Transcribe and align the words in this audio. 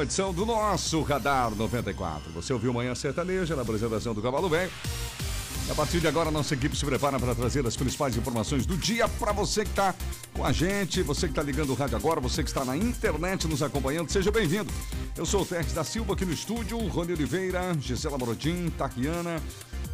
uma 0.00 0.04
edição 0.04 0.32
do 0.32 0.46
nosso 0.46 1.02
Radar 1.02 1.54
94. 1.54 2.32
Você 2.32 2.54
ouviu 2.54 2.72
Manhã 2.72 2.94
Sertaneja 2.94 3.54
na 3.54 3.60
apresentação 3.60 4.14
do 4.14 4.22
Cavalo 4.22 4.48
Velho. 4.48 4.70
A 5.70 5.74
partir 5.74 6.00
de 6.00 6.08
agora, 6.08 6.30
nossa 6.30 6.54
equipe 6.54 6.74
se 6.74 6.86
prepara 6.86 7.20
para 7.20 7.34
trazer 7.34 7.66
as 7.66 7.76
principais 7.76 8.16
informações 8.16 8.64
do 8.64 8.78
dia 8.78 9.06
para 9.06 9.30
você 9.32 9.62
que 9.62 9.68
está 9.68 9.94
com 10.32 10.42
a 10.42 10.52
gente, 10.52 11.02
você 11.02 11.26
que 11.26 11.32
está 11.32 11.42
ligando 11.42 11.70
o 11.70 11.74
rádio 11.74 11.98
agora, 11.98 12.18
você 12.18 12.42
que 12.42 12.48
está 12.48 12.64
na 12.64 12.78
internet 12.78 13.46
nos 13.46 13.62
acompanhando, 13.62 14.10
seja 14.10 14.30
bem-vindo. 14.30 14.72
Eu 15.14 15.26
sou 15.26 15.42
o 15.42 15.44
Tex 15.44 15.74
da 15.74 15.84
Silva 15.84 16.14
aqui 16.14 16.24
no 16.24 16.32
estúdio, 16.32 16.78
Rony 16.78 17.12
Oliveira, 17.12 17.60
Gisela 17.78 18.16
Morodin, 18.16 18.70
Taquiana, 18.70 19.36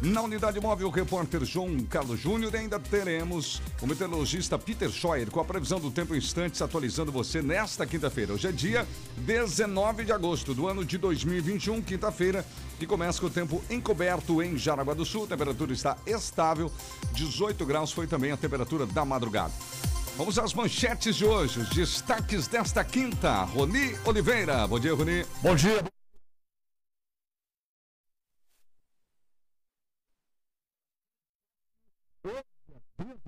na 0.01 0.21
unidade 0.21 0.59
móvel, 0.59 0.87
o 0.87 0.91
repórter 0.91 1.43
João 1.43 1.79
Carlos 1.79 2.19
Júnior 2.19 2.53
e 2.53 2.57
ainda 2.57 2.79
teremos 2.79 3.61
o 3.81 3.87
meteorologista 3.87 4.57
Peter 4.57 4.89
Scheuer 4.91 5.31
com 5.31 5.39
a 5.39 5.45
previsão 5.45 5.79
do 5.79 5.89
tempo 5.89 6.13
em 6.13 6.19
instantes 6.19 6.61
atualizando 6.61 7.11
você 7.11 7.41
nesta 7.41 7.85
quinta-feira. 7.85 8.33
Hoje 8.33 8.47
é 8.47 8.51
dia 8.51 8.87
19 9.17 10.05
de 10.05 10.11
agosto 10.11 10.53
do 10.53 10.67
ano 10.67 10.85
de 10.85 10.97
2021, 10.99 11.81
quinta-feira, 11.81 12.45
que 12.77 12.85
começa 12.85 13.19
com 13.19 13.25
o 13.25 13.31
tempo 13.31 13.63
encoberto 13.69 14.41
em 14.43 14.55
Jaraguá 14.55 14.93
do 14.93 15.03
Sul. 15.03 15.23
A 15.23 15.27
temperatura 15.27 15.73
está 15.73 15.97
estável, 16.05 16.71
18 17.13 17.65
graus 17.65 17.91
foi 17.91 18.05
também 18.05 18.31
a 18.31 18.37
temperatura 18.37 18.85
da 18.85 19.03
madrugada. 19.03 19.53
Vamos 20.15 20.37
às 20.37 20.53
manchetes 20.53 21.15
de 21.15 21.25
hoje, 21.25 21.59
os 21.59 21.69
destaques 21.69 22.47
desta 22.47 22.83
quinta. 22.83 23.43
Roni 23.43 23.95
Oliveira. 24.05 24.67
Bom 24.67 24.79
dia, 24.79 24.93
Roni. 24.93 25.25
Bom 25.41 25.55
dia. 25.55 25.96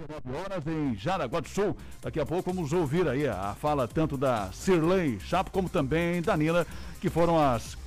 19 0.09 0.41
horas 0.41 0.65
em 0.65 0.95
Jaraguá 0.95 1.39
do 1.39 1.47
Sul. 1.47 1.77
Daqui 2.01 2.19
a 2.19 2.25
pouco 2.25 2.51
vamos 2.51 2.73
ouvir 2.73 3.07
aí 3.07 3.27
a 3.27 3.55
fala 3.61 3.87
tanto 3.87 4.17
da 4.17 4.51
Sirlei 4.51 5.19
Chapo 5.19 5.51
como 5.51 5.69
também 5.69 6.19
da 6.19 6.35
Nila, 6.35 6.65
que 6.99 7.11
foram 7.11 7.39
as 7.39 7.77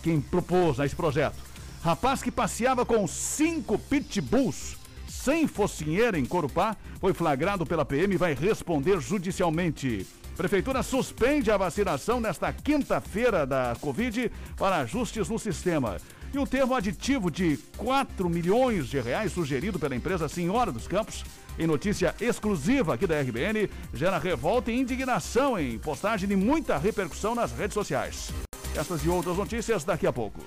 quem 0.00 0.20
propôs 0.20 0.78
esse 0.78 0.94
projeto. 0.94 1.34
Rapaz 1.82 2.22
que 2.22 2.30
passeava 2.30 2.86
com 2.86 3.04
cinco 3.08 3.76
pitbulls 3.76 4.76
sem 5.08 5.48
focinheira 5.48 6.16
em 6.16 6.24
Corupá 6.24 6.76
foi 7.00 7.12
flagrado 7.12 7.66
pela 7.66 7.84
PM 7.84 8.14
e 8.14 8.18
vai 8.18 8.32
responder 8.32 9.00
judicialmente. 9.00 10.06
Prefeitura 10.36 10.84
suspende 10.84 11.50
a 11.50 11.56
vacinação 11.56 12.20
nesta 12.20 12.52
quinta-feira 12.52 13.44
da 13.44 13.74
Covid 13.80 14.30
para 14.56 14.76
ajustes 14.76 15.28
no 15.28 15.38
sistema. 15.38 15.96
E 16.32 16.38
o 16.38 16.46
termo 16.46 16.74
aditivo 16.74 17.28
de 17.28 17.56
4 17.76 18.28
milhões 18.28 18.86
de 18.86 19.00
reais 19.00 19.32
sugerido 19.32 19.80
pela 19.80 19.96
empresa 19.96 20.28
Senhora 20.28 20.70
dos 20.70 20.86
Campos, 20.86 21.24
em 21.58 21.66
notícia 21.66 22.14
exclusiva 22.20 22.94
aqui 22.94 23.06
da 23.06 23.20
RBN, 23.20 23.68
gera 23.94 24.18
revolta 24.18 24.70
e 24.70 24.78
indignação 24.78 25.58
em 25.58 25.78
postagem 25.78 26.28
de 26.28 26.36
muita 26.36 26.76
repercussão 26.78 27.34
nas 27.34 27.52
redes 27.52 27.74
sociais. 27.74 28.30
Essas 28.74 29.04
e 29.04 29.08
outras 29.08 29.36
notícias 29.36 29.84
daqui 29.84 30.06
a 30.06 30.12
pouco. 30.12 30.44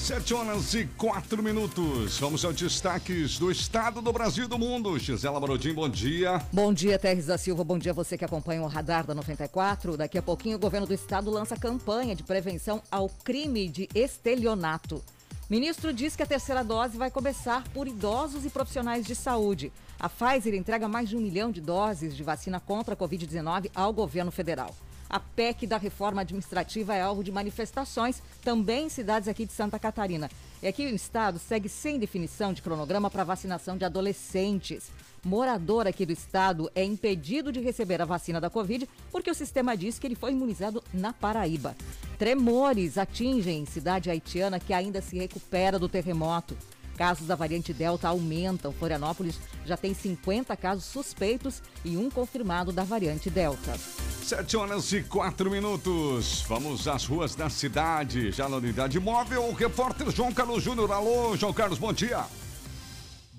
Sete 0.00 0.32
horas 0.32 0.72
e 0.72 0.86
quatro 0.96 1.42
minutos. 1.42 2.18
Vamos 2.18 2.42
aos 2.42 2.56
destaques 2.56 3.38
do 3.38 3.50
estado 3.50 4.00
do 4.00 4.10
Brasil 4.10 4.44
e 4.44 4.48
do 4.48 4.58
mundo. 4.58 4.98
Gisela 4.98 5.38
Marodim, 5.38 5.74
bom 5.74 5.88
dia. 5.88 6.40
Bom 6.50 6.72
dia, 6.72 6.98
Terres 6.98 7.26
da 7.26 7.36
Silva. 7.36 7.62
Bom 7.62 7.78
dia 7.78 7.92
a 7.92 7.94
você 7.94 8.16
que 8.16 8.24
acompanha 8.24 8.62
o 8.62 8.66
Radar 8.66 9.06
da 9.06 9.14
94. 9.14 9.98
Daqui 9.98 10.16
a 10.16 10.22
pouquinho 10.22 10.56
o 10.56 10.58
governo 10.58 10.86
do 10.86 10.94
estado 10.94 11.30
lança 11.30 11.54
campanha 11.54 12.16
de 12.16 12.22
prevenção 12.22 12.82
ao 12.90 13.10
crime 13.10 13.68
de 13.68 13.88
estelionato. 13.94 15.02
Ministro 15.50 15.92
diz 15.92 16.14
que 16.14 16.22
a 16.22 16.26
terceira 16.26 16.62
dose 16.62 16.96
vai 16.96 17.10
começar 17.10 17.64
por 17.70 17.88
idosos 17.88 18.44
e 18.44 18.50
profissionais 18.50 19.04
de 19.04 19.16
saúde. 19.16 19.72
A 19.98 20.08
Pfizer 20.08 20.54
entrega 20.54 20.86
mais 20.86 21.08
de 21.08 21.16
um 21.16 21.20
milhão 21.20 21.50
de 21.50 21.60
doses 21.60 22.16
de 22.16 22.22
vacina 22.22 22.60
contra 22.60 22.94
a 22.94 22.96
Covid-19 22.96 23.68
ao 23.74 23.92
governo 23.92 24.30
federal. 24.30 24.72
A 25.08 25.18
PEC 25.18 25.66
da 25.66 25.76
reforma 25.76 26.20
administrativa 26.20 26.94
é 26.94 27.02
alvo 27.02 27.24
de 27.24 27.32
manifestações 27.32 28.22
também 28.44 28.86
em 28.86 28.88
cidades 28.88 29.28
aqui 29.28 29.44
de 29.44 29.52
Santa 29.52 29.76
Catarina. 29.76 30.30
E 30.62 30.68
aqui 30.68 30.86
o 30.86 30.94
estado 30.94 31.40
segue 31.40 31.68
sem 31.68 31.98
definição 31.98 32.52
de 32.52 32.62
cronograma 32.62 33.10
para 33.10 33.24
vacinação 33.24 33.76
de 33.76 33.84
adolescentes. 33.84 34.92
Morador 35.24 35.86
aqui 35.86 36.06
do 36.06 36.12
estado 36.12 36.70
é 36.74 36.82
impedido 36.82 37.52
de 37.52 37.60
receber 37.60 38.00
a 38.00 38.06
vacina 38.06 38.40
da 38.40 38.48
Covid 38.48 38.88
porque 39.12 39.30
o 39.30 39.34
sistema 39.34 39.76
diz 39.76 39.98
que 39.98 40.06
ele 40.06 40.14
foi 40.14 40.32
imunizado 40.32 40.82
na 40.92 41.12
Paraíba. 41.12 41.76
Tremores 42.18 42.96
atingem 42.96 43.66
cidade 43.66 44.10
haitiana 44.10 44.58
que 44.58 44.72
ainda 44.72 45.00
se 45.00 45.16
recupera 45.16 45.78
do 45.78 45.88
terremoto. 45.88 46.56
Casos 46.96 47.26
da 47.26 47.34
variante 47.34 47.72
Delta 47.72 48.08
aumentam. 48.08 48.72
Florianópolis 48.72 49.38
já 49.64 49.74
tem 49.74 49.94
50 49.94 50.54
casos 50.56 50.84
suspeitos 50.84 51.62
e 51.82 51.96
um 51.96 52.10
confirmado 52.10 52.72
da 52.72 52.84
variante 52.84 53.30
Delta. 53.30 53.74
Sete 54.22 54.54
horas 54.56 54.92
e 54.92 55.02
quatro 55.02 55.50
minutos. 55.50 56.44
Vamos 56.46 56.86
às 56.86 57.06
ruas 57.06 57.34
da 57.34 57.48
cidade. 57.48 58.30
Já 58.30 58.50
na 58.50 58.58
unidade 58.58 59.00
móvel, 59.00 59.44
o 59.44 59.54
repórter 59.54 60.10
João 60.10 60.32
Carlos 60.32 60.62
Júnior. 60.62 60.92
Alô, 60.92 61.34
João 61.38 61.54
Carlos, 61.54 61.78
bom 61.78 61.92
dia. 61.92 62.26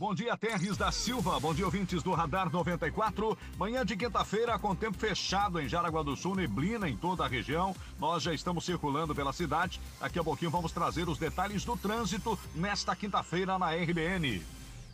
Bom 0.02 0.16
dia, 0.16 0.36
Terres 0.36 0.76
da 0.78 0.92
Silva. 0.92 1.40
Bom 1.40 1.54
dia, 1.54 1.64
ouvintes 1.64 2.02
do 2.02 2.12
Radar 2.12 2.52
94. 2.52 3.38
Manhã 3.56 3.86
de 3.86 3.96
quinta-feira, 3.96 4.58
com 4.58 4.76
tempo 4.76 4.98
fechado 4.98 5.62
em 5.62 5.70
Jaraguá 5.70 6.02
do 6.02 6.16
Sul, 6.16 6.36
neblina 6.36 6.90
em 6.90 6.98
toda 6.98 7.24
a 7.24 7.28
região. 7.28 7.76
Nós 8.00 8.24
já 8.24 8.34
estamos 8.34 8.66
circulando 8.66 9.14
pela 9.14 9.32
cidade. 9.32 9.80
Daqui 10.00 10.18
a 10.18 10.24
pouquinho 10.24 10.50
vamos 10.50 10.72
trazer 10.72 11.08
os 11.08 11.20
detalhes 11.20 11.64
do 11.64 11.78
trânsito 11.78 12.38
nesta 12.56 12.96
quinta-feira 12.96 13.60
na 13.60 13.76
RBN. 13.76 14.42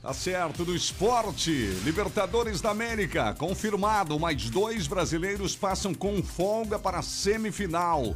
Tá 0.01 0.13
certo, 0.13 0.66
do 0.66 0.75
esporte. 0.75 1.51
Libertadores 1.85 2.59
da 2.59 2.72
América, 2.72 3.34
confirmado. 3.34 4.19
Mais 4.19 4.50
dois 4.50 4.88
brasileiros 4.88 5.56
passam 5.56 5.94
com 5.94 6.22
folga 6.22 6.78
para 6.78 7.00
a 7.00 7.01
semifinal 7.01 8.13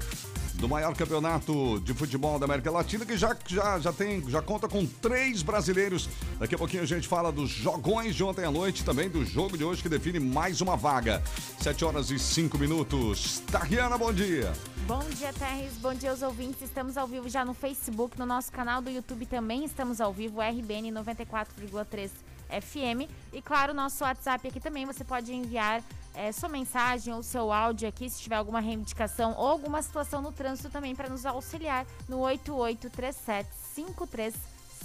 do 0.61 0.69
maior 0.69 0.95
campeonato 0.95 1.79
de 1.79 1.91
futebol 1.91 2.37
da 2.37 2.45
América 2.45 2.69
Latina, 2.69 3.03
que 3.03 3.17
já, 3.17 3.35
já, 3.47 3.79
já 3.79 3.91
tem, 3.91 4.23
já 4.29 4.43
conta 4.43 4.67
com 4.67 4.85
três 4.85 5.41
brasileiros. 5.41 6.07
Daqui 6.39 6.53
a 6.53 6.57
pouquinho 6.57 6.83
a 6.83 6.85
gente 6.85 7.07
fala 7.07 7.31
dos 7.31 7.49
jogões 7.49 8.15
de 8.15 8.23
ontem 8.23 8.45
à 8.45 8.51
noite, 8.51 8.85
também 8.85 9.09
do 9.09 9.25
jogo 9.25 9.57
de 9.57 9.63
hoje 9.63 9.81
que 9.81 9.89
define 9.89 10.19
mais 10.19 10.61
uma 10.61 10.77
vaga. 10.77 11.23
Sete 11.59 11.83
horas 11.83 12.11
e 12.11 12.19
cinco 12.19 12.59
minutos. 12.59 13.39
Tariana, 13.51 13.97
bom 13.97 14.13
dia. 14.13 14.53
Bom 14.85 15.03
dia, 15.17 15.33
Terres. 15.33 15.73
Bom 15.81 15.95
dia 15.95 16.11
aos 16.11 16.21
ouvintes. 16.21 16.61
Estamos 16.61 16.95
ao 16.95 17.07
vivo 17.07 17.27
já 17.27 17.43
no 17.43 17.55
Facebook, 17.55 18.19
no 18.19 18.25
nosso 18.27 18.51
canal 18.51 18.83
do 18.83 18.89
YouTube 18.91 19.25
também 19.25 19.65
estamos 19.65 19.99
ao 19.99 20.13
vivo, 20.13 20.41
RBN 20.41 20.91
94,3 20.91 22.11
FM. 22.51 23.09
E 23.33 23.41
claro, 23.41 23.73
nosso 23.73 24.03
WhatsApp 24.03 24.47
aqui 24.47 24.59
também 24.59 24.85
você 24.85 25.03
pode 25.03 25.33
enviar 25.33 25.81
é, 26.13 26.31
sua 26.31 26.49
mensagem 26.49 27.13
ou 27.13 27.23
seu 27.23 27.51
áudio 27.51 27.87
aqui, 27.87 28.09
se 28.09 28.21
tiver 28.21 28.35
alguma 28.35 28.59
reivindicação 28.59 29.33
ou 29.37 29.47
alguma 29.47 29.81
situação 29.81 30.21
no 30.21 30.31
trânsito 30.31 30.69
também 30.69 30.95
para 30.95 31.09
nos 31.09 31.25
auxiliar 31.25 31.85
no 32.07 32.19
8837 32.19 33.49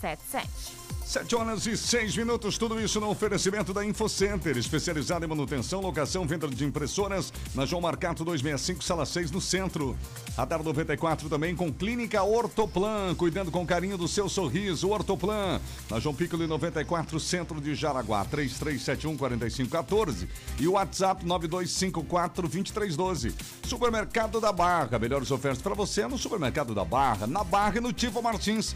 5377. 0.01 0.87
7 1.07 1.37
horas 1.37 1.65
e 1.67 1.77
6 1.77 2.17
minutos, 2.17 2.59
tudo 2.59 2.81
isso 2.81 2.99
no 2.99 3.09
oferecimento 3.09 3.73
da 3.73 3.85
InfoCenter, 3.85 4.59
especializada 4.59 5.25
em 5.25 5.29
manutenção, 5.29 5.81
locação, 5.81 6.27
venda 6.27 6.49
de 6.49 6.65
impressoras, 6.65 7.33
na 7.55 7.65
João 7.65 7.81
Marcato 7.81 8.25
265, 8.25 8.83
sala 8.83 9.07
6, 9.07 9.31
no 9.31 9.41
centro. 9.41 9.97
Radar 10.37 10.65
94 10.65 11.29
também 11.29 11.55
com 11.55 11.73
Clínica 11.73 12.25
Ortoplan, 12.25 13.15
cuidando 13.15 13.53
com 13.53 13.65
carinho 13.65 13.97
do 13.97 14.09
seu 14.09 14.29
sorriso. 14.29 14.91
Ortoplan, 14.91 15.61
na 15.89 16.01
João 16.01 16.13
Piccoli 16.13 16.49
94, 16.49 17.21
centro 17.21 17.61
de 17.61 17.73
Jaraguá, 17.73 18.25
3371 18.25 19.17
4514 19.17 20.29
e 20.59 20.67
o 20.67 20.73
WhatsApp 20.73 21.25
9254 21.25 22.49
2312. 22.49 23.33
Supermercado 23.63 24.41
da 24.41 24.51
Barra, 24.51 24.99
melhores 24.99 25.31
ofertas 25.31 25.63
para 25.63 25.75
você 25.75 26.05
no 26.09 26.19
Supermercado 26.19 26.75
da 26.75 26.85
Barra, 26.85 27.29
na 27.29 27.45
Barra 27.45 27.79
e 27.79 27.81
no 27.81 27.93
Tivo 27.93 28.21
Martins. 28.21 28.75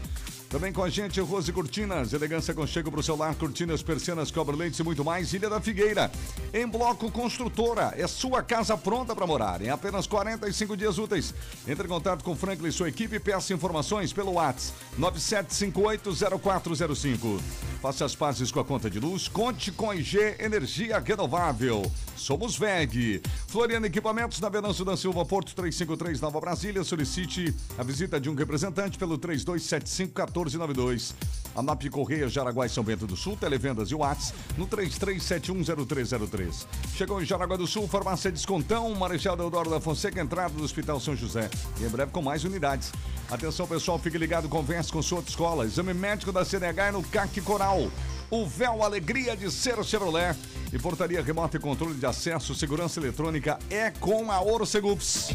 Também 0.51 0.71
com 0.73 0.83
a 0.83 0.89
gente, 0.89 1.21
Rose 1.21 1.49
Cortinas, 1.53 2.11
elegância 2.11 2.53
com 2.53 2.67
chego 2.67 2.91
para 2.91 2.99
o 2.99 3.03
celular, 3.03 3.33
cortinas, 3.35 3.81
persianas, 3.81 4.29
cobre-lentes 4.29 4.77
e 4.77 4.83
muito 4.83 5.01
mais. 5.01 5.33
Ilha 5.33 5.49
da 5.49 5.61
Figueira, 5.61 6.11
em 6.53 6.67
Bloco 6.67 7.09
Construtora, 7.09 7.93
é 7.95 8.05
sua 8.05 8.43
casa 8.43 8.75
pronta 8.75 9.15
para 9.15 9.25
morar, 9.25 9.61
em 9.61 9.69
apenas 9.69 10.05
45 10.07 10.75
dias 10.75 10.97
úteis. 10.97 11.33
Entre 11.65 11.85
em 11.85 11.89
contato 11.89 12.21
com 12.21 12.35
Franklin 12.35 12.67
e 12.67 12.73
sua 12.73 12.89
equipe 12.89 13.15
e 13.15 13.19
peça 13.19 13.53
informações 13.53 14.11
pelo 14.11 14.33
WhatsApp 14.33 14.77
97580405. 14.99 17.39
Faça 17.81 18.03
as 18.03 18.13
pazes 18.13 18.51
com 18.51 18.59
a 18.59 18.65
conta 18.65 18.89
de 18.89 18.99
luz, 18.99 19.29
conte 19.29 19.71
com 19.71 19.89
a 19.89 19.95
IG 19.95 20.35
Energia 20.37 20.99
Renovável. 20.99 21.89
Somos 22.15 22.55
VEG. 22.55 23.21
Floriano 23.47 23.87
Equipamentos, 23.87 24.39
na 24.39 24.49
Venâncio 24.49 24.85
da 24.85 24.95
Silva, 24.95 25.25
Porto 25.25 25.55
353, 25.55 26.21
Nova 26.21 26.39
Brasília. 26.39 26.83
Solicite 26.83 27.51
a 27.75 27.83
visita 27.83 28.19
de 28.19 28.29
um 28.29 28.35
representante 28.35 28.99
pelo 28.99 29.17
3275 29.17 30.13
1492. 30.45 31.13
ANAP 31.55 31.89
Correia, 31.89 32.29
Jaraguá 32.29 32.65
e 32.65 32.69
São 32.69 32.83
Bento 32.83 33.05
do 33.05 33.15
Sul, 33.15 33.35
televendas 33.35 33.91
e 33.91 33.95
Whats 33.95 34.33
no 34.57 34.67
33710303. 34.67 36.65
Chegou 36.95 37.21
em 37.21 37.25
Jaraguá 37.25 37.57
do 37.57 37.67
Sul, 37.67 37.87
farmácia 37.87 38.31
Descontão, 38.31 38.93
Marechal 38.95 39.35
Deodoro 39.35 39.69
da 39.69 39.81
Fonseca, 39.81 40.21
entrada 40.21 40.53
do 40.53 40.63
Hospital 40.63 40.99
São 40.99 41.15
José. 41.15 41.49
E 41.79 41.83
em 41.83 41.89
breve 41.89 42.11
com 42.11 42.21
mais 42.21 42.43
unidades. 42.43 42.91
Atenção 43.29 43.67
pessoal, 43.67 43.99
fique 43.99 44.17
ligado, 44.17 44.49
converse 44.49 44.91
com 44.91 45.01
sua 45.01 45.19
autoescola. 45.19 45.65
Exame 45.65 45.93
médico 45.93 46.31
da 46.31 46.45
CNH 46.45 46.87
é 46.87 46.91
no 46.91 47.03
CAC 47.03 47.41
Coral. 47.41 47.89
O 48.29 48.45
véu 48.45 48.81
Alegria 48.81 49.35
de 49.35 49.51
Ser 49.51 49.83
Chevrolet. 49.83 50.35
E 50.71 50.79
portaria 50.79 51.21
remota 51.21 51.57
e 51.57 51.59
controle 51.59 51.95
de 51.95 52.05
acesso, 52.05 52.55
segurança 52.55 52.97
eletrônica 52.97 53.59
é 53.69 53.91
com 53.91 54.31
a 54.31 54.41
Orcegups. 54.41 55.31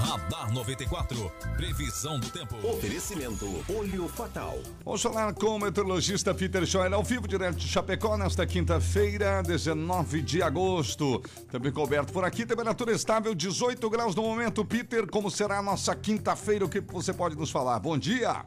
Radar 0.00 0.50
94. 0.50 1.30
Previsão 1.56 2.18
do 2.18 2.30
tempo. 2.30 2.56
Oferecimento 2.66 3.46
Olho 3.68 4.08
Fatal. 4.08 4.58
Vamos 4.82 5.02
falar 5.02 5.34
com 5.34 5.56
o 5.56 5.58
meteorologista 5.58 6.34
Peter 6.34 6.64
Schoer 6.66 6.92
ao 6.94 7.04
vivo, 7.04 7.28
direto 7.28 7.56
de 7.56 7.68
Chapecó, 7.68 8.16
nesta 8.16 8.46
quinta-feira, 8.46 9.42
19 9.42 10.22
de 10.22 10.42
agosto. 10.42 11.22
Também 11.50 11.70
coberto 11.70 12.14
por 12.14 12.24
aqui, 12.24 12.46
temperatura 12.46 12.92
estável, 12.92 13.34
18 13.34 13.90
graus 13.90 14.14
no 14.14 14.22
momento. 14.22 14.64
Peter, 14.64 15.06
como 15.06 15.30
será 15.30 15.58
a 15.58 15.62
nossa 15.62 15.94
quinta-feira? 15.94 16.64
O 16.64 16.68
que 16.68 16.80
você 16.80 17.12
pode 17.12 17.36
nos 17.36 17.50
falar? 17.50 17.78
Bom 17.78 17.98
dia! 17.98 18.46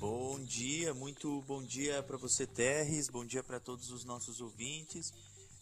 Bom 0.00 0.40
dia, 0.40 0.92
muito 0.94 1.42
bom 1.46 1.62
dia 1.62 2.02
para 2.02 2.16
você, 2.16 2.44
Terres. 2.44 3.08
Bom 3.08 3.24
dia 3.24 3.42
para 3.42 3.60
todos 3.60 3.90
os 3.90 4.04
nossos 4.04 4.40
ouvintes. 4.40 5.12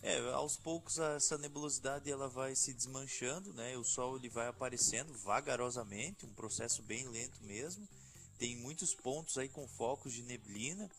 É, 0.02 0.18
aos 0.32 0.56
poucos 0.56 0.98
essa 0.98 1.36
nebulosidade 1.36 2.10
ela 2.10 2.26
vai 2.26 2.56
se 2.56 2.72
desmanchando, 2.72 3.52
né? 3.52 3.76
O 3.76 3.84
sol 3.84 4.16
ele 4.16 4.30
vai 4.30 4.48
aparecendo 4.48 5.12
vagarosamente, 5.18 6.24
um 6.24 6.32
processo 6.32 6.82
bem 6.82 7.06
lento 7.08 7.42
mesmo. 7.42 7.86
Tem 8.38 8.56
muitos 8.56 8.94
pontos 8.94 9.36
aí 9.36 9.48
com 9.48 9.68
focos 9.68 10.14
de 10.14 10.22
neblina, 10.22 10.90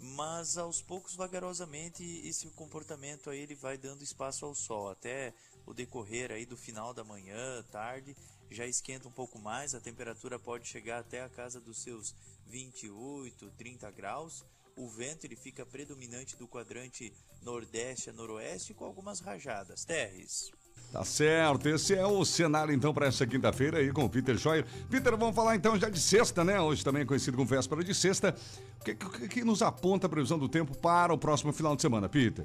mas 0.00 0.58
aos 0.58 0.82
poucos 0.82 1.14
vagarosamente 1.14 2.02
esse 2.26 2.48
comportamento 2.50 3.30
aí 3.30 3.38
ele 3.38 3.54
vai 3.54 3.78
dando 3.78 4.02
espaço 4.02 4.44
ao 4.44 4.54
sol 4.54 4.88
até 4.88 5.32
o 5.64 5.72
decorrer 5.72 6.32
aí 6.32 6.44
do 6.44 6.56
final 6.56 6.92
da 6.92 7.04
manhã, 7.04 7.62
tarde, 7.70 8.16
já 8.50 8.66
esquenta 8.66 9.06
um 9.06 9.12
pouco 9.12 9.38
mais, 9.38 9.74
a 9.74 9.80
temperatura 9.80 10.38
pode 10.38 10.66
chegar 10.66 10.98
até 10.98 11.22
a 11.22 11.28
casa 11.28 11.60
dos 11.60 11.80
seus 11.82 12.14
28, 12.46 13.50
30 13.56 13.90
graus. 13.92 14.44
O 14.76 14.88
vento 14.88 15.24
ele 15.24 15.36
fica 15.36 15.64
predominante 15.66 16.36
do 16.36 16.48
quadrante 16.48 17.12
nordeste 17.42 18.10
a 18.10 18.12
noroeste 18.12 18.74
com 18.74 18.84
algumas 18.84 19.20
rajadas. 19.20 19.84
Terres. 19.84 20.50
Tá 20.92 21.04
certo, 21.04 21.68
esse 21.68 21.94
é 21.94 22.04
o 22.04 22.24
cenário 22.24 22.74
então 22.74 22.92
para 22.92 23.06
essa 23.06 23.24
quinta-feira 23.24 23.78
aí 23.78 23.92
com 23.92 24.04
o 24.04 24.10
Peter 24.10 24.36
Scheuer. 24.36 24.66
Peter, 24.90 25.16
vamos 25.16 25.36
falar 25.36 25.54
então 25.54 25.78
já 25.78 25.88
de 25.88 26.00
sexta, 26.00 26.42
né? 26.42 26.60
Hoje 26.60 26.82
também 26.82 27.02
é 27.02 27.04
conhecido 27.04 27.36
como 27.36 27.46
véspera 27.46 27.84
de 27.84 27.94
sexta. 27.94 28.34
O 28.80 28.84
que, 28.84 28.94
que, 28.96 29.28
que 29.28 29.44
nos 29.44 29.62
aponta 29.62 30.06
a 30.06 30.10
previsão 30.10 30.36
do 30.36 30.48
tempo 30.48 30.76
para 30.76 31.14
o 31.14 31.18
próximo 31.18 31.52
final 31.52 31.76
de 31.76 31.82
semana, 31.82 32.08
Peter? 32.08 32.44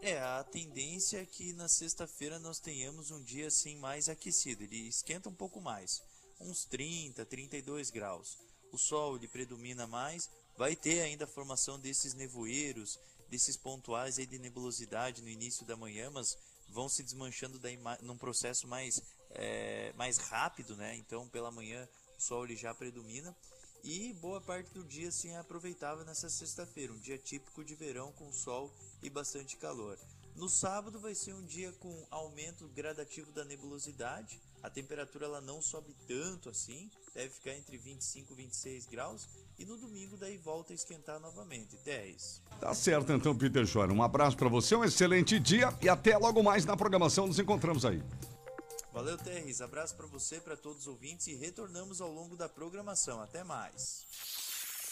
É, 0.00 0.18
a 0.18 0.42
tendência 0.42 1.18
é 1.18 1.26
que 1.26 1.52
na 1.52 1.68
sexta-feira 1.68 2.38
nós 2.38 2.58
tenhamos 2.58 3.10
um 3.10 3.22
dia 3.22 3.48
assim 3.48 3.76
mais 3.76 4.08
aquecido. 4.08 4.64
Ele 4.64 4.88
esquenta 4.88 5.28
um 5.28 5.34
pouco 5.34 5.60
mais, 5.60 6.02
uns 6.40 6.64
30, 6.64 7.24
32 7.26 7.90
graus. 7.90 8.38
O 8.72 8.78
sol 8.78 9.16
ele 9.16 9.28
predomina 9.28 9.86
mais, 9.86 10.30
vai 10.56 10.76
ter 10.76 11.00
ainda 11.00 11.24
a 11.24 11.28
formação 11.28 11.78
desses 11.78 12.14
nevoeiros, 12.14 12.98
desses 13.28 13.56
pontuais 13.56 14.18
aí 14.18 14.26
de 14.26 14.38
nebulosidade 14.38 15.22
no 15.22 15.28
início 15.28 15.64
da 15.64 15.76
manhã, 15.76 16.10
mas 16.10 16.36
vão 16.68 16.88
se 16.88 17.02
desmanchando 17.02 17.58
daí 17.58 17.78
num 18.02 18.16
processo 18.16 18.66
mais, 18.66 19.02
é, 19.30 19.92
mais 19.94 20.18
rápido, 20.18 20.76
né? 20.76 20.96
Então 20.96 21.28
pela 21.28 21.50
manhã 21.50 21.88
o 22.16 22.20
sol 22.20 22.44
ele 22.44 22.56
já 22.56 22.74
predomina 22.74 23.36
e 23.84 24.12
boa 24.14 24.40
parte 24.40 24.72
do 24.72 24.84
dia 24.84 25.08
assim 25.08 25.30
é 25.30 25.38
aproveitável 25.38 26.04
nessa 26.04 26.30
sexta-feira, 26.30 26.92
um 26.92 26.98
dia 26.98 27.18
típico 27.18 27.64
de 27.64 27.74
verão 27.74 28.12
com 28.12 28.32
sol 28.32 28.72
e 29.02 29.10
bastante 29.10 29.56
calor. 29.56 29.98
No 30.36 30.48
sábado 30.48 30.98
vai 30.98 31.14
ser 31.14 31.34
um 31.34 31.44
dia 31.44 31.72
com 31.72 32.06
aumento 32.10 32.66
gradativo 32.68 33.30
da 33.32 33.44
nebulosidade. 33.44 34.40
A 34.62 34.70
temperatura 34.70 35.26
ela 35.26 35.40
não 35.40 35.60
sobe 35.60 35.94
tanto 36.06 36.48
assim, 36.48 36.90
deve 37.12 37.34
ficar 37.34 37.54
entre 37.54 37.76
25 37.76 38.32
e 38.32 38.36
26 38.36 38.86
graus. 38.86 39.28
E 39.62 39.64
no 39.64 39.76
domingo 39.76 40.16
daí 40.16 40.36
volta 40.38 40.72
a 40.72 40.74
esquentar 40.74 41.20
novamente, 41.20 41.78
10. 41.84 42.42
Tá 42.58 42.74
certo 42.74 43.12
então, 43.12 43.32
Peter 43.32 43.64
Schor. 43.64 43.92
Um 43.92 44.02
abraço 44.02 44.36
para 44.36 44.48
você, 44.48 44.74
um 44.74 44.82
excelente 44.82 45.38
dia 45.38 45.72
e 45.80 45.88
até 45.88 46.18
logo 46.18 46.42
mais 46.42 46.64
na 46.64 46.76
programação. 46.76 47.28
Nos 47.28 47.38
encontramos 47.38 47.84
aí. 47.84 48.02
Valeu, 48.92 49.16
Terres. 49.16 49.60
Abraço 49.60 49.94
para 49.94 50.06
você, 50.08 50.40
para 50.40 50.56
todos 50.56 50.80
os 50.80 50.86
ouvintes 50.88 51.28
e 51.28 51.36
retornamos 51.36 52.00
ao 52.00 52.10
longo 52.10 52.36
da 52.36 52.48
programação. 52.48 53.20
Até 53.20 53.44
mais. 53.44 54.04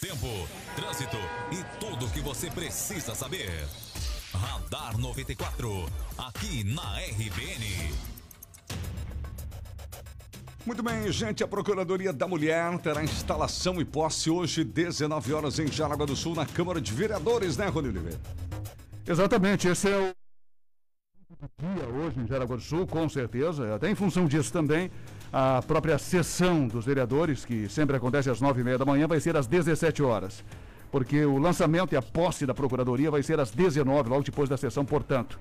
Tempo, 0.01 0.29
trânsito 0.77 1.17
e 1.51 1.81
tudo 1.81 2.07
o 2.07 2.13
que 2.13 2.21
você 2.21 2.49
precisa 2.49 3.13
saber. 3.13 3.51
Radar 4.33 4.97
94, 4.97 5.69
aqui 6.17 6.63
na 6.63 7.01
RBN. 7.01 8.10
Muito 10.67 10.83
bem, 10.83 11.11
gente. 11.11 11.43
A 11.43 11.49
Procuradoria 11.49 12.13
da 12.13 12.29
Mulher 12.29 12.77
terá 12.79 13.03
instalação 13.03 13.81
e 13.81 13.85
posse 13.85 14.29
hoje, 14.29 14.63
19 14.63 15.33
horas, 15.33 15.59
em 15.59 15.67
Jaraguá 15.67 16.05
do 16.05 16.15
Sul, 16.15 16.35
na 16.35 16.45
Câmara 16.45 16.81
de 16.81 16.93
Vereadores, 16.93 17.57
né, 17.57 17.67
Rony 17.69 17.89
Oliveira? 17.89 18.21
Exatamente, 19.07 19.69
esse 19.69 19.89
é 19.89 19.99
o 19.99 20.13
dia 21.59 21.89
hoje 21.89 22.21
em 22.21 22.27
Jaraguá 22.27 22.57
do 22.57 22.63
Sul, 22.63 22.87
com 22.87 23.09
certeza. 23.09 23.75
Até 23.75 23.91
em 23.91 23.95
função 23.95 24.27
disso 24.27 24.53
também, 24.53 24.91
a 25.33 25.63
própria 25.67 25.99
sessão 25.99 26.69
dos 26.69 26.85
vereadores, 26.85 27.45
que 27.45 27.67
sempre 27.69 27.97
acontece 27.97 28.29
às 28.29 28.41
nove 28.41 28.61
e 28.61 28.65
meia 28.65 28.77
da 28.77 28.85
manhã, 28.85 29.07
vai 29.07 29.19
ser 29.19 29.37
às 29.37 29.47
17 29.47 30.03
horas 30.03 30.45
porque 30.91 31.25
o 31.25 31.39
lançamento 31.39 31.93
e 31.93 31.97
a 31.97 32.03
posse 32.03 32.45
da 32.45 32.53
Procuradoria 32.53 33.11
vai 33.11 33.23
ser 33.23 33.39
às 33.39 33.51
19, 33.51 34.09
logo 34.09 34.25
depois 34.25 34.49
da 34.49 34.57
sessão, 34.57 34.85
portanto. 34.85 35.39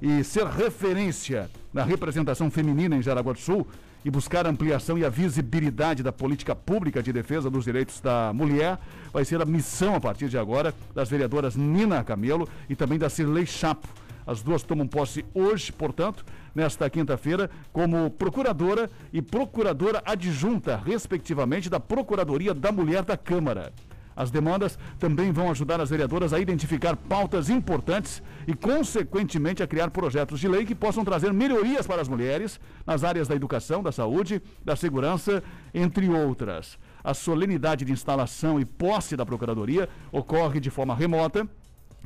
E 0.00 0.22
ser 0.22 0.46
referência 0.46 1.50
na 1.72 1.82
representação 1.82 2.50
feminina 2.50 2.94
em 2.94 3.02
Jaraguá 3.02 3.32
do 3.32 3.38
Sul 3.38 3.66
e 4.04 4.10
buscar 4.10 4.46
ampliação 4.46 4.98
e 4.98 5.04
a 5.04 5.08
visibilidade 5.08 6.02
da 6.02 6.12
política 6.12 6.54
pública 6.54 7.02
de 7.02 7.12
defesa 7.12 7.48
dos 7.48 7.64
direitos 7.64 8.00
da 8.00 8.32
mulher 8.32 8.78
vai 9.12 9.24
ser 9.24 9.40
a 9.40 9.46
missão, 9.46 9.94
a 9.94 10.00
partir 10.00 10.28
de 10.28 10.36
agora, 10.36 10.74
das 10.94 11.08
vereadoras 11.08 11.56
Nina 11.56 12.04
Camelo 12.04 12.48
e 12.68 12.76
também 12.76 12.98
da 12.98 13.08
Cirlei 13.08 13.46
Chapo. 13.46 13.88
As 14.26 14.42
duas 14.42 14.62
tomam 14.62 14.86
posse 14.86 15.24
hoje, 15.34 15.70
portanto, 15.70 16.24
nesta 16.54 16.88
quinta-feira, 16.88 17.50
como 17.72 18.10
procuradora 18.10 18.90
e 19.12 19.20
procuradora 19.20 20.02
adjunta, 20.04 20.80
respectivamente, 20.82 21.68
da 21.68 21.78
Procuradoria 21.78 22.54
da 22.54 22.72
Mulher 22.72 23.02
da 23.02 23.16
Câmara. 23.16 23.72
As 24.16 24.30
demandas 24.30 24.78
também 24.98 25.32
vão 25.32 25.50
ajudar 25.50 25.80
as 25.80 25.90
vereadoras 25.90 26.32
a 26.32 26.38
identificar 26.38 26.96
pautas 26.96 27.48
importantes 27.48 28.22
e, 28.46 28.54
consequentemente, 28.54 29.62
a 29.62 29.66
criar 29.66 29.90
projetos 29.90 30.40
de 30.40 30.48
lei 30.48 30.64
que 30.64 30.74
possam 30.74 31.04
trazer 31.04 31.32
melhorias 31.32 31.86
para 31.86 32.00
as 32.00 32.08
mulheres 32.08 32.60
nas 32.86 33.02
áreas 33.02 33.28
da 33.28 33.34
educação, 33.34 33.82
da 33.82 33.92
saúde, 33.92 34.40
da 34.64 34.76
segurança, 34.76 35.42
entre 35.72 36.08
outras. 36.08 36.78
A 37.02 37.12
solenidade 37.12 37.84
de 37.84 37.92
instalação 37.92 38.60
e 38.60 38.64
posse 38.64 39.16
da 39.16 39.26
Procuradoria 39.26 39.88
ocorre 40.12 40.60
de 40.60 40.70
forma 40.70 40.94
remota 40.94 41.48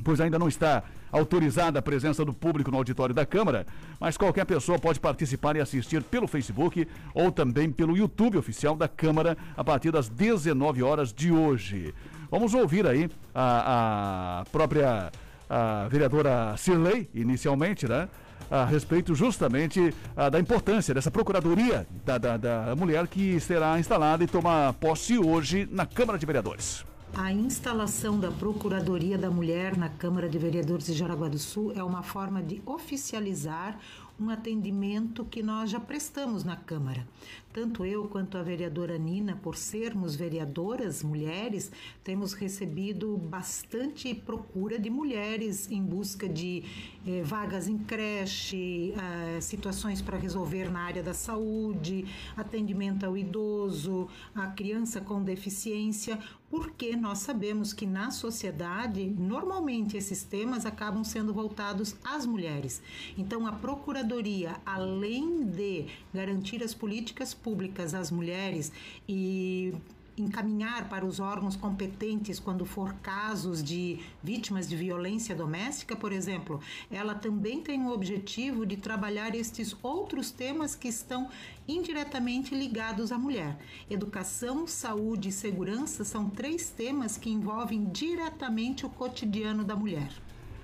pois 0.03 0.19
ainda 0.19 0.39
não 0.39 0.47
está 0.47 0.83
autorizada 1.11 1.79
a 1.79 1.81
presença 1.81 2.23
do 2.23 2.33
público 2.33 2.71
no 2.71 2.77
auditório 2.77 3.15
da 3.15 3.25
Câmara, 3.25 3.65
mas 3.99 4.17
qualquer 4.17 4.45
pessoa 4.45 4.77
pode 4.77 4.99
participar 4.99 5.55
e 5.55 5.61
assistir 5.61 6.03
pelo 6.03 6.27
Facebook 6.27 6.87
ou 7.13 7.31
também 7.31 7.71
pelo 7.71 7.97
YouTube 7.97 8.37
oficial 8.37 8.75
da 8.75 8.87
Câmara 8.87 9.37
a 9.57 9.63
partir 9.63 9.91
das 9.91 10.07
19 10.07 10.83
horas 10.83 11.11
de 11.11 11.31
hoje. 11.31 11.93
Vamos 12.29 12.53
ouvir 12.53 12.85
aí 12.85 13.09
a, 13.33 14.41
a 14.41 14.45
própria 14.51 15.11
a 15.49 15.87
vereadora 15.89 16.55
Cirlei, 16.57 17.09
inicialmente, 17.13 17.87
né? 17.87 18.07
A 18.51 18.65
respeito 18.65 19.13
justamente 19.13 19.93
da 20.31 20.39
importância 20.39 20.93
dessa 20.93 21.11
procuradoria 21.11 21.85
da, 22.05 22.17
da, 22.17 22.37
da 22.37 22.75
mulher 22.75 23.07
que 23.07 23.39
será 23.39 23.77
instalada 23.79 24.23
e 24.23 24.27
toma 24.27 24.75
posse 24.79 25.17
hoje 25.19 25.67
na 25.71 25.85
Câmara 25.85 26.17
de 26.17 26.25
Vereadores. 26.25 26.88
A 27.13 27.33
instalação 27.33 28.19
da 28.19 28.31
Procuradoria 28.31 29.17
da 29.17 29.29
Mulher 29.29 29.75
na 29.75 29.89
Câmara 29.89 30.29
de 30.29 30.37
Vereadores 30.37 30.85
de 30.85 30.93
Jaraguá 30.93 31.27
do 31.27 31.39
Sul 31.39 31.73
é 31.75 31.83
uma 31.83 32.03
forma 32.03 32.41
de 32.41 32.61
oficializar 32.65 33.77
um 34.19 34.29
atendimento 34.29 35.25
que 35.25 35.41
nós 35.41 35.69
já 35.69 35.79
prestamos 35.79 36.43
na 36.43 36.55
Câmara. 36.55 37.05
Tanto 37.51 37.83
eu 37.83 38.07
quanto 38.07 38.37
a 38.37 38.43
vereadora 38.43 38.95
Nina, 38.95 39.35
por 39.35 39.57
sermos 39.57 40.15
vereadoras 40.15 41.01
mulheres, 41.01 41.71
temos 42.03 42.33
recebido 42.33 43.17
bastante 43.17 44.13
procura 44.13 44.77
de 44.77 44.87
mulheres 44.87 45.69
em 45.71 45.81
busca 45.81 46.29
de 46.29 46.63
eh, 47.07 47.23
vagas 47.23 47.67
em 47.67 47.79
creche, 47.79 48.93
eh, 48.95 49.41
situações 49.41 49.99
para 49.99 50.15
resolver 50.15 50.69
na 50.69 50.81
área 50.81 51.01
da 51.01 51.13
saúde, 51.13 52.05
atendimento 52.37 53.03
ao 53.03 53.17
idoso, 53.17 54.07
à 54.35 54.45
criança 54.47 55.01
com 55.01 55.23
deficiência, 55.23 56.19
porque 56.49 56.95
nós 56.95 57.19
sabemos 57.19 57.73
que 57.73 57.85
na 57.85 58.09
sociedade, 58.11 59.05
normalmente 59.05 59.95
esses 59.95 60.23
temas 60.23 60.65
acabam 60.65 61.03
sendo 61.03 61.33
voltados 61.33 61.95
às 62.03 62.25
mulheres. 62.25 62.81
Então, 63.17 63.45
a 63.45 63.51
Procuradoria, 63.51 64.55
além 64.65 65.45
de 65.45 65.85
garantir 66.13 66.63
as 66.63 66.73
políticas 66.73 67.33
públicas 67.43 67.93
às 67.93 68.11
mulheres 68.11 68.71
e 69.07 69.73
encaminhar 70.21 70.89
para 70.89 71.05
os 71.05 71.19
órgãos 71.19 71.55
competentes 71.55 72.39
quando 72.39 72.65
for 72.65 72.93
casos 72.95 73.63
de 73.63 73.99
vítimas 74.21 74.67
de 74.67 74.75
violência 74.75 75.33
doméstica, 75.33 75.95
por 75.95 76.11
exemplo, 76.11 76.59
ela 76.91 77.15
também 77.15 77.61
tem 77.61 77.81
o 77.83 77.91
objetivo 77.91 78.65
de 78.65 78.77
trabalhar 78.77 79.33
estes 79.33 79.75
outros 79.81 80.31
temas 80.31 80.75
que 80.75 80.87
estão 80.87 81.29
indiretamente 81.67 82.53
ligados 82.53 83.11
à 83.11 83.17
mulher. 83.17 83.57
Educação, 83.89 84.67
saúde 84.67 85.29
e 85.29 85.31
segurança 85.31 86.03
são 86.03 86.29
três 86.29 86.69
temas 86.69 87.17
que 87.17 87.29
envolvem 87.29 87.85
diretamente 87.85 88.85
o 88.85 88.89
cotidiano 88.89 89.63
da 89.63 89.75
mulher. 89.75 90.11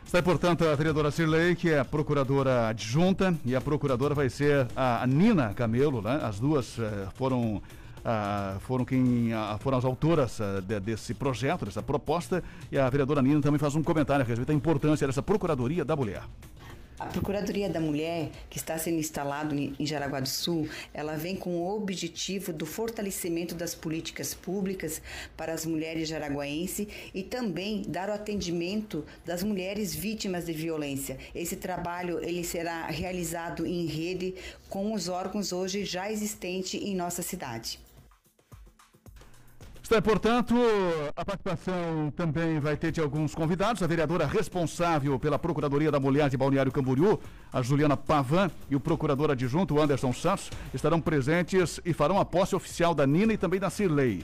Está, 0.06 0.22
portanto, 0.22 0.66
a 0.66 0.76
vereadora 0.76 1.12
Cirlei, 1.12 1.56
que 1.56 1.70
é 1.72 1.80
a 1.80 1.86
procuradora 1.86 2.68
adjunta, 2.70 3.36
e 3.44 3.56
a 3.56 3.60
procuradora 3.60 4.14
vai 4.14 4.30
ser 4.30 4.68
a 4.76 5.06
Nina 5.08 5.54
Camelo, 5.54 6.02
né? 6.02 6.20
As 6.24 6.40
duas 6.40 6.78
eh, 6.80 7.08
foram, 7.16 7.62
ah, 8.04 8.56
foram 8.62 8.86
quem 8.86 9.34
ah, 9.34 9.58
foram 9.60 9.78
as 9.80 9.84
autoras 9.84 10.40
ah, 10.40 10.62
de- 10.62 10.80
desse 10.80 11.14
projeto, 11.14 11.66
dessa 11.66 11.82
proposta, 11.82 12.42
e 12.72 12.78
a 12.78 12.90
vereadora 12.90 13.22
Nina 13.22 13.42
também 13.42 13.60
faz 13.60 13.76
um 13.76 13.84
comentário 13.84 14.24
a 14.24 14.28
respeito 14.28 14.48
da 14.48 14.54
importância 14.54 15.06
dessa 15.08 15.24
Procuradoria 15.24 15.84
da 15.84 15.96
Mulher. 15.96 16.22
A 16.98 17.08
Procuradoria 17.08 17.70
da 17.70 17.82
Mulher, 17.82 18.30
que 18.50 18.58
está 18.58 18.78
sendo 18.78 19.00
instalada 19.00 19.54
em 19.54 19.76
em 19.78 19.86
Jaraguá 19.86 20.20
do 20.20 20.30
Sul, 20.30 20.70
ela 20.94 21.16
vem 21.16 21.36
com 21.36 21.58
o 21.58 21.76
objetivo 21.76 22.54
do 22.54 22.66
fortalecimento 22.66 23.54
das 23.54 23.76
políticas 23.76 24.34
públicas 24.34 25.02
para 25.36 25.54
as 25.54 25.66
mulheres 25.66 26.08
jaraguaenses 26.08 26.88
e 27.14 27.22
também 27.22 27.84
dar 27.88 28.10
o 28.10 28.14
atendimento 28.14 29.06
das 29.26 29.44
mulheres 29.44 29.94
vítimas 29.94 30.46
de 30.46 30.54
violência. 30.54 31.18
Esse 31.34 31.58
trabalho 31.58 32.24
ele 32.24 32.44
será 32.44 32.88
realizado 32.88 33.66
em 33.66 33.86
rede 33.86 34.36
com 34.70 34.94
os 34.94 35.10
órgãos 35.10 35.52
hoje 35.52 35.84
já 35.84 36.12
existentes 36.12 36.82
em 36.82 36.96
nossa 36.96 37.22
cidade. 37.22 37.85
Está, 39.86 40.02
portanto, 40.02 40.56
a 41.16 41.24
participação 41.24 42.12
também 42.16 42.60
vai 42.60 42.76
ter 42.76 42.92
de 42.92 43.00
alguns 43.00 43.36
convidados. 43.36 43.84
A 43.84 43.88
vereadora 43.88 44.26
responsável 44.26 45.20
pela 45.20 45.38
Procuradoria 45.38 45.92
da 45.92 46.00
Mulher 46.00 46.28
de 46.28 46.36
Balneário 46.36 46.72
Camboriú, 46.72 47.20
a 47.54 47.62
Juliana 47.62 47.96
Pavan, 47.96 48.50
e 48.68 48.76
o 48.76 48.80
procurador 48.80 49.30
adjunto, 49.30 49.80
Anderson 49.80 50.12
Santos, 50.12 50.50
estarão 50.74 51.00
presentes 51.00 51.80
e 51.86 51.94
farão 51.94 52.20
a 52.20 52.26
posse 52.26 52.56
oficial 52.56 52.96
da 52.96 53.06
Nina 53.06 53.34
e 53.34 53.38
também 53.38 53.60
da 53.60 53.70
Cirlei. 53.70 54.24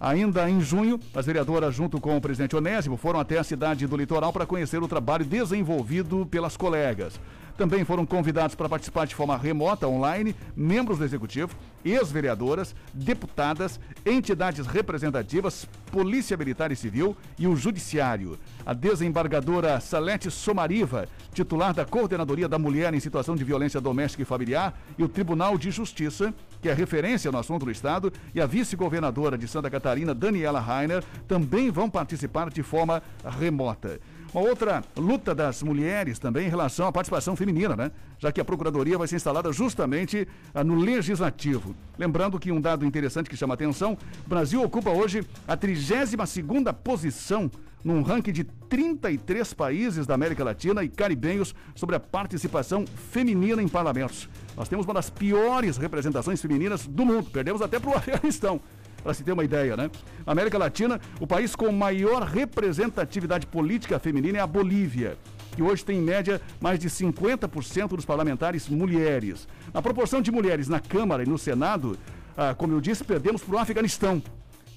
Ainda 0.00 0.48
em 0.48 0.60
junho, 0.60 1.00
as 1.12 1.26
vereadoras, 1.26 1.74
junto 1.74 2.00
com 2.00 2.16
o 2.16 2.20
presidente 2.20 2.54
Onésimo, 2.54 2.96
foram 2.96 3.18
até 3.18 3.38
a 3.38 3.44
cidade 3.44 3.88
do 3.88 3.96
litoral 3.96 4.32
para 4.32 4.46
conhecer 4.46 4.80
o 4.80 4.86
trabalho 4.86 5.24
desenvolvido 5.24 6.24
pelas 6.26 6.56
colegas. 6.56 7.18
Também 7.62 7.84
foram 7.84 8.04
convidados 8.04 8.56
para 8.56 8.68
participar 8.68 9.06
de 9.06 9.14
forma 9.14 9.36
remota, 9.36 9.86
online, 9.86 10.34
membros 10.56 10.98
do 10.98 11.04
executivo, 11.04 11.54
ex-vereadoras, 11.84 12.74
deputadas, 12.92 13.78
entidades 14.04 14.66
representativas, 14.66 15.68
Polícia 15.92 16.36
Militar 16.36 16.72
e 16.72 16.76
Civil 16.76 17.16
e 17.38 17.46
o 17.46 17.54
Judiciário. 17.54 18.36
A 18.66 18.74
desembargadora 18.74 19.78
Salete 19.78 20.28
Somariva, 20.28 21.06
titular 21.32 21.72
da 21.72 21.84
Coordenadoria 21.84 22.48
da 22.48 22.58
Mulher 22.58 22.92
em 22.94 22.98
Situação 22.98 23.36
de 23.36 23.44
Violência 23.44 23.80
Doméstica 23.80 24.24
e 24.24 24.26
Familiar, 24.26 24.76
e 24.98 25.04
o 25.04 25.08
Tribunal 25.08 25.56
de 25.56 25.70
Justiça, 25.70 26.34
que 26.60 26.68
é 26.68 26.74
referência 26.74 27.30
no 27.30 27.38
assunto 27.38 27.64
do 27.64 27.70
Estado, 27.70 28.12
e 28.34 28.40
a 28.40 28.46
vice-governadora 28.46 29.38
de 29.38 29.46
Santa 29.46 29.70
Catarina, 29.70 30.12
Daniela 30.12 30.58
Rainer, 30.58 31.04
também 31.28 31.70
vão 31.70 31.88
participar 31.88 32.50
de 32.50 32.64
forma 32.64 33.00
remota. 33.38 34.00
Uma 34.34 34.48
outra 34.48 34.82
luta 34.96 35.34
das 35.34 35.62
mulheres 35.62 36.18
também 36.18 36.46
em 36.46 36.48
relação 36.48 36.86
à 36.86 36.92
participação 36.92 37.36
feminina, 37.36 37.76
né? 37.76 37.90
Já 38.18 38.32
que 38.32 38.40
a 38.40 38.44
Procuradoria 38.44 38.96
vai 38.96 39.06
ser 39.06 39.16
instalada 39.16 39.52
justamente 39.52 40.26
ah, 40.54 40.64
no 40.64 40.74
Legislativo. 40.74 41.76
Lembrando 41.98 42.38
que 42.38 42.50
um 42.50 42.58
dado 42.58 42.86
interessante 42.86 43.28
que 43.28 43.36
chama 43.36 43.52
atenção, 43.52 43.92
o 44.24 44.28
Brasil 44.28 44.62
ocupa 44.62 44.88
hoje 44.88 45.22
a 45.46 45.54
32ª 45.54 46.72
posição 46.72 47.50
num 47.84 48.00
ranking 48.00 48.32
de 48.32 48.44
33 48.44 49.52
países 49.52 50.06
da 50.06 50.14
América 50.14 50.42
Latina 50.42 50.82
e 50.82 50.88
caribenhos 50.88 51.54
sobre 51.74 51.96
a 51.96 52.00
participação 52.00 52.86
feminina 52.86 53.62
em 53.62 53.68
parlamentos. 53.68 54.30
Nós 54.56 54.66
temos 54.66 54.86
uma 54.86 54.94
das 54.94 55.10
piores 55.10 55.76
representações 55.76 56.40
femininas 56.40 56.86
do 56.86 57.04
mundo. 57.04 57.28
Perdemos 57.30 57.60
até 57.60 57.78
para 57.78 57.90
o 57.90 57.94
Afeganistão 57.94 58.62
para 59.02 59.12
se 59.14 59.22
ter 59.24 59.32
uma 59.32 59.44
ideia, 59.44 59.76
né? 59.76 59.90
Na 60.24 60.32
América 60.32 60.56
Latina, 60.56 61.00
o 61.20 61.26
país 61.26 61.54
com 61.56 61.70
maior 61.72 62.22
representatividade 62.22 63.46
política 63.46 63.98
feminina 63.98 64.38
é 64.38 64.40
a 64.40 64.46
Bolívia, 64.46 65.16
que 65.54 65.62
hoje 65.62 65.84
tem 65.84 65.98
em 65.98 66.02
média 66.02 66.40
mais 66.60 66.78
de 66.78 66.88
50% 66.88 67.88
dos 67.88 68.04
parlamentares 68.04 68.68
mulheres. 68.68 69.48
Na 69.72 69.82
proporção 69.82 70.22
de 70.22 70.30
mulheres 70.30 70.68
na 70.68 70.80
Câmara 70.80 71.22
e 71.22 71.26
no 71.26 71.36
Senado, 71.36 71.98
ah, 72.36 72.54
como 72.54 72.72
eu 72.72 72.80
disse, 72.80 73.04
perdemos 73.04 73.42
para 73.42 73.56
o 73.56 73.58
Afeganistão, 73.58 74.22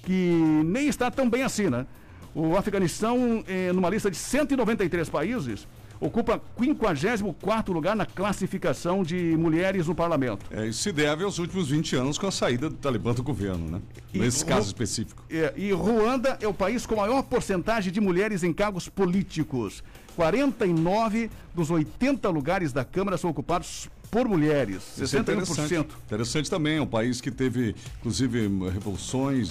que 0.02 0.62
nem 0.64 0.88
está 0.88 1.10
tão 1.10 1.28
bem 1.28 1.42
assim, 1.42 1.70
né? 1.70 1.86
O 2.34 2.54
Afeganistão, 2.54 3.42
eh, 3.48 3.72
numa 3.72 3.88
lista 3.88 4.10
de 4.10 4.16
193 4.18 5.08
países, 5.08 5.66
ocupa 6.00 6.40
54º 6.58 7.72
lugar 7.72 7.96
na 7.96 8.06
classificação 8.06 9.02
de 9.02 9.36
mulheres 9.36 9.86
no 9.86 9.94
parlamento. 9.94 10.44
É, 10.50 10.66
isso 10.66 10.80
se 10.82 10.92
deve 10.92 11.24
aos 11.24 11.38
últimos 11.38 11.68
20 11.68 11.96
anos 11.96 12.18
com 12.18 12.26
a 12.26 12.30
saída 12.30 12.68
do 12.68 12.76
Talibã 12.76 13.12
do 13.14 13.22
governo, 13.22 13.68
né? 13.70 13.80
E 14.12 14.18
Nesse 14.18 14.42
Ru- 14.42 14.48
caso 14.48 14.66
específico. 14.66 15.24
É, 15.30 15.52
e 15.56 15.72
Ruanda 15.72 16.38
é 16.40 16.46
o 16.48 16.54
país 16.54 16.86
com 16.86 16.96
maior 16.96 17.22
porcentagem 17.22 17.92
de 17.92 18.00
mulheres 18.00 18.42
em 18.42 18.52
cargos 18.52 18.88
políticos. 18.88 19.82
49 20.16 21.30
dos 21.54 21.70
80 21.70 22.28
lugares 22.30 22.72
da 22.72 22.84
Câmara 22.84 23.18
são 23.18 23.28
ocupados 23.30 23.88
por 24.10 24.26
mulheres. 24.26 24.82
Isso 24.98 25.16
é 25.16 25.20
interessante. 25.20 25.74
61%. 25.74 25.86
Interessante 26.06 26.48
também, 26.48 26.78
é 26.78 26.80
um 26.82 26.86
país 26.86 27.20
que 27.20 27.30
teve, 27.30 27.74
inclusive, 27.98 28.48
revoluções, 28.72 29.50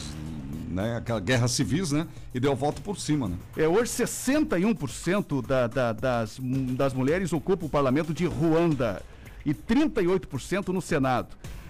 né? 0.75 0.97
Aquela 0.97 1.21
guerra 1.21 1.47
civis, 1.47 1.91
né? 1.91 2.05
E 2.33 2.39
deu 2.39 2.53
volta 2.55 2.81
por 2.81 2.99
cima, 2.99 3.29
né? 3.29 3.37
É, 3.55 3.67
hoje 3.67 3.89
61% 3.91 5.45
da, 5.45 5.67
da, 5.67 5.93
das, 5.93 6.37
das 6.39 6.93
mulheres 6.93 7.31
ocupam 7.31 7.65
o 7.65 7.69
parlamento 7.69 8.13
de 8.13 8.25
Ruanda 8.25 9.01
e 9.45 9.53
38% 9.53 10.67
no 10.67 10.81
Senado. 10.81 11.29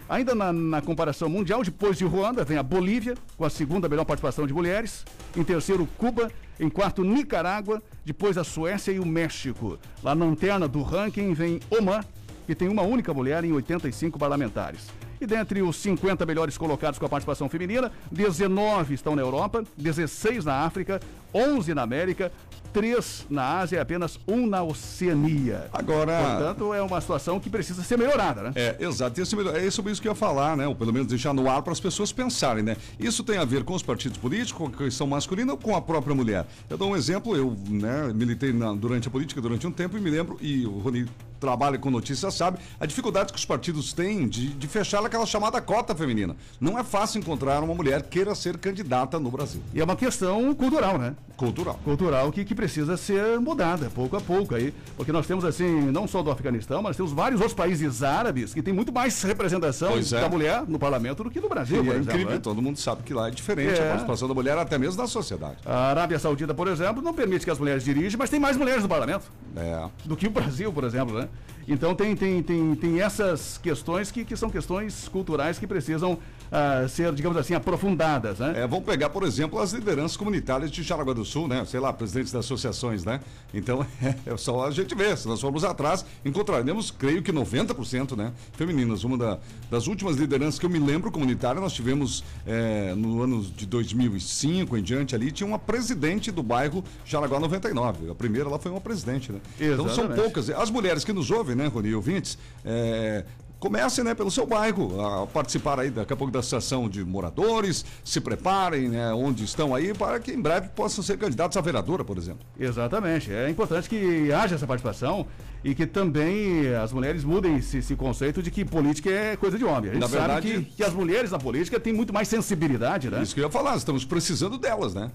Ainda 0.10 0.36
na, 0.36 0.52
na 0.52 0.82
comparação 0.82 1.30
mundial, 1.30 1.64
depois 1.64 1.98
de 1.98 2.06
Ruanda, 2.06 2.44
vem 2.44 2.58
a 2.58 2.64
Bolívia, 2.64 3.16
com 3.38 3.46
a 3.46 3.50
segunda 3.50 3.88
melhor 3.88 4.06
participação 4.06 4.46
de 4.46 4.54
mulheres. 4.54 5.06
Em 5.36 5.44
terceiro, 5.44 5.88
Cuba. 5.98 6.32
Em 6.60 6.70
quarto, 6.70 7.04
Nicarágua. 7.04 7.82
Depois, 8.04 8.38
a 8.38 8.44
Suécia 8.44 8.92
e 8.92 9.00
o 9.00 9.06
México. 9.06 9.80
Lá 10.04 10.14
na 10.16 10.26
lanterna 10.26 10.68
do 10.68 10.82
ranking 10.82 11.34
vem 11.34 11.60
Oman, 11.70 12.02
que 12.46 12.56
tem 12.56 12.70
uma 12.70 12.84
única 12.84 13.14
mulher 13.14 13.44
em 13.44 13.52
85 13.52 14.18
parlamentares. 14.18 14.88
E 15.20 15.26
dentre 15.26 15.62
os 15.62 15.76
50 15.78 16.26
melhores 16.26 16.58
colocados 16.58 17.00
com 17.00 17.06
a 17.06 17.10
participação 17.10 17.48
feminina, 17.50 17.92
19 18.12 18.94
estão 18.94 19.16
na 19.16 19.22
Europa, 19.22 19.64
16 19.78 20.46
na 20.46 20.62
África, 20.62 21.00
11 21.34 21.74
na 21.74 21.84
América, 21.84 22.32
3 22.80 23.26
na 23.30 23.60
Ásia 23.60 23.78
e 23.78 23.80
apenas 23.80 24.20
um 24.28 24.46
na 24.46 24.62
Oceania. 24.62 25.70
Agora- 25.72 26.18
Portanto, 26.36 26.74
é 26.74 26.82
uma 26.82 27.00
situação 27.00 27.40
que 27.40 27.50
precisa 27.50 27.82
ser 27.84 27.98
melhorada, 27.98 28.44
né? 28.44 28.52
É, 28.54 28.76
exato. 28.80 29.22
É 29.22 29.70
sobre 29.72 29.94
isso 29.94 30.02
que 30.02 30.08
eu 30.10 30.12
ia 30.12 30.16
falar, 30.16 30.58
né? 30.58 30.68
Ou 30.68 30.76
pelo 30.76 30.92
menos 30.92 31.08
deixar 31.08 31.34
no 31.34 31.50
ar 31.50 31.62
para 31.62 31.72
as 31.72 31.80
pessoas 31.80 32.12
pensarem, 32.12 32.62
né? 32.64 32.76
Isso 33.00 33.24
tem 33.24 33.38
a 33.38 33.46
ver 33.46 33.64
com 33.64 33.74
os 33.74 33.82
partidos 33.82 34.18
políticos, 34.18 34.52
com 34.58 34.68
a 34.68 34.78
questão 34.86 35.08
masculina 35.08 35.54
ou 35.54 35.58
com 35.58 35.74
a 35.74 35.82
própria 35.82 36.14
mulher? 36.14 36.46
Eu 36.70 36.78
dou 36.78 36.92
um 36.92 36.98
exemplo, 36.98 37.34
eu 37.38 37.56
né, 37.70 38.12
militei 38.14 38.52
na- 38.52 38.74
durante 38.74 39.08
a 39.08 39.12
política 39.12 39.40
durante 39.40 39.66
um 39.66 39.72
tempo 39.72 39.98
e 39.98 40.02
me 40.02 40.10
lembro, 40.10 40.38
e 40.42 40.66
o 40.66 40.80
Rony 40.80 41.06
trabalha 41.40 41.78
com 41.78 41.92
notícias, 41.92 42.34
sabe, 42.34 42.58
a 42.80 42.86
dificuldade 42.86 43.32
que 43.32 43.38
os 43.38 43.46
partidos 43.46 43.94
têm 43.94 44.28
de, 44.28 44.48
de 44.50 44.68
fechar 44.68 45.06
aquela 45.06 45.26
chamada 45.26 45.62
cota 45.62 45.94
feminina. 45.94 46.36
Não 46.60 46.78
é 46.80 46.84
fácil 46.84 47.20
encontrar 47.20 47.62
uma 47.64 47.74
mulher 47.76 48.02
que 48.02 48.10
queira 48.10 48.34
ser 48.34 48.58
candidata 48.58 49.20
no 49.20 49.30
Brasil. 49.30 49.62
E 49.74 49.80
é 49.80 49.84
uma 49.84 49.96
questão 49.96 50.54
cultural, 50.56 50.98
né? 50.98 51.14
Cultural. 51.38 51.80
Cultural 51.84 52.32
que, 52.32 52.44
que 52.46 52.56
precisa 52.56 52.65
ser 52.68 53.40
mudada 53.40 53.90
pouco 53.94 54.16
a 54.18 54.22
pouco 54.22 54.56
aí. 54.56 54.74
Porque 54.98 55.12
nós 55.12 55.26
temos, 55.28 55.44
assim, 55.46 55.92
não 55.92 56.08
só 56.08 56.22
do 56.24 56.32
Afeganistão, 56.32 56.82
mas 56.82 56.96
temos 56.98 57.12
vários 57.12 57.40
outros 57.42 57.56
países 57.56 58.04
árabes 58.04 58.54
que 58.54 58.62
têm 58.62 58.74
muito 58.74 58.92
mais 58.92 59.22
representação 59.24 59.92
Pois 59.92 60.12
é. 60.14 60.22
da 60.22 60.30
mulher 60.30 60.64
no 60.68 60.78
parlamento 60.80 61.24
do 61.24 61.30
que 61.32 61.40
no 61.40 61.50
Brasil, 61.50 61.78
E 61.84 61.90
é 61.90 61.92
exemplo, 61.94 62.04
incrível, 62.12 62.34
né? 62.34 62.40
todo 62.40 62.62
mundo 62.62 62.78
sabe 62.80 63.04
que 63.04 63.14
lá 63.14 63.28
é 63.28 63.32
diferente 63.32 63.80
É. 63.80 63.84
a 63.86 63.88
participação 63.90 64.28
da 64.28 64.34
mulher, 64.34 64.58
até 64.58 64.78
mesmo 64.78 65.02
na 65.02 65.08
sociedade. 65.08 65.58
A 65.66 65.90
Arábia 65.90 66.18
Saudita, 66.20 66.54
por 66.54 66.68
exemplo, 66.68 67.02
não 67.02 67.14
permite 67.14 67.46
que 67.46 67.52
as 67.52 67.60
mulheres 67.60 67.84
dirigem, 67.84 68.18
mas 68.18 68.30
tem 68.30 68.40
mais 68.40 68.58
mulheres 68.58 68.84
no 68.84 68.90
parlamento 68.90 69.26
É. 69.56 69.88
do 70.06 70.16
que 70.16 70.28
o 70.28 70.32
Brasil, 70.32 70.72
por 70.72 70.84
exemplo, 70.84 71.18
né? 71.18 71.28
Então 71.68 71.96
tem, 71.96 72.16
tem, 72.16 72.44
tem, 72.44 72.76
tem 72.76 73.02
essas 73.02 73.58
questões 73.58 74.12
que, 74.12 74.24
que 74.24 74.36
são 74.38 74.52
questões 74.52 75.08
culturais 75.08 75.58
que 75.58 75.66
precisam 75.66 76.20
ah, 76.52 76.88
ser, 76.88 77.14
digamos 77.14 77.38
assim, 77.38 77.54
aprofundadas, 77.54 78.40
né? 78.40 78.54
É, 78.58 78.68
vamos 78.68 78.86
pegar, 78.86 79.10
por 79.10 79.24
exemplo, 79.24 79.60
as 79.60 79.72
lideranças 79.74 80.16
comunitárias 80.18 80.72
de 80.72 80.84
Jaraguá 80.84 81.14
do 81.14 81.26
Sul, 81.26 81.48
né? 81.48 81.64
Sei 81.66 81.80
lá, 81.80 81.92
presidentes 81.92 82.32
das 82.32 82.46
associações, 82.46 83.04
né? 83.04 83.20
Então, 83.54 83.86
é 84.26 84.38
só 84.38 84.66
a 84.66 84.72
gente 84.72 84.94
ver. 84.96 85.18
Se 85.18 85.28
nós 85.28 85.42
formos 85.42 85.64
atrás, 85.64 86.06
encontraremos, 86.24 86.92
creio 86.92 87.22
que 87.22 87.32
90%, 87.32 88.16
né? 88.16 88.32
Femininas. 88.54 89.04
Uma 89.04 89.18
da- 89.18 89.38
das 89.70 89.88
últimas 89.88 90.16
lideranças 90.18 90.60
que 90.60 90.66
eu 90.66 90.70
me 90.70 90.80
lembro 90.80 91.12
comunitária, 91.12 91.60
nós 91.60 91.74
tivemos 91.74 92.24
é, 92.46 92.94
no 92.96 93.22
ano 93.22 93.42
de 93.44 93.66
2005 93.66 94.78
em 94.78 94.84
diante 94.84 95.16
ali, 95.16 95.32
tinha 95.32 95.48
uma 95.48 95.60
presidente 95.60 96.32
do 96.32 96.44
bairro 96.44 96.84
Jaraguá 97.06 97.40
99. 97.40 98.10
A 98.12 98.16
primeira 98.16 98.48
lá 98.50 98.58
foi 98.60 98.72
uma 98.72 98.82
presidente, 98.82 99.32
né? 99.32 99.40
Então 99.60 99.78
são 99.90 100.06
Exatamente. 100.06 100.22
poucas. 100.22 100.50
As 100.50 100.70
mulheres 100.70 101.04
que 101.04 101.14
nos 101.14 101.32
ouvem, 101.32 101.56
né, 101.56 101.68
Rony, 101.68 101.94
ouvintes, 101.94 102.38
é, 102.64 103.24
Comecem, 103.66 104.04
né, 104.04 104.14
pelo 104.14 104.30
seu 104.30 104.46
bairro, 104.46 105.02
a 105.02 105.26
participar 105.26 105.80
aí 105.80 105.90
daqui 105.90 106.14
a 106.14 106.16
pouco 106.16 106.32
da 106.32 106.38
associação 106.38 106.88
de 106.88 107.04
moradores, 107.04 107.84
se 108.04 108.22
preparem, 108.22 108.90
né, 108.90 109.12
onde 109.12 109.44
estão 109.44 109.74
aí, 109.74 109.92
para 109.92 110.20
que 110.20 110.32
em 110.32 110.40
breve 110.40 110.70
possam 110.70 111.04
ser 111.04 111.18
candidatos 111.18 111.58
a 111.58 111.62
vereadora, 111.62 112.06
por 112.06 112.16
exemplo. 112.16 112.46
Exatamente. 112.60 113.34
É 113.34 113.50
importante 113.50 113.90
que 113.90 114.32
haja 114.32 114.54
essa 114.54 114.68
participação 114.68 115.26
e 115.64 115.74
que 115.74 115.88
também 115.88 116.68
as 116.76 116.94
mulheres 116.94 117.24
mudem 117.24 117.58
esse, 117.58 117.80
esse 117.80 117.96
conceito 117.96 118.44
de 118.44 118.52
que 118.52 118.64
política 118.64 119.10
é 119.10 119.36
coisa 119.36 119.58
de 119.58 119.66
homem. 119.66 119.90
A 119.90 119.94
gente 119.94 120.02
Na 120.04 120.10
sabe 120.10 120.22
verdade- 120.22 120.48
que, 120.66 120.76
que 120.76 120.84
as 120.84 120.94
mulheres 120.94 121.32
na 121.32 121.40
política 121.40 121.80
têm 121.80 121.92
muito 121.92 122.14
mais 122.14 122.28
sensibilidade, 122.28 123.10
né? 123.10 123.24
Isso 123.24 123.34
que 123.34 123.42
eu 123.42 123.46
ia 123.46 123.52
falar, 123.52 123.76
estamos 123.78 124.06
precisando 124.06 124.60
delas, 124.60 124.94
né? 124.94 125.10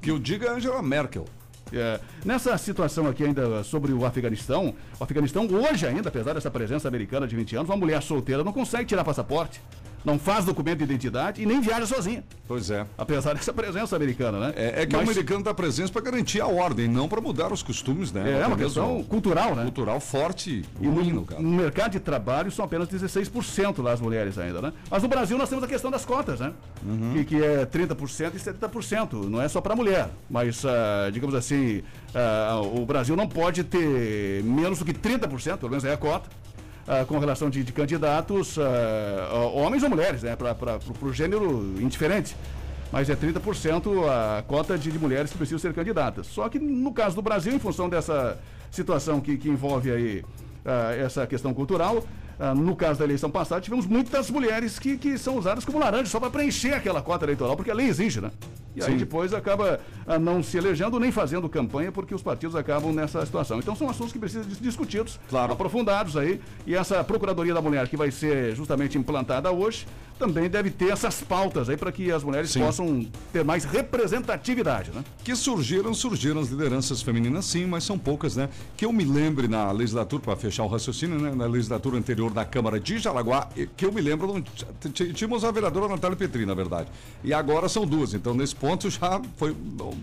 Que 0.00 0.10
eu 0.10 0.18
diga 0.18 0.50
Angela 0.50 0.80
Merkel. 0.82 1.26
É, 1.72 1.98
nessa 2.24 2.56
situação 2.58 3.06
aqui 3.06 3.24
ainda 3.24 3.64
sobre 3.64 3.92
o 3.92 4.04
Afeganistão, 4.04 4.74
o 5.00 5.04
Afeganistão 5.04 5.46
hoje 5.46 5.86
ainda, 5.86 6.08
apesar 6.08 6.34
dessa 6.34 6.50
presença 6.50 6.86
americana 6.86 7.26
de 7.26 7.34
20 7.34 7.56
anos, 7.56 7.70
uma 7.70 7.76
mulher 7.76 8.02
solteira 8.02 8.44
não 8.44 8.52
consegue 8.52 8.84
tirar 8.84 9.04
passaporte 9.04 9.60
não 10.04 10.18
faz 10.18 10.44
documento 10.44 10.78
de 10.78 10.84
identidade 10.84 11.42
e 11.42 11.46
nem 11.46 11.60
viaja 11.60 11.86
sozinha. 11.86 12.24
Pois 12.46 12.70
é. 12.70 12.86
Apesar 12.98 13.34
dessa 13.36 13.52
presença 13.52 13.96
americana, 13.96 14.38
né? 14.38 14.52
É, 14.56 14.82
é 14.82 14.86
que 14.86 14.96
Mas... 14.96 15.06
o 15.06 15.10
americano 15.10 15.40
está 15.40 15.54
presente 15.54 15.92
para 15.92 16.02
garantir 16.02 16.40
a 16.40 16.46
ordem, 16.46 16.88
não 16.88 17.08
para 17.08 17.20
mudar 17.20 17.52
os 17.52 17.62
costumes, 17.62 18.12
né? 18.12 18.38
É, 18.38 18.42
é 18.42 18.46
uma 18.46 18.56
questão 18.56 19.02
cultural, 19.04 19.54
né? 19.54 19.62
Cultural 19.64 20.00
forte 20.00 20.64
e 20.80 20.86
ruim, 20.86 21.12
no, 21.12 21.26
no, 21.38 21.50
mercado 21.50 21.92
de 21.92 22.00
trabalho 22.00 22.50
são 22.50 22.64
apenas 22.64 22.88
16% 22.88 23.82
lá 23.82 23.92
as 23.92 24.00
mulheres 24.00 24.38
ainda, 24.38 24.60
né? 24.60 24.72
Mas 24.90 25.02
no 25.02 25.08
Brasil 25.08 25.38
nós 25.38 25.48
temos 25.48 25.64
a 25.64 25.68
questão 25.68 25.90
das 25.90 26.04
cotas, 26.04 26.40
né? 26.40 26.52
Uhum. 26.84 27.12
Que, 27.14 27.24
que 27.24 27.42
é 27.42 27.64
30% 27.64 28.32
e 28.34 28.38
70%. 28.38 29.28
Não 29.28 29.40
é 29.40 29.48
só 29.48 29.60
para 29.60 29.76
mulher, 29.76 30.10
mas, 30.28 30.64
uh, 30.64 31.10
digamos 31.12 31.34
assim, 31.34 31.82
uh, 32.14 32.80
o 32.80 32.84
Brasil 32.84 33.16
não 33.16 33.28
pode 33.28 33.64
ter 33.64 34.42
menos 34.42 34.78
do 34.78 34.84
que 34.84 34.92
30%, 34.92 35.58
pelo 35.58 35.70
menos 35.70 35.84
é 35.84 35.92
a 35.92 35.96
cota, 35.96 36.28
uh, 36.86 37.06
com 37.06 37.18
relação 37.18 37.50
de, 37.50 37.62
de 37.64 37.72
candidatos, 37.72 38.56
uh, 38.56 38.62
homens 39.54 39.82
ou 39.82 39.90
mulheres, 39.90 40.22
né? 40.22 40.36
Para 40.36 40.78
o 41.00 41.12
gênero 41.12 41.74
indiferente. 41.80 42.36
Mas 42.90 43.08
é 43.08 43.16
30% 43.16 44.06
a 44.06 44.42
cota 44.42 44.76
de, 44.76 44.92
de, 44.92 44.98
mulheres 44.98 45.30
que 45.30 45.38
precisam 45.38 45.58
ser 45.58 45.72
candidatas. 45.72 46.26
Só 46.26 46.48
que 46.48 46.58
no 46.58 46.92
caso 46.92 47.16
do 47.16 47.22
Brasil, 47.22 47.54
em 47.54 47.58
função 47.58 47.88
dessa 47.88 48.38
situação 48.70 49.20
que, 49.20 49.38
que 49.38 49.48
envolve 49.48 49.90
aí 49.90 50.24
essa 51.02 51.26
questão 51.26 51.52
cultural, 51.54 52.04
no 52.56 52.74
caso 52.74 52.98
da 52.98 53.04
eleição 53.04 53.30
passada, 53.30 53.60
tivemos 53.60 53.86
muitas 53.86 54.28
mulheres 54.28 54.78
que, 54.78 54.98
que 54.98 55.16
são 55.16 55.36
usadas 55.36 55.64
como 55.64 55.78
laranja 55.78 56.06
só 56.06 56.18
para 56.18 56.30
preencher 56.30 56.74
aquela 56.74 57.00
cota 57.00 57.24
eleitoral, 57.24 57.56
porque 57.56 57.70
a 57.70 57.74
lei 57.74 57.86
exige, 57.86 58.20
né? 58.20 58.30
E 58.74 58.82
aí 58.82 58.96
depois 58.96 59.34
acaba 59.34 59.80
ah, 60.06 60.18
não 60.18 60.42
se 60.42 60.56
elegendo 60.56 60.98
nem 60.98 61.12
fazendo 61.12 61.48
campanha 61.48 61.92
porque 61.92 62.14
os 62.14 62.22
partidos 62.22 62.56
acabam 62.56 62.92
nessa 62.92 63.24
situação. 63.24 63.58
Então 63.58 63.76
são 63.76 63.88
assuntos 63.88 64.12
que 64.12 64.18
precisam 64.18 64.44
ser 64.44 64.62
discutidos, 64.62 65.20
claro. 65.28 65.52
aprofundados 65.52 66.16
aí. 66.16 66.40
E 66.66 66.74
essa 66.74 67.04
Procuradoria 67.04 67.52
da 67.52 67.60
Mulher 67.60 67.86
que 67.88 67.96
vai 67.96 68.10
ser 68.10 68.56
justamente 68.56 68.96
implantada 68.96 69.50
hoje 69.50 69.86
também 70.18 70.48
deve 70.48 70.70
ter 70.70 70.92
essas 70.92 71.20
pautas 71.20 71.68
aí 71.68 71.76
para 71.76 71.90
que 71.90 72.10
as 72.12 72.22
mulheres 72.22 72.50
sim. 72.50 72.60
possam 72.60 73.04
ter 73.32 73.44
mais 73.44 73.64
representatividade, 73.64 74.92
né? 74.92 75.02
Que 75.24 75.34
surgiram, 75.34 75.92
surgiram 75.92 76.40
as 76.40 76.48
lideranças 76.48 77.02
femininas 77.02 77.44
sim, 77.44 77.66
mas 77.66 77.82
são 77.82 77.98
poucas, 77.98 78.36
né? 78.36 78.48
Que 78.76 78.84
eu 78.84 78.92
me 78.92 79.04
lembre 79.04 79.48
na 79.48 79.72
legislatura, 79.72 80.22
para 80.22 80.36
fechar 80.36 80.62
o 80.62 80.68
raciocínio, 80.68 81.18
né? 81.18 81.32
Na 81.34 81.46
legislatura 81.46 81.98
anterior 81.98 82.31
da 82.32 82.44
Câmara 82.44 82.78
de 82.80 82.98
Jaraguá, 82.98 83.48
que 83.76 83.84
eu 83.84 83.92
me 83.92 84.00
lembro, 84.00 84.42
tínhamos 85.14 85.44
a 85.44 85.50
vereadora 85.50 85.88
Natália 85.88 86.16
Petri, 86.16 86.46
na 86.46 86.54
verdade. 86.54 86.88
E 87.22 87.32
agora 87.32 87.68
são 87.68 87.86
duas, 87.86 88.14
então 88.14 88.34
nesse 88.34 88.54
pontos 88.54 88.94
já 88.94 89.20
foi 89.36 89.54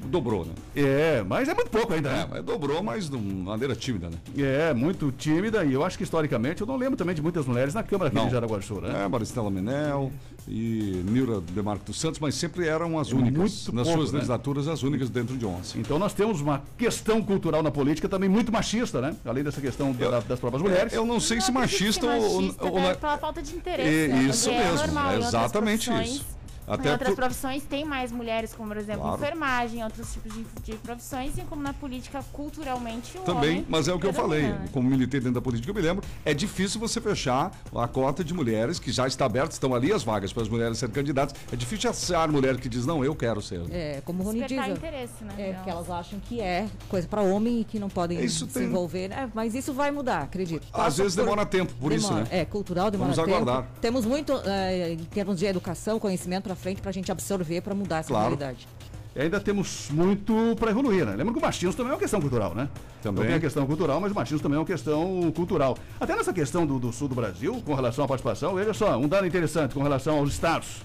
dobrou, 0.05 0.45
né? 0.45 0.53
É, 0.75 1.23
mas 1.25 1.47
é 1.47 1.53
muito 1.53 1.69
pouco 1.69 1.93
ainda, 1.93 2.09
né? 2.09 2.27
É, 2.33 2.41
dobrou, 2.41 2.81
mas 2.83 3.09
de 3.09 3.17
maneira 3.17 3.75
tímida, 3.75 4.09
né? 4.09 4.17
É, 4.37 4.73
muito 4.73 5.11
tímida 5.11 5.63
e 5.63 5.73
eu 5.73 5.83
acho 5.83 5.97
que 5.97 6.03
historicamente 6.03 6.61
eu 6.61 6.67
não 6.67 6.77
lembro 6.77 6.97
também 6.97 7.15
de 7.15 7.21
muitas 7.21 7.45
mulheres 7.45 7.73
na 7.73 7.83
Câmara 7.83 8.07
aqui 8.07 8.17
não. 8.17 8.25
de 8.25 8.31
Jaraguá 8.31 8.57
do 8.57 8.63
Sul, 8.63 8.81
né? 8.81 9.03
É, 9.03 9.07
Maristela 9.07 9.49
Menel 9.49 10.11
e 10.47 11.03
Nilra 11.05 11.41
Demarco 11.41 11.85
dos 11.85 11.99
Santos, 11.99 12.19
mas 12.19 12.35
sempre 12.35 12.67
eram 12.67 12.97
as 12.97 13.11
únicas, 13.11 13.37
muito 13.37 13.75
nas 13.75 13.87
pouco, 13.87 13.99
suas 13.99 14.11
né? 14.11 14.17
legislaturas, 14.17 14.67
as 14.67 14.83
únicas 14.83 15.09
dentro 15.09 15.37
de 15.37 15.45
11. 15.45 15.79
Então 15.79 15.99
nós 15.99 16.13
temos 16.13 16.41
uma 16.41 16.63
questão 16.77 17.21
cultural 17.21 17.61
na 17.63 17.71
política 17.71 18.07
também 18.07 18.29
muito 18.29 18.51
machista, 18.51 19.01
né? 19.01 19.15
Além 19.25 19.43
dessa 19.43 19.61
questão 19.61 19.95
eu, 19.99 20.11
da, 20.11 20.19
das 20.19 20.39
próprias 20.39 20.61
mulheres. 20.61 20.93
Eu 20.93 21.05
não 21.05 21.19
sei 21.19 21.37
não 21.37 21.45
se 21.45 21.51
machista, 21.51 22.05
machista 22.07 22.27
ou, 22.27 22.71
ou, 22.71 22.73
ou, 22.73 22.81
né? 22.81 22.93
pela 22.95 23.17
falta 23.17 23.41
de 23.41 23.55
interesse. 23.55 23.89
É, 23.89 24.07
né? 24.07 24.23
Isso 24.23 24.49
é 24.49 24.71
mesmo, 24.71 24.99
é 24.99 25.17
exatamente 25.17 25.91
isso. 26.03 26.38
Até 26.69 26.89
em 26.89 26.91
outras 26.91 27.09
por... 27.09 27.15
profissões 27.15 27.63
tem 27.63 27.83
mais 27.83 28.11
mulheres, 28.11 28.53
como 28.53 28.69
por 28.69 28.77
exemplo 28.77 29.01
claro. 29.01 29.17
enfermagem, 29.17 29.83
outros 29.83 30.13
tipos 30.13 30.33
de, 30.33 30.45
de, 30.63 30.73
profissões, 30.77 31.37
e 31.37 31.41
como 31.41 31.61
na 31.61 31.73
política, 31.73 32.23
culturalmente, 32.31 33.17
o 33.17 33.21
Também, 33.21 33.65
mas 33.67 33.87
é 33.87 33.93
o 33.93 33.99
que 33.99 34.05
eu 34.05 34.13
falei, 34.13 34.43
né? 34.43 34.69
como 34.71 34.89
militei 34.89 35.19
dentro 35.19 35.35
da 35.35 35.41
política, 35.41 35.69
eu 35.69 35.75
me 35.75 35.81
lembro, 35.81 36.03
é 36.23 36.33
difícil 36.33 36.79
você 36.79 37.01
fechar 37.01 37.51
a 37.75 37.87
cota 37.87 38.23
de 38.23 38.33
mulheres 38.33 38.79
que 38.79 38.91
já 38.91 39.07
está 39.07 39.25
aberta, 39.25 39.53
estão 39.53 39.73
ali 39.73 39.91
as 39.91 40.03
vagas 40.03 40.31
para 40.31 40.43
as 40.43 40.49
mulheres 40.49 40.77
serem 40.77 40.93
candidatas. 40.93 41.35
É 41.51 41.55
difícil 41.55 41.89
achar 41.89 42.27
mulher 42.29 42.57
que 42.57 42.69
diz, 42.69 42.85
não, 42.85 43.03
eu 43.03 43.15
quero 43.15 43.41
ser. 43.41 43.61
É, 43.71 44.01
como 44.05 44.21
o 44.21 44.25
Rony 44.25 44.45
diz. 44.45 44.67
interesse, 44.67 45.23
né? 45.23 45.33
É, 45.37 45.63
que 45.63 45.69
elas 45.69 45.89
acham 45.89 46.19
que 46.19 46.39
é 46.39 46.67
coisa 46.87 47.07
para 47.07 47.21
homem 47.21 47.61
e 47.61 47.63
que 47.63 47.79
não 47.79 47.89
podem 47.89 48.23
isso 48.23 48.45
se 48.45 48.53
tem... 48.53 48.63
envolver. 48.63 49.11
É, 49.11 49.29
mas 49.33 49.55
isso 49.55 49.73
vai 49.73 49.91
mudar, 49.91 50.23
acredito. 50.23 50.67
Às 50.73 50.97
vezes 50.97 51.15
por... 51.15 51.23
demora 51.23 51.45
tempo, 51.45 51.73
por 51.73 51.91
demora, 51.91 51.97
isso, 51.97 52.13
né? 52.13 52.27
É, 52.41 52.45
cultural 52.45 52.91
demora 52.91 53.13
Vamos 53.13 53.25
tempo. 53.25 53.41
Aguardar. 53.41 53.69
Temos 53.81 54.05
muito, 54.05 54.33
é, 54.45 54.93
em 54.93 54.97
termos 54.97 55.39
de 55.39 55.45
educação, 55.45 55.99
conhecimento 55.99 56.43
para 56.43 56.55
frente, 56.59 56.81
para 56.81 56.89
a 56.89 56.93
gente 56.93 57.11
absorver 57.11 57.61
para 57.61 57.73
mudar 57.73 57.99
essa 57.99 58.09
claro. 58.09 58.35
realidade. 58.35 58.67
E 59.15 59.21
ainda 59.21 59.39
temos 59.39 59.89
muito 59.91 60.55
para 60.59 60.69
evoluir, 60.69 61.05
né? 61.05 61.15
Lembra 61.15 61.33
que 61.33 61.39
o 61.39 61.41
machismo 61.41 61.73
também 61.73 61.91
é 61.91 61.93
uma 61.93 61.99
questão 61.99 62.21
cultural, 62.21 62.53
né? 62.53 62.69
Também. 63.01 63.21
Então 63.21 63.25
tem 63.25 63.35
a 63.35 63.39
questão 63.39 63.65
cultural, 63.65 63.99
mas 63.99 64.11
o 64.11 64.15
machismo 64.15 64.39
também 64.39 64.55
é 64.55 64.59
uma 64.59 64.65
questão 64.65 65.31
cultural. 65.35 65.77
Até 65.99 66.15
nessa 66.15 66.31
questão 66.31 66.65
do, 66.65 66.77
do 66.77 66.93
sul 66.93 67.07
do 67.07 67.15
Brasil, 67.15 67.61
com 67.65 67.73
relação 67.73 68.05
à 68.05 68.07
participação, 68.07 68.53
veja 68.53 68.73
só, 68.73 68.97
um 68.97 69.07
dado 69.07 69.25
interessante 69.25 69.73
com 69.73 69.81
relação 69.81 70.19
aos 70.19 70.31
estados. 70.31 70.83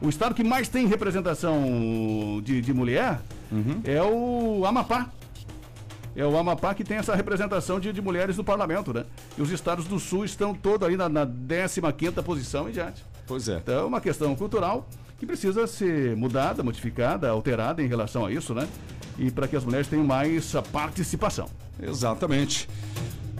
O 0.00 0.08
estado 0.10 0.34
que 0.34 0.44
mais 0.44 0.68
tem 0.68 0.86
representação 0.86 2.40
de, 2.44 2.60
de 2.60 2.74
mulher 2.74 3.20
uhum. 3.50 3.80
é 3.82 4.02
o 4.02 4.66
Amapá. 4.66 5.10
É 6.14 6.24
o 6.24 6.36
Amapá 6.36 6.74
que 6.74 6.84
tem 6.84 6.98
essa 6.98 7.14
representação 7.14 7.80
de, 7.80 7.92
de 7.92 8.02
mulheres 8.02 8.36
no 8.36 8.44
parlamento, 8.44 8.92
né? 8.92 9.04
E 9.38 9.42
os 9.42 9.50
estados 9.50 9.86
do 9.86 9.98
sul 9.98 10.24
estão 10.24 10.54
todos 10.54 10.86
aí 10.86 10.96
na, 10.96 11.08
na 11.08 11.26
15 11.26 11.80
posição 12.22 12.68
e 12.68 12.72
diante. 12.72 13.02
Pois 13.26 13.48
é. 13.48 13.56
Então 13.56 13.74
é 13.74 13.84
uma 13.84 14.00
questão 14.00 14.34
cultural 14.34 14.88
que 15.18 15.26
precisa 15.26 15.66
ser 15.66 16.16
mudada, 16.16 16.62
modificada, 16.62 17.28
alterada 17.28 17.82
em 17.82 17.86
relação 17.86 18.26
a 18.26 18.32
isso, 18.32 18.54
né? 18.54 18.68
E 19.18 19.30
para 19.30 19.46
que 19.46 19.56
as 19.56 19.64
mulheres 19.64 19.86
tenham 19.88 20.04
mais 20.04 20.52
participação. 20.72 21.48
Exatamente. 21.80 22.68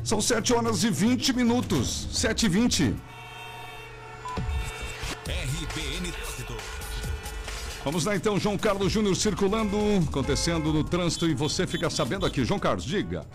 São 0.03 0.21
7 0.21 0.53
horas 0.53 0.85
e 0.85 0.91
20 0.91 1.33
minutos. 1.33 2.09
7 2.13 2.47
e 2.47 2.49
20. 2.49 2.95
RBN 5.27 6.13
Trânsito. 6.13 6.55
Vamos 7.85 8.05
lá 8.05 8.17
então, 8.17 8.39
João 8.39 8.57
Carlos 8.57 8.91
Júnior 8.91 9.15
circulando, 9.15 9.77
acontecendo 10.09 10.73
no 10.73 10.85
trânsito 10.85 11.27
e 11.27 11.35
você 11.35 11.67
fica 11.67 11.91
sabendo 11.91 12.25
aqui. 12.25 12.45
João 12.45 12.59
Carlos, 12.59 12.85
diga. 12.85 13.27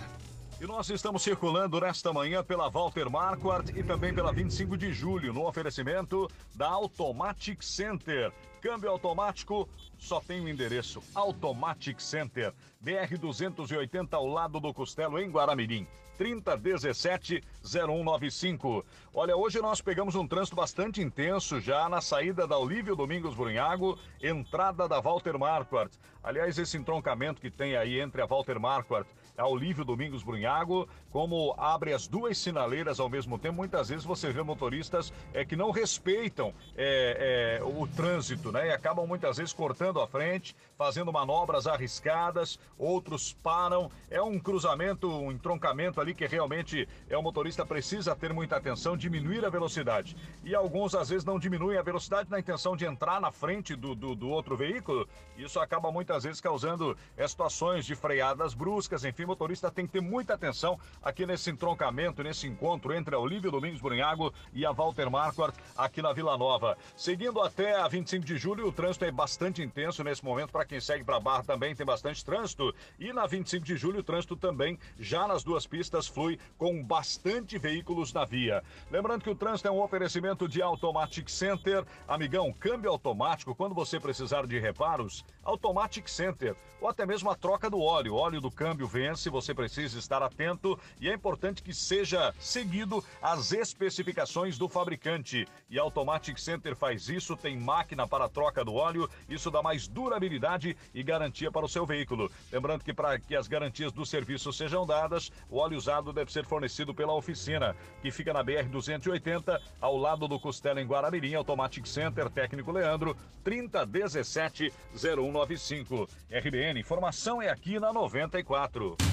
E 0.61 0.67
nós 0.67 0.89
estamos 0.89 1.23
circulando 1.23 1.79
nesta 1.79 2.11
manhã 2.11 2.43
pela 2.43 2.69
Walter 2.69 3.09
Marquardt 3.09 3.71
e 3.79 3.81
também 3.81 4.13
pela 4.13 4.33
25 4.33 4.75
de 4.75 4.91
julho, 4.91 5.31
no 5.31 5.47
oferecimento 5.47 6.29
da 6.53 6.67
Automatic 6.67 7.63
Center. 7.63 8.33
Câmbio 8.61 8.91
automático, 8.91 9.69
só 9.97 10.19
tem 10.19 10.41
o 10.41 10.43
um 10.43 10.47
endereço 10.49 11.01
Automatic 11.15 12.01
Center, 12.01 12.53
BR 12.81 13.17
280 13.17 14.17
ao 14.17 14.27
lado 14.27 14.59
do 14.59 14.73
Costelo 14.73 15.17
em 15.17 15.31
Guaramirim. 15.31 15.87
3017 16.19 17.41
0195. 17.63 18.85
Olha, 19.13 19.37
hoje 19.37 19.61
nós 19.61 19.79
pegamos 19.79 20.15
um 20.15 20.27
trânsito 20.27 20.57
bastante 20.57 21.01
intenso 21.01 21.61
já 21.61 21.87
na 21.87 22.01
saída 22.01 22.45
da 22.45 22.57
Olívio 22.57 22.93
Domingos 22.93 23.33
Brunhago, 23.33 23.97
entrada 24.21 24.85
da 24.85 24.99
Walter 24.99 25.39
Marquardt. 25.39 25.97
Aliás, 26.21 26.57
esse 26.57 26.75
entroncamento 26.75 27.39
que 27.39 27.49
tem 27.49 27.77
aí 27.77 28.01
entre 28.01 28.21
a 28.21 28.25
Walter 28.25 28.59
Marquardt 28.59 29.09
a 29.39 29.47
Olívio 29.47 29.85
Domingos 29.85 30.21
Brunhago, 30.21 30.87
como 31.11 31.55
abre 31.57 31.93
as 31.93 32.07
duas 32.07 32.37
sinaleiras 32.37 32.99
ao 32.99 33.09
mesmo 33.09 33.39
tempo, 33.39 33.55
muitas 33.55 33.87
vezes 33.87 34.03
você 34.03 34.31
vê 34.31 34.43
motoristas 34.43 35.13
é, 35.33 35.45
que 35.45 35.55
não 35.55 35.71
respeitam 35.71 36.53
é, 36.75 37.59
é, 37.59 37.63
o 37.63 37.87
trânsito, 37.87 38.51
né? 38.51 38.67
E 38.67 38.71
acabam 38.71 39.07
muitas 39.07 39.37
vezes 39.37 39.53
cortando 39.53 40.01
a 40.01 40.07
frente, 40.07 40.55
fazendo 40.77 41.11
manobras 41.11 41.67
arriscadas, 41.67 42.59
outros 42.77 43.33
param. 43.33 43.89
É 44.09 44.21
um 44.21 44.37
cruzamento, 44.37 45.09
um 45.09 45.31
entroncamento 45.31 46.01
ali 46.01 46.13
que 46.13 46.27
realmente 46.27 46.87
é 47.09 47.17
o 47.17 47.23
motorista 47.23 47.65
precisa 47.65 48.15
ter 48.15 48.33
muita 48.33 48.57
atenção, 48.57 48.97
diminuir 48.97 49.45
a 49.45 49.49
velocidade. 49.49 50.17
E 50.43 50.53
alguns 50.53 50.93
às 50.93 51.09
vezes 51.09 51.23
não 51.23 51.39
diminuem 51.39 51.77
a 51.77 51.81
velocidade 51.81 52.29
na 52.29 52.39
intenção 52.39 52.75
de 52.75 52.85
entrar 52.85 53.21
na 53.21 53.31
frente 53.31 53.73
do, 53.73 53.95
do, 53.95 54.15
do 54.15 54.29
outro 54.29 54.57
veículo. 54.57 55.07
Isso 55.37 55.59
acaba 55.59 55.91
muitas 55.91 56.23
vezes 56.23 56.41
causando 56.41 56.97
é, 57.15 57.25
situações 57.25 57.85
de 57.85 57.95
freadas 57.95 58.53
bruscas, 58.53 59.05
enfim, 59.05 59.28
motorista 59.29 59.69
tem 59.69 59.85
que 59.85 59.93
ter 59.93 60.01
muita 60.01 60.33
atenção 60.33 60.79
aqui 61.03 61.25
nesse 61.25 61.51
entroncamento, 61.51 62.23
nesse 62.23 62.47
encontro 62.47 62.93
entre 62.93 63.15
a 63.15 63.19
Olívio 63.19 63.51
Domingos 63.51 63.79
Brunhago 63.79 64.33
e 64.53 64.65
a 64.65 64.71
Walter 64.71 65.09
Marquardt 65.09 65.57
aqui 65.77 66.01
na 66.01 66.11
Vila 66.11 66.37
Nova. 66.37 66.77
Seguindo 66.95 67.41
até 67.41 67.79
a 67.79 67.87
25 67.87 68.25
de 68.25 68.37
julho, 68.37 68.67
o 68.67 68.71
trânsito 68.71 69.05
é 69.05 69.11
bastante 69.11 69.61
intenso 69.61 70.03
nesse 70.03 70.23
momento. 70.25 70.51
Para 70.51 70.65
quem 70.65 70.79
segue 70.79 71.03
para 71.03 71.19
Barra 71.19 71.43
também 71.43 71.75
tem 71.75 71.85
bastante 71.85 72.25
trânsito. 72.25 72.73
E 72.99 73.13
na 73.13 73.27
25 73.27 73.65
de 73.65 73.75
julho, 73.75 73.99
o 73.99 74.03
trânsito 74.03 74.35
também, 74.35 74.79
já 74.99 75.27
nas 75.27 75.43
duas 75.43 75.67
pistas, 75.67 76.07
flui 76.07 76.39
com 76.57 76.83
bastante 76.83 77.57
veículos 77.57 78.11
na 78.11 78.25
via. 78.25 78.63
Lembrando 78.89 79.23
que 79.23 79.29
o 79.29 79.35
trânsito 79.35 79.67
é 79.67 79.71
um 79.71 79.81
oferecimento 79.81 80.47
de 80.47 80.61
Automatic 80.61 81.29
Center. 81.29 81.85
Amigão, 82.07 82.51
câmbio 82.51 82.89
automático, 82.89 83.53
quando 83.53 83.75
você 83.75 83.99
precisar 83.99 84.47
de 84.47 84.57
reparos, 84.59 85.23
Automatic 85.43 86.07
Center. 86.07 86.55
Ou 86.81 86.87
até 86.87 87.05
mesmo 87.05 87.29
a 87.29 87.35
troca 87.35 87.69
do 87.69 87.79
óleo. 87.81 88.13
O 88.13 88.17
óleo 88.17 88.39
do 88.39 88.49
câmbio 88.49 88.87
vence, 88.87 89.18
você 89.27 89.55
precisa 89.55 89.97
estar 89.97 90.21
atento 90.21 90.79
e 91.01 91.09
é 91.09 91.13
importante 91.15 91.63
que 91.63 91.73
seja 91.73 92.31
seguido 92.39 93.03
as 93.19 93.51
especificações 93.51 94.55
do 94.55 94.69
fabricante. 94.69 95.47
E 95.67 95.79
a 95.79 95.81
Automatic 95.81 96.37
Center 96.37 96.75
faz 96.75 97.09
isso, 97.09 97.35
tem 97.35 97.57
máquina 97.57 98.07
para 98.07 98.29
troca 98.29 98.63
do 98.63 98.75
óleo, 98.75 99.09
isso 99.27 99.49
dá 99.49 99.63
mais 99.63 99.87
durabilidade 99.87 100.77
e 100.93 101.01
garantia 101.01 101.51
para 101.51 101.65
o 101.65 101.69
seu 101.69 101.87
veículo. 101.87 102.31
Lembrando 102.51 102.83
que 102.83 102.93
para 102.93 103.17
que 103.17 103.35
as 103.35 103.47
garantias 103.47 103.91
do 103.91 104.05
serviço 104.05 104.53
sejam 104.53 104.85
dadas, 104.85 105.31
o 105.49 105.57
óleo 105.57 105.77
usado 105.77 106.13
deve 106.13 106.31
ser 106.31 106.45
fornecido 106.45 106.93
pela 106.93 107.15
oficina, 107.15 107.75
que 108.03 108.11
fica 108.11 108.33
na 108.33 108.43
BR 108.43 108.67
280, 108.69 109.59
ao 109.81 109.97
lado 109.97 110.27
do 110.27 110.39
Costela 110.39 110.81
em 110.81 110.85
Guaramirim, 110.85 111.33
Automatic 111.33 111.87
Center, 111.87 112.29
técnico 112.29 112.71
Leandro, 112.71 113.17
3017 113.43 114.71
0195. 114.93 116.07
RBN, 116.29 116.79
informação 116.79 117.41
é 117.41 117.49
aqui 117.49 117.79
na 117.79 117.93
94. 117.93 119.08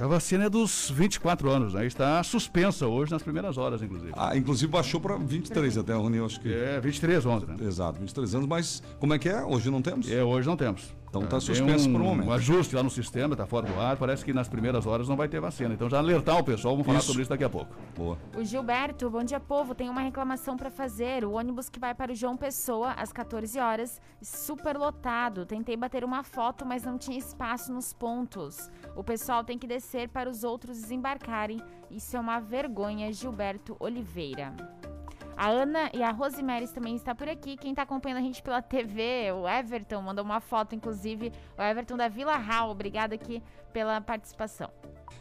A 0.00 0.06
vacina 0.06 0.44
é 0.44 0.50
dos 0.50 0.90
24 0.90 1.50
anos, 1.50 1.74
né? 1.74 1.84
Está 1.86 2.22
suspensa 2.22 2.86
hoje 2.86 3.12
nas 3.12 3.22
primeiras 3.22 3.58
horas, 3.58 3.82
inclusive. 3.82 4.12
Ah, 4.16 4.36
inclusive 4.36 4.72
baixou 4.72 4.98
para 5.00 5.16
23 5.16 5.78
até, 5.78 5.92
Rony, 5.92 6.16
eu 6.16 6.26
acho 6.26 6.40
que. 6.40 6.52
É, 6.52 6.80
23 6.80 7.26
ontem, 7.26 7.46
né? 7.46 7.56
Exato, 7.66 7.98
23 7.98 8.34
anos, 8.34 8.48
mas 8.48 8.82
como 8.98 9.12
é 9.12 9.18
que 9.18 9.28
é? 9.28 9.42
Hoje 9.44 9.70
não 9.70 9.82
temos? 9.82 10.10
É, 10.10 10.24
hoje 10.24 10.46
não 10.48 10.56
temos. 10.56 10.94
Então 11.12 11.20
tá 11.24 11.36
Tem 11.36 11.40
suspenso 11.40 11.90
um, 11.90 11.92
por 11.92 12.00
um 12.00 12.04
momento. 12.04 12.28
Um 12.28 12.32
ajuste 12.32 12.74
lá 12.74 12.82
no 12.82 12.88
sistema, 12.88 13.36
tá 13.36 13.44
fora 13.44 13.66
do 13.66 13.78
ar. 13.78 13.98
Parece 13.98 14.24
que 14.24 14.32
nas 14.32 14.48
primeiras 14.48 14.86
horas 14.86 15.06
não 15.06 15.14
vai 15.14 15.28
ter 15.28 15.40
vacina. 15.40 15.74
Então 15.74 15.90
já 15.90 15.98
alertar 15.98 16.38
o 16.38 16.42
pessoal, 16.42 16.72
vamos 16.72 16.86
falar 16.86 17.00
Isso. 17.00 17.08
sobre 17.08 17.20
isso 17.20 17.28
daqui 17.28 17.44
a 17.44 17.50
pouco. 17.50 17.76
Boa. 17.94 18.16
O 18.34 18.42
Gilberto, 18.42 19.10
bom 19.10 19.22
dia, 19.22 19.38
povo. 19.38 19.74
Tem 19.74 19.90
uma 19.90 20.00
reclamação 20.00 20.56
para 20.56 20.70
fazer. 20.70 21.22
O 21.22 21.32
ônibus 21.32 21.68
que 21.68 21.78
vai 21.78 21.94
para 21.94 22.12
o 22.12 22.14
João 22.14 22.34
Pessoa 22.34 22.92
às 22.92 23.12
14 23.12 23.58
horas, 23.60 24.00
super 24.22 24.74
lotado. 24.78 25.44
Tentei 25.44 25.76
bater 25.76 26.02
uma 26.02 26.22
foto, 26.22 26.64
mas 26.64 26.82
não 26.82 26.96
tinha 26.96 27.18
espaço 27.18 27.70
nos 27.70 27.92
pontos. 27.92 28.70
O 28.96 29.04
pessoal 29.04 29.44
tem 29.44 29.58
que 29.58 29.66
descer 29.66 30.08
para 30.08 30.30
os 30.30 30.44
outros 30.44 30.80
desembarcarem. 30.80 31.60
Isso 31.90 32.16
é 32.16 32.20
uma 32.20 32.40
vergonha, 32.40 33.12
Gilberto 33.12 33.76
Oliveira. 33.78 34.54
A 35.36 35.48
Ana 35.48 35.90
e 35.94 36.02
a 36.02 36.10
Rosimeres 36.10 36.70
também 36.70 36.94
está 36.94 37.14
por 37.14 37.28
aqui. 37.28 37.56
Quem 37.56 37.70
está 37.70 37.82
acompanhando 37.82 38.18
a 38.18 38.22
gente 38.22 38.42
pela 38.42 38.60
TV, 38.62 39.32
o 39.32 39.48
Everton, 39.48 40.02
mandou 40.02 40.24
uma 40.24 40.40
foto, 40.40 40.74
inclusive, 40.74 41.32
o 41.58 41.62
Everton 41.62 41.96
da 41.96 42.08
Vila 42.08 42.36
Hall. 42.36 42.70
Obrigada 42.70 43.14
aqui 43.14 43.42
pela 43.72 44.00
participação. 44.00 44.70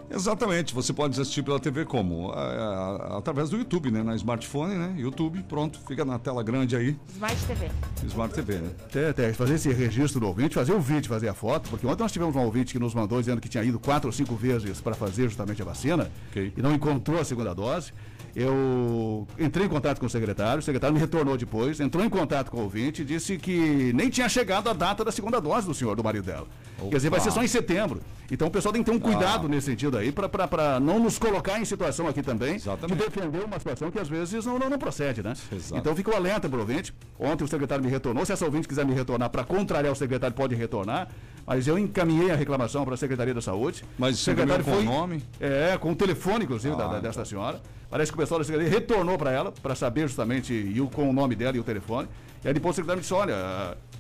Exatamente, 0.10 0.74
você 0.74 0.92
pode 0.92 1.20
assistir 1.20 1.42
pela 1.42 1.60
TV 1.60 1.86
como? 1.86 2.32
Ah, 2.32 2.98
ah, 3.14 3.18
através 3.18 3.50
do 3.50 3.58
YouTube, 3.58 3.92
né? 3.92 4.04
Na 4.04 4.16
smartphone, 4.16 4.76
né? 4.76 4.94
YouTube, 4.98 5.42
pronto, 5.44 5.80
fica 5.88 6.04
na 6.04 6.20
tela 6.20 6.44
grande 6.44 6.76
aí, 6.76 6.98
Smart 7.10 7.46
TV. 7.46 7.70
Smart 8.08 8.34
TV, 8.34 8.56
né? 8.56 8.72
Até, 8.86 9.10
até 9.10 9.34
fazer 9.34 9.56
esse 9.56 9.72
registro 9.72 10.20
do 10.20 10.28
ouvinte, 10.28 10.56
fazer 10.56 10.74
o 10.74 10.82
vídeo, 10.82 11.08
fazer 11.08 11.30
a 11.30 11.34
foto, 11.34 11.70
porque 11.70 11.86
ontem 11.88 12.02
nós 12.04 12.12
tivemos 12.12 12.36
um 12.36 12.42
ouvinte 12.42 12.74
que 12.74 12.80
nos 12.80 12.94
mandou 12.94 13.20
dizendo 13.20 13.40
que 13.40 13.48
tinha 13.48 13.64
ido 13.64 13.80
quatro 13.80 14.10
ou 14.10 14.12
cinco 14.12 14.36
vezes 14.36 14.82
para 14.82 14.96
fazer 14.96 15.24
justamente 15.30 15.62
a 15.62 15.66
vacina 15.66 16.12
Ok. 16.30 16.54
e 16.58 16.62
não 16.62 16.74
encontrou 16.74 17.20
a 17.20 17.24
segunda 17.24 17.54
dose. 17.54 17.94
Eu 18.36 19.28
entrei 19.38 19.66
em 19.66 19.70
contato 19.70 20.00
com 20.00 20.06
o 20.06 20.10
secretário, 20.10 20.60
o 20.60 20.62
secretário 20.62 20.94
me 20.94 21.00
retornou 21.00 21.38
depois, 21.38 21.80
entrou 21.80 22.04
em 22.04 22.10
contato 22.10 22.50
com 22.50 22.58
o 22.58 22.64
ouvinte 22.64 23.02
e 23.02 23.06
disse 23.06 23.38
que 23.38 23.92
nem 23.94 24.10
tinha 24.10 24.30
chegado 24.30 24.70
a 24.70 24.74
data 24.74 25.04
da 25.04 25.12
segunda 25.12 25.40
dose 25.42 25.68
do 25.68 25.74
senhor, 25.74 25.96
do 25.96 26.04
marido 26.04 26.24
dela. 26.26 26.48
Quer 26.90 26.96
dizer, 26.96 27.10
vai 27.10 27.20
ser 27.20 27.32
só 27.32 27.44
em 27.44 27.48
setembro. 27.48 28.02
Então 28.32 28.48
o 28.48 28.52
pessoal 28.52 28.72
tem 28.74 28.82
que 28.82 28.90
ter 28.90 28.96
um 28.96 29.00
cuidado 29.00 29.46
Ah. 29.46 29.50
nesse 29.50 29.68
sentido 29.68 29.98
aí, 29.98 30.12
para 30.12 30.80
não 30.80 30.98
nos 31.00 31.20
colocar 31.20 31.60
em 31.60 31.66
situação 31.66 32.08
aqui 32.08 32.24
também 32.24 32.56
Exatamente. 32.56 32.98
de 32.98 33.06
defender 33.06 33.44
uma 33.44 33.60
situação 33.60 33.92
que 33.92 34.00
às 34.00 34.08
vezes 34.08 34.46
não, 34.46 34.58
não, 34.58 34.70
não 34.70 34.80
procede, 34.80 35.22
né? 35.22 35.34
Exato. 35.52 35.78
Então 35.78 35.96
fica 35.96 36.10
o 36.12 36.16
alerta 36.16 36.48
para 36.50 36.58
o 36.58 36.62
ouvinte. 36.62 36.94
Ontem 37.20 37.44
o 37.44 37.48
secretário 37.48 37.84
me 37.84 37.90
retornou. 37.92 38.26
Se 38.26 38.32
essa 38.32 38.46
ouvinte 38.46 38.68
quiser 38.68 38.86
me 38.86 38.94
retornar 38.94 39.30
para 39.30 39.44
contrariar 39.44 39.92
o 39.92 39.96
secretário, 39.96 40.36
pode 40.36 40.56
retornar. 40.56 41.10
Mas 41.46 41.68
eu 41.68 41.78
encaminhei 41.78 42.32
a 42.32 42.36
reclamação 42.36 42.86
para 42.86 42.94
a 42.94 42.98
Secretaria 42.98 43.34
da 43.34 43.42
Saúde. 43.42 43.84
Mas 44.00 44.16
o 44.16 44.24
secretário 44.24 44.64
foi. 44.64 44.76
com 44.76 44.80
o 44.80 44.84
nome? 44.84 45.24
É, 45.40 45.78
com 45.78 45.92
o 45.92 45.96
telefone, 45.96 46.46
inclusive, 46.46 46.74
Ah, 46.76 46.78
da- 46.78 46.90
tá. 46.90 47.00
desta 47.00 47.26
senhora. 47.26 47.60
Parece 47.92 48.12
que 48.12 48.16
o 48.18 48.22
pessoal 48.22 48.40
da 48.40 48.46
Secretaria 48.46 48.72
retornou 48.80 49.18
para 49.18 49.32
ela, 49.32 49.52
para 49.52 49.76
saber 49.76 50.08
justamente 50.08 50.54
e 50.54 50.80
o, 50.82 50.88
com 50.88 51.10
o 51.10 51.14
nome 51.14 51.36
dela 51.36 51.56
e 51.58 51.60
o 51.60 51.64
telefone. 51.64 52.08
E 52.44 52.48
aí 52.48 52.54
depois 52.54 52.74
o 52.74 52.76
secretário 52.78 53.02
disse: 53.02 53.14
olha, 53.14 53.36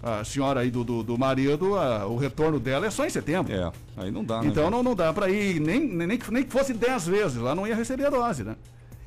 a, 0.01 0.19
a 0.21 0.23
senhora 0.25 0.61
aí 0.61 0.71
do, 0.71 0.83
do, 0.83 1.03
do 1.03 1.17
marido, 1.17 1.75
a- 1.77 2.07
o 2.07 2.15
retorno 2.17 2.59
dela 2.59 2.87
é 2.87 2.89
só 2.89 3.05
em 3.05 3.09
setembro. 3.09 3.53
É, 3.53 3.69
aí 3.97 4.09
não 4.09 4.23
dá, 4.23 4.41
né? 4.41 4.47
Então 4.47 4.71
não, 4.71 4.81
não 4.81 4.95
dá 4.95 5.11
para 5.13 5.29
ir, 5.29 5.59
nem, 5.59 5.79
nem, 5.81 6.07
nem 6.07 6.17
que- 6.17 6.31
nem 6.33 6.43
que 6.43 6.51
fosse 6.51 6.73
10 6.73 7.05
vezes, 7.07 7.37
lá 7.37 7.53
não 7.53 7.67
ia 7.67 7.75
receber 7.75 8.05
a 8.05 8.09
dose, 8.09 8.43
né? 8.43 8.55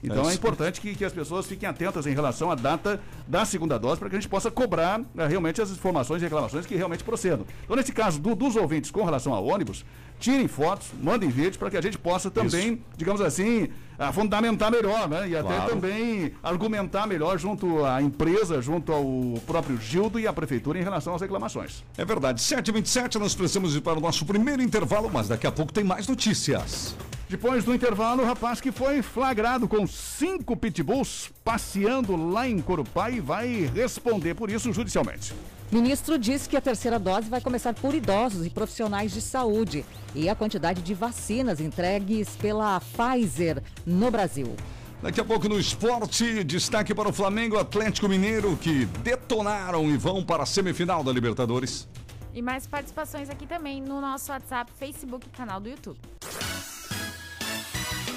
Então 0.03 0.29
É 0.29 0.33
é, 0.33 0.35
importante 0.35 0.83
que, 0.83 0.95
que 0.95 1.03
as 1.03 1.15
pessoas 1.15 1.47
fiquem 1.47 1.67
atentas 1.67 2.07
em 2.07 2.13
relação 2.13 2.51
à 2.51 2.55
data 2.55 3.01
da 3.27 3.47
segunda 3.47 3.79
dose 3.79 3.99
para 3.99 4.11
que 4.11 4.17
a 4.17 4.21
gente 4.21 4.29
possa 4.29 4.51
cobrar 4.51 5.01
eh, 5.17 5.27
realmente 5.27 5.63
as 5.63 5.71
informações 5.71 6.21
e 6.21 6.27
reclamações 6.27 6.67
que 6.67 6.77
realmente 6.77 7.03
procedam. 7.03 7.47
Então, 7.65 7.75
nesse 7.75 7.91
caso 7.91 8.21
do- 8.21 8.35
dos 8.35 8.55
ouvintes 8.55 8.91
com 8.91 9.03
relação 9.03 9.33
a 9.33 9.41
ônibus, 9.41 9.83
tirem 10.19 10.49
fotos, 10.49 10.89
mandem 11.03 11.29
vídeos 11.29 11.57
para 11.57 11.71
que 11.71 11.77
a 11.77 11.81
gente 11.83 11.99
possa 11.99 12.31
também, 12.31 12.83
digamos 12.97 13.21
assim, 13.21 13.69
ah, 13.99 14.13
fundamentar 14.13 14.71
melhor, 14.71 15.09
né? 15.09 15.29
E 15.29 15.37
até 15.37 15.55
Claro. 15.55 15.71
também 15.71 16.33
argumentar 16.43 17.07
melhor 17.07 17.39
junto 17.39 17.85
à 17.85 18.01
empresa, 18.03 18.61
junto 18.63 18.93
ao 18.93 19.05
próprio 19.47 19.79
Gildo 19.81 20.19
e 20.19 20.27
à 20.27 20.33
prefeitura 20.33 20.79
em 20.79 20.83
relação 20.83 21.15
às 21.15 21.21
reclamações. 21.21 21.85
É 21.97 22.05
verdade. 22.05 22.41
7h27, 22.41 23.17
nós 23.19 23.35
precisamos 23.35 23.77
ir 23.77 23.81
para 23.83 23.99
o 23.99 24.01
nosso 24.01 24.25
primeiro 24.25 24.63
intervalo, 24.63 25.11
mas 25.13 25.29
daqui 25.29 25.47
a 25.47 25.53
pouco 25.53 25.73
tem 25.73 25.85
mais 25.85 26.09
notícias. 26.09 26.97
Depois 27.29 27.65
do 27.65 27.75
intervalo, 27.75 28.23
o 28.23 28.27
rapaz 28.27 28.61
que 28.61 28.71
foi 28.71 29.01
flagrado 29.03 29.67
com 29.67 29.87
cinco 29.87 30.57
pitbulls 30.57 31.31
passeando 31.45 32.17
lá 32.17 32.47
em 32.49 32.61
Corupá 32.61 33.11
e 33.11 33.19
vai 33.21 33.71
responder 33.75 34.35
por 34.35 34.51
isso 34.51 34.73
judicialmente. 34.73 35.33
Ministro 35.73 36.19
disse 36.19 36.49
que 36.49 36.57
a 36.57 36.61
terceira 36.61 36.99
dose 36.99 37.29
vai 37.29 37.41
começar 37.41 37.75
por 37.75 37.95
idosos 37.95 38.47
e 38.47 38.51
profissionais 38.51 39.13
de 39.13 39.21
saúde 39.21 39.85
e 40.15 40.29
a 40.29 40.35
quantidade 40.35 40.83
de 40.83 40.95
vacinas 40.95 41.61
entregues 41.61 42.29
pela 42.37 42.81
Pfizer 42.81 43.63
no 43.85 44.11
Brasil. 44.11 44.55
Daqui 45.03 45.21
a 45.21 45.25
pouco 45.25 45.49
no 45.49 45.59
esporte, 45.59 46.45
destaque 46.45 46.95
para 46.95 47.09
o 47.09 47.13
Flamengo 47.13 47.59
Atlético 47.59 48.09
Mineiro 48.09 48.57
que 48.57 48.87
detonaram 49.03 49.91
e 49.91 49.97
vão 49.97 50.25
para 50.25 50.45
a 50.45 50.47
semifinal 50.47 51.03
da 51.03 51.13
Libertadores. 51.13 51.89
E 52.33 52.41
mais 52.41 52.67
participações 52.67 53.29
aqui 53.29 53.47
também 53.47 53.83
no 53.83 54.01
nosso 54.01 54.33
WhatsApp, 54.33 54.73
Facebook 54.79 55.27
e 55.27 55.37
canal 55.37 55.61
do 55.61 55.69
YouTube. 55.69 55.99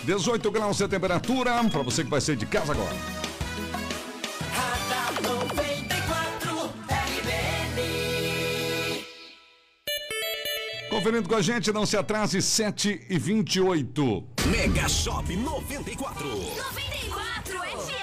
18 0.06 0.52
graus 0.52 0.78
de 0.78 0.88
temperatura 0.88 1.62
para 1.70 1.84
você 1.84 2.04
que 2.04 2.10
vai 2.10 2.22
sair 2.22 2.38
de 2.38 2.46
casa 2.46 2.72
agora. 2.72 3.27
Conferindo 10.98 11.30
com 11.30 11.36
a 11.36 11.42
gente, 11.44 11.72
não 11.72 11.86
se 11.86 11.96
atrase, 11.96 12.42
7 12.42 13.06
e 13.08 13.20
28. 13.20 14.24
Mega 14.48 14.90
Shop 14.90 15.36
94. 15.36 16.28
94 16.28 17.60
FM. 17.60 17.97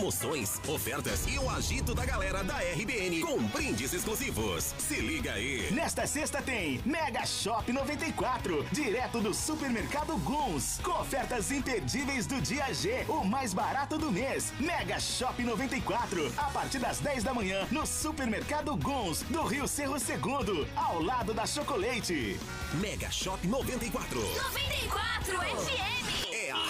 Promoções, 0.00 0.58
ofertas 0.66 1.26
e 1.26 1.38
o 1.38 1.50
agito 1.50 1.94
da 1.94 2.06
galera 2.06 2.42
da 2.42 2.56
RBN 2.56 3.20
com 3.20 3.36
brindes 3.48 3.92
exclusivos. 3.92 4.74
Se 4.78 4.98
liga 4.98 5.34
aí. 5.34 5.70
Nesta 5.72 6.06
sexta 6.06 6.40
tem 6.40 6.80
Mega 6.86 7.26
Shop 7.26 7.70
94, 7.70 8.64
direto 8.72 9.20
do 9.20 9.34
supermercado 9.34 10.16
Guns, 10.16 10.80
com 10.82 10.92
ofertas 10.92 11.50
imperdíveis 11.52 12.26
do 12.26 12.40
dia 12.40 12.72
G, 12.72 13.04
o 13.08 13.22
mais 13.22 13.52
barato 13.52 13.98
do 13.98 14.10
mês. 14.10 14.54
Mega 14.58 14.98
Shop 14.98 15.42
94, 15.42 16.32
a 16.34 16.44
partir 16.44 16.78
das 16.78 16.98
10 16.98 17.22
da 17.22 17.34
manhã 17.34 17.68
no 17.70 17.86
supermercado 17.86 18.74
Guns, 18.78 19.20
do 19.24 19.42
Rio 19.42 19.68
Cerro 19.68 19.98
Segundo, 20.00 20.66
ao 20.74 21.02
lado 21.02 21.34
da 21.34 21.44
Chocolate. 21.44 22.40
Mega 22.72 23.10
Shop 23.10 23.46
94. 23.46 24.18
94 24.18 25.38
FM. 25.40 26.09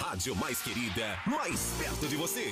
Rádio 0.01 0.35
mais 0.35 0.59
querida, 0.59 1.15
mais 1.27 1.75
perto 1.77 2.07
de 2.07 2.15
você. 2.15 2.51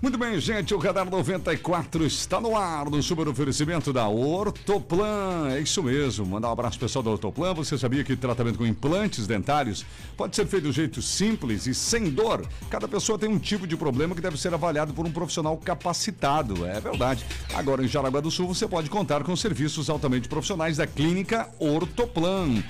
Muito 0.00 0.16
bem, 0.16 0.40
gente, 0.40 0.72
o 0.72 0.78
Radar 0.78 1.10
94 1.10 2.06
está 2.06 2.40
no 2.40 2.56
ar 2.56 2.88
no 2.88 3.02
super 3.02 3.28
oferecimento 3.28 3.92
da 3.92 4.08
Ortoplan. 4.08 5.50
É 5.50 5.60
isso 5.60 5.82
mesmo, 5.82 6.24
mandar 6.24 6.48
um 6.48 6.52
abraço 6.52 6.78
pessoal 6.78 7.02
da 7.02 7.10
Ortoplan. 7.10 7.52
Você 7.52 7.76
sabia 7.76 8.02
que 8.02 8.16
tratamento 8.16 8.56
com 8.56 8.66
implantes 8.66 9.26
dentários 9.26 9.84
pode 10.16 10.34
ser 10.34 10.46
feito 10.46 10.62
de 10.64 10.70
um 10.70 10.72
jeito 10.72 11.02
simples 11.02 11.66
e 11.66 11.74
sem 11.74 12.08
dor? 12.08 12.46
Cada 12.70 12.88
pessoa 12.88 13.18
tem 13.18 13.28
um 13.28 13.38
tipo 13.38 13.66
de 13.66 13.76
problema 13.76 14.14
que 14.14 14.22
deve 14.22 14.40
ser 14.40 14.54
avaliado 14.54 14.94
por 14.94 15.04
um 15.04 15.12
profissional 15.12 15.54
capacitado, 15.58 16.64
é 16.64 16.80
verdade. 16.80 17.26
Agora, 17.54 17.84
em 17.84 17.88
Jaraguá 17.88 18.20
do 18.20 18.30
Sul, 18.30 18.48
você 18.48 18.66
pode 18.66 18.88
contar 18.88 19.22
com 19.22 19.36
serviços 19.36 19.90
altamente 19.90 20.28
profissionais 20.28 20.78
da 20.78 20.86
clínica 20.86 21.46
Ortoplan. 21.58 22.62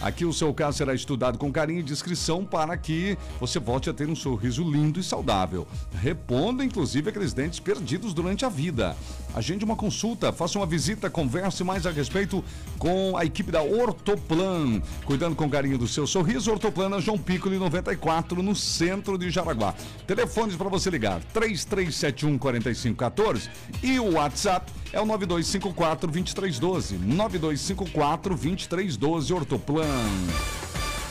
Aqui 0.00 0.24
o 0.24 0.32
seu 0.32 0.54
caso 0.54 0.78
será 0.78 0.94
estudado 0.94 1.38
com 1.38 1.50
carinho 1.50 1.80
e 1.80 1.82
discrição 1.82 2.44
para 2.44 2.76
que 2.76 3.18
você 3.40 3.58
volte 3.58 3.90
a 3.90 3.92
ter 3.92 4.08
um 4.08 4.14
sorriso 4.14 4.62
lindo 4.62 5.00
e 5.00 5.02
saudável. 5.02 5.66
Repondo, 5.92 6.62
inclusive, 6.62 7.10
aqueles 7.10 7.32
dentes 7.32 7.58
perdidos 7.58 8.14
durante 8.14 8.44
a 8.44 8.48
vida. 8.48 8.96
Agende 9.38 9.64
uma 9.64 9.76
consulta, 9.76 10.32
faça 10.32 10.58
uma 10.58 10.66
visita, 10.66 11.08
converse 11.08 11.62
mais 11.62 11.86
a 11.86 11.92
respeito 11.92 12.44
com 12.76 13.16
a 13.16 13.24
equipe 13.24 13.52
da 13.52 13.62
Ortoplan. 13.62 14.82
Cuidando 15.04 15.36
com 15.36 15.48
carinho 15.48 15.78
do 15.78 15.86
seu 15.86 16.08
sorriso, 16.08 16.50
Ortoplan 16.50 16.88
na 16.88 16.98
João 16.98 17.16
Piccoli 17.16 17.56
94, 17.56 18.42
no 18.42 18.56
centro 18.56 19.16
de 19.16 19.30
Jaraguá. 19.30 19.76
Telefones 20.08 20.56
para 20.56 20.68
você 20.68 20.90
ligar: 20.90 21.22
3371 21.32 22.36
4514 22.36 23.48
e 23.80 24.00
o 24.00 24.14
WhatsApp 24.14 24.72
é 24.92 25.00
o 25.00 25.06
9254 25.06 26.10
2312. 26.10 26.98
9254 26.98 28.34
2312 28.34 29.32
Ortoplan. 29.32 29.84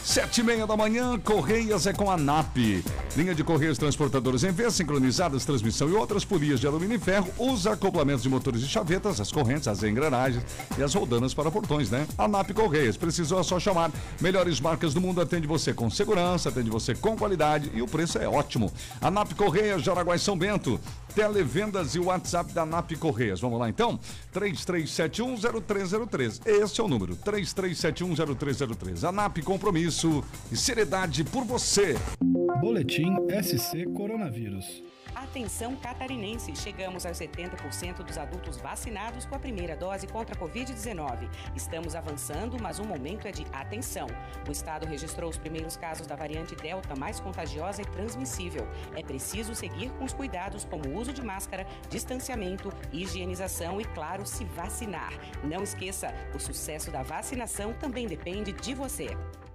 Sete 0.08 0.39
e 0.39 0.43
meia 0.43 0.65
da 0.65 0.78
manhã, 0.78 1.20
Correias 1.20 1.86
é 1.86 1.91
com 1.91 2.10
a 2.10 2.15
NAP. 2.15 2.82
Linha 3.17 3.36
de 3.36 3.43
Correios 3.43 3.78
Transportadores 3.78 4.41
em 4.46 4.52
V, 4.54 4.72
sincronizadas, 4.72 5.43
transmissão 5.43 5.89
e 5.89 5.91
outras 5.91 6.24
polias 6.24 6.62
de 6.62 6.65
alumínio 6.65 6.96
e 6.96 6.98
ferro, 6.98 7.30
os 7.38 7.67
acoplamentos 7.67 8.24
de 8.24 8.30
motores 8.30 8.62
e 8.62 8.67
chavetas, 8.70 9.20
as 9.20 9.34
correntes, 9.34 9.67
as 9.67 9.84
engrenagens 9.84 10.46
e 10.78 10.82
as 10.82 10.93
roldanas 10.93 11.34
para 11.34 11.52
portões, 11.52 11.89
né? 11.89 12.08
A 12.17 12.26
NAP 12.26 12.52
Correias, 12.54 12.96
precisou 12.96 13.41
é 13.41 13.43
só 13.43 13.60
chamar. 13.60 13.91
Melhores 14.22 14.62
marcas 14.62 14.93
do 14.93 15.02
mundo 15.02 15.20
atende 15.20 15.46
você 15.46 15.74
com 15.74 15.89
segurança, 15.89 16.48
atende 16.48 16.70
você 16.70 16.96
com 16.96 17.17
qualidade 17.17 17.70
e 17.74 17.82
o 17.82 17.88
preço 17.88 18.17
é 18.17 18.30
ótimo. 18.30 18.72
A 19.02 19.12
NAP 19.12 19.34
Correias, 19.34 19.84
Jaraguá 19.84 20.15
e 20.15 20.20
São 20.20 20.38
Bento. 20.38 20.80
Televendas 21.17 21.95
e 21.95 21.99
WhatsApp 21.99 22.53
da 22.53 22.63
NAP 22.63 22.91
Correias. 22.91 23.41
Vamos 23.41 23.60
lá 23.60 23.67
então? 23.67 23.99
33710303. 24.36 26.41
Esse 26.45 26.80
é 26.80 26.84
o 26.84 26.88
número, 26.88 27.15
33710303. 27.15 29.03
A 29.03 29.12
NAP 29.12 29.39
Compromisso 29.39 30.23
e 30.51 30.56
seriedade 30.56 31.23
por 31.23 31.43
você. 31.43 31.95
Boletim 32.62 33.15
SC 33.41 33.86
Coronavírus. 33.95 34.84
Atenção 35.15 35.76
catarinense, 35.76 36.56
chegamos 36.56 37.06
aos 37.06 37.17
70% 37.17 38.04
dos 38.04 38.17
adultos 38.17 38.58
vacinados 38.58 39.26
com 39.26 39.36
a 39.36 39.39
primeira 39.39 39.76
dose 39.76 40.08
contra 40.08 40.36
a 40.36 40.39
Covid-19. 40.39 41.30
Estamos 41.56 41.96
avançando, 41.96 42.62
mas 42.62 42.80
o 42.80 42.86
momento 42.86 43.28
é 43.28 43.32
de 43.32 43.46
atenção. 43.52 44.08
O 44.48 44.52
estado 44.52 44.86
registrou 44.86 45.30
os 45.30 45.38
primeiros 45.38 45.76
casos 45.78 46.08
da 46.08 46.15
variante 46.15 46.56
Delta 46.56 46.96
mais 46.96 47.20
contagiosa 47.20 47.82
e 47.82 47.86
transmissível. 47.86 48.67
É 48.96 49.04
preciso 49.04 49.54
seguir 49.56 49.91
com 49.93 50.06
os 50.06 50.13
cuidados 50.13 50.65
como 50.65 50.98
uso 50.98 51.13
de 51.13 51.24
máscara, 51.24 51.67
distanciamento, 51.89 52.72
higienização 52.91 53.82
e, 53.82 53.86
claro, 53.86 54.26
se 54.26 54.46
vacinar. 54.46 55.13
Não 55.43 55.63
esqueça, 55.63 56.13
o 56.34 56.39
sucesso 56.39 56.91
da 56.91 57.04
vacinação 57.04 57.74
também 57.74 58.08
depende 58.08 58.52
de 58.52 58.74
você. 58.74 59.08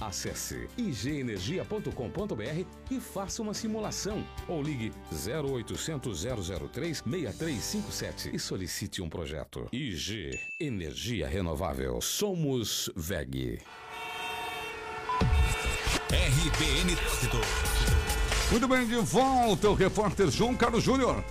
Acesse 0.00 0.68
igenergia.com.br 0.76 2.66
e 2.90 3.00
faça 3.00 3.42
uma 3.42 3.54
simulação 3.54 4.24
ou 4.46 4.62
ligue 4.62 4.92
0800 5.10 6.24
003 6.70 6.98
6357 6.98 8.34
e 8.34 8.38
solicite 8.38 9.00
um 9.02 9.08
projeto. 9.08 9.68
IG 9.72 10.38
Energia 10.60 11.26
Renovável. 11.26 12.00
Somos 12.00 12.90
VEG. 12.94 13.58
RBN. 16.10 16.96
Muito 18.50 18.68
bem, 18.68 18.86
de 18.86 18.96
volta 18.96 19.68
o 19.68 19.74
repórter 19.74 20.30
João 20.30 20.54
Carlos 20.54 20.84
Júnior. 20.84 21.24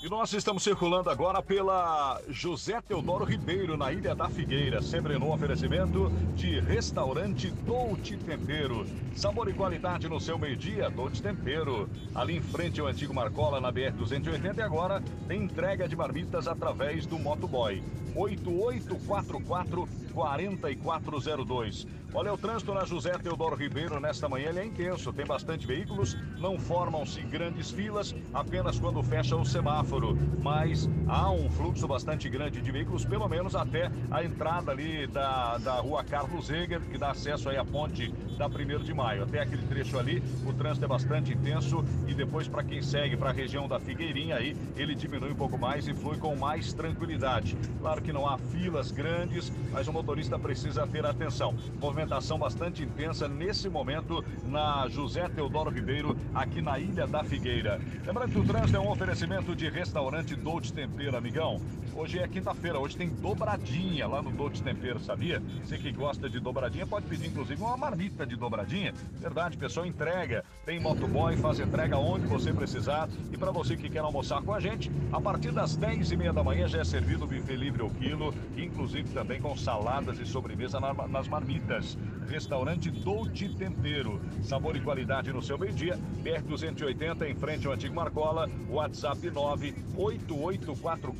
E 0.00 0.08
nós 0.08 0.32
estamos 0.32 0.62
circulando 0.62 1.10
agora 1.10 1.42
pela 1.42 2.22
José 2.28 2.80
Teodoro 2.80 3.24
Ribeiro, 3.24 3.76
na 3.76 3.92
Ilha 3.92 4.14
da 4.14 4.28
Figueira, 4.28 4.80
sempre 4.80 5.18
no 5.18 5.32
oferecimento 5.32 6.08
de 6.36 6.60
restaurante 6.60 7.50
Dolce 7.50 8.16
Tempero. 8.16 8.86
Sabor 9.16 9.48
e 9.48 9.52
qualidade 9.52 10.08
no 10.08 10.20
seu 10.20 10.38
meio-dia, 10.38 10.88
Dolce 10.88 11.20
Tempero. 11.20 11.90
Ali 12.14 12.36
em 12.36 12.40
frente 12.40 12.80
ao 12.80 12.86
antigo 12.86 13.12
Marcola, 13.12 13.60
na 13.60 13.72
BR-280, 13.72 14.58
e 14.58 14.62
agora 14.62 15.02
tem 15.26 15.42
entrega 15.42 15.88
de 15.88 15.96
marmitas 15.96 16.46
através 16.46 17.04
do 17.04 17.18
Motoboy. 17.18 17.82
8844 18.14 19.88
4402. 20.14 21.86
Olha, 22.14 22.32
o 22.32 22.38
trânsito 22.38 22.72
na 22.72 22.86
José 22.86 23.12
Teodoro 23.18 23.54
Ribeiro 23.54 24.00
nesta 24.00 24.30
manhã 24.30 24.50
é 24.56 24.64
intenso, 24.64 25.12
tem 25.12 25.26
bastante 25.26 25.66
veículos, 25.66 26.16
não 26.38 26.58
formam-se 26.58 27.20
grandes 27.20 27.70
filas 27.70 28.14
apenas 28.32 28.80
quando 28.80 29.02
fecha 29.02 29.36
o 29.36 29.44
semáforo, 29.44 30.16
mas 30.42 30.88
há 31.06 31.30
um 31.30 31.50
fluxo 31.50 31.86
bastante 31.86 32.26
grande 32.30 32.62
de 32.62 32.72
veículos, 32.72 33.04
pelo 33.04 33.28
menos 33.28 33.54
até 33.54 33.90
a 34.10 34.24
entrada 34.24 34.72
ali 34.72 35.06
da, 35.06 35.58
da 35.58 35.74
rua 35.74 36.02
Carlos 36.02 36.48
Eger, 36.48 36.80
que 36.80 36.96
dá 36.96 37.10
acesso 37.10 37.50
aí 37.50 37.58
à 37.58 37.64
ponte 37.64 38.08
da 38.38 38.46
1 38.46 38.82
de 38.82 38.94
maio. 38.94 39.24
Até 39.24 39.40
aquele 39.40 39.66
trecho 39.66 39.98
ali, 39.98 40.22
o 40.46 40.52
trânsito 40.54 40.86
é 40.86 40.88
bastante 40.88 41.34
intenso 41.34 41.84
e 42.06 42.14
depois 42.14 42.48
para 42.48 42.64
quem 42.64 42.80
segue 42.80 43.18
para 43.18 43.30
a 43.30 43.32
região 43.34 43.68
da 43.68 43.78
Figueirinha 43.78 44.36
aí, 44.36 44.56
ele 44.76 44.94
diminui 44.94 45.32
um 45.32 45.36
pouco 45.36 45.58
mais 45.58 45.86
e 45.86 45.92
flui 45.92 46.16
com 46.16 46.34
mais 46.34 46.72
tranquilidade. 46.72 47.54
Claro 47.80 48.00
que 48.00 48.12
não 48.12 48.26
há 48.26 48.38
filas 48.38 48.90
grandes, 48.90 49.52
mas 49.70 49.86
o 49.88 49.92
motorista 49.92 50.38
precisa 50.38 50.86
ter 50.86 51.04
atenção. 51.04 51.54
Movimentação 51.98 52.38
bastante 52.38 52.84
intensa 52.84 53.26
nesse 53.26 53.68
momento 53.68 54.24
na 54.44 54.86
José 54.88 55.28
Teodoro 55.28 55.68
Ribeiro, 55.68 56.16
aqui 56.32 56.62
na 56.62 56.78
Ilha 56.78 57.08
da 57.08 57.24
Figueira. 57.24 57.80
Lembrando 58.06 58.30
que 58.30 58.38
o 58.38 58.44
trânsito 58.44 58.76
é 58.76 58.80
um 58.80 58.88
oferecimento 58.88 59.52
de 59.56 59.68
restaurante 59.68 60.36
Dolce 60.36 60.72
Tempero, 60.72 61.16
amigão. 61.16 61.60
Hoje 61.96 62.20
é 62.20 62.28
quinta-feira, 62.28 62.78
hoje 62.78 62.96
tem 62.96 63.08
dobradinha 63.08 64.06
lá 64.06 64.22
no 64.22 64.30
Dolce 64.30 64.62
Tempero, 64.62 65.00
sabia? 65.00 65.42
Você 65.64 65.76
que 65.76 65.90
gosta 65.90 66.30
de 66.30 66.38
dobradinha 66.38 66.86
pode 66.86 67.06
pedir 67.06 67.26
inclusive 67.26 67.60
uma 67.60 67.76
marmita 67.76 68.24
de 68.24 68.36
dobradinha. 68.36 68.94
Verdade, 69.14 69.56
pessoal 69.56 69.84
entrega. 69.84 70.44
Tem 70.64 70.78
motoboy, 70.78 71.36
faz 71.38 71.58
entrega 71.58 71.98
onde 71.98 72.28
você 72.28 72.52
precisar. 72.52 73.08
E 73.32 73.36
para 73.36 73.50
você 73.50 73.76
que 73.76 73.90
quer 73.90 73.98
almoçar 73.98 74.40
com 74.42 74.54
a 74.54 74.60
gente, 74.60 74.88
a 75.12 75.20
partir 75.20 75.50
das 75.50 75.74
10 75.74 76.12
e 76.12 76.16
meia 76.16 76.32
da 76.32 76.44
manhã 76.44 76.68
já 76.68 76.78
é 76.78 76.84
servido 76.84 77.24
o 77.24 77.26
buffet 77.26 77.56
livre 77.56 77.82
ao 77.82 77.90
quilo, 77.90 78.32
inclusive 78.56 79.08
também 79.08 79.40
com 79.40 79.56
saladas 79.56 80.20
e 80.20 80.24
sobremesa 80.24 80.78
na- 80.78 81.08
nas 81.08 81.26
marmitas. 81.26 81.87
Restaurante 82.28 82.90
Dolce 82.90 83.48
Tempero. 83.48 84.20
Sabor 84.42 84.76
e 84.76 84.80
qualidade 84.80 85.32
no 85.32 85.40
seu 85.40 85.56
meio-dia. 85.56 85.98
BR-280 86.22 87.28
em 87.28 87.34
frente 87.34 87.66
ao 87.66 87.72
antigo 87.72 87.94
Marcola. 87.94 88.50
WhatsApp 88.68 89.30
98844 89.30 91.12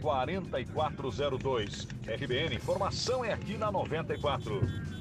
4402. 0.00 1.86
RBN, 2.06 2.56
informação 2.56 3.24
é 3.24 3.32
aqui 3.32 3.56
na 3.56 3.70
94. 3.70 4.99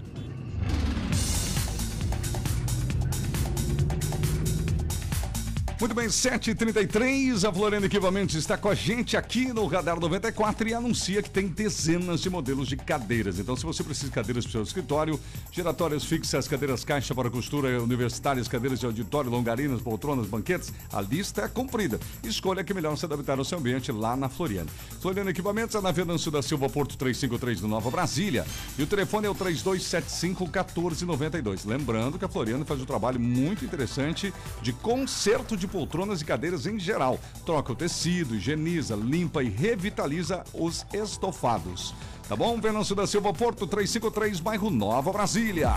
Muito 5.79 5.95
bem, 5.95 6.07
7h33, 6.07 7.47
a 7.47 7.53
Floriano 7.53 7.85
Equipamentos 7.85 8.35
está 8.35 8.57
com 8.57 8.67
a 8.67 8.75
gente 8.75 9.15
aqui 9.15 9.53
no 9.53 9.65
Radar 9.65 9.97
94 9.97 10.67
e 10.67 10.73
anuncia 10.73 11.23
que 11.23 11.29
tem 11.29 11.47
dezenas 11.47 12.19
de 12.19 12.29
modelos 12.29 12.67
de 12.67 12.75
cadeiras. 12.75 13.39
Então, 13.39 13.55
se 13.55 13.65
você 13.65 13.81
precisa 13.81 14.07
de 14.07 14.13
cadeiras 14.13 14.43
para 14.43 14.49
o 14.49 14.51
seu 14.51 14.63
escritório, 14.63 15.17
giratórias 15.53 16.03
fixas, 16.03 16.49
cadeiras 16.49 16.83
caixa 16.83 17.15
para 17.15 17.29
costura 17.29 17.81
universitárias, 17.81 18.49
cadeiras 18.49 18.81
de 18.81 18.87
auditório, 18.87 19.31
longarinas, 19.31 19.81
poltronas, 19.81 20.27
banquetes, 20.27 20.73
a 20.91 20.99
lista 20.99 21.43
é 21.43 21.47
comprida. 21.47 21.97
Escolha 22.25 22.61
que 22.61 22.73
melhor 22.73 22.97
se 22.97 23.05
adaptar 23.05 23.39
ao 23.39 23.45
seu 23.45 23.57
ambiente 23.57 23.89
lá 23.89 24.17
na 24.17 24.27
Floriano. 24.27 24.69
Floriano 24.99 25.29
Equipamentos 25.29 25.75
é 25.75 25.81
na 25.81 25.93
Venâncio 25.93 26.29
da 26.29 26.41
Silva, 26.41 26.67
Porto 26.67 26.97
353 26.97 27.61
do 27.61 27.69
Nova 27.69 27.89
Brasília. 27.89 28.45
E 28.77 28.83
o 28.83 28.87
telefone 28.87 29.27
é 29.27 29.29
o 29.29 29.35
3275-1492. 29.35 31.65
Lembrando 31.65 32.19
que 32.19 32.25
a 32.25 32.29
Floriano 32.29 32.65
faz 32.65 32.81
um 32.81 32.85
trabalho 32.85 33.17
muito 33.17 33.63
interessante 33.63 34.33
de 34.61 34.73
conserto 34.73 35.55
de 35.55 35.68
poltronas 35.69 36.21
e 36.21 36.25
cadeiras 36.25 36.65
em 36.65 36.79
geral. 36.79 37.19
Troca 37.45 37.71
o 37.71 37.75
tecido, 37.75 38.35
higieniza, 38.35 38.95
limpa 38.95 39.43
e 39.43 39.49
revitaliza 39.49 40.43
os 40.53 40.85
estofados. 40.93 41.93
Tá 42.27 42.35
bom? 42.35 42.59
Venâncio 42.59 42.95
da 42.95 43.07
Silva, 43.07 43.33
Porto 43.33 43.65
353, 43.65 44.39
bairro 44.39 44.69
Nova 44.69 45.11
Brasília. 45.11 45.73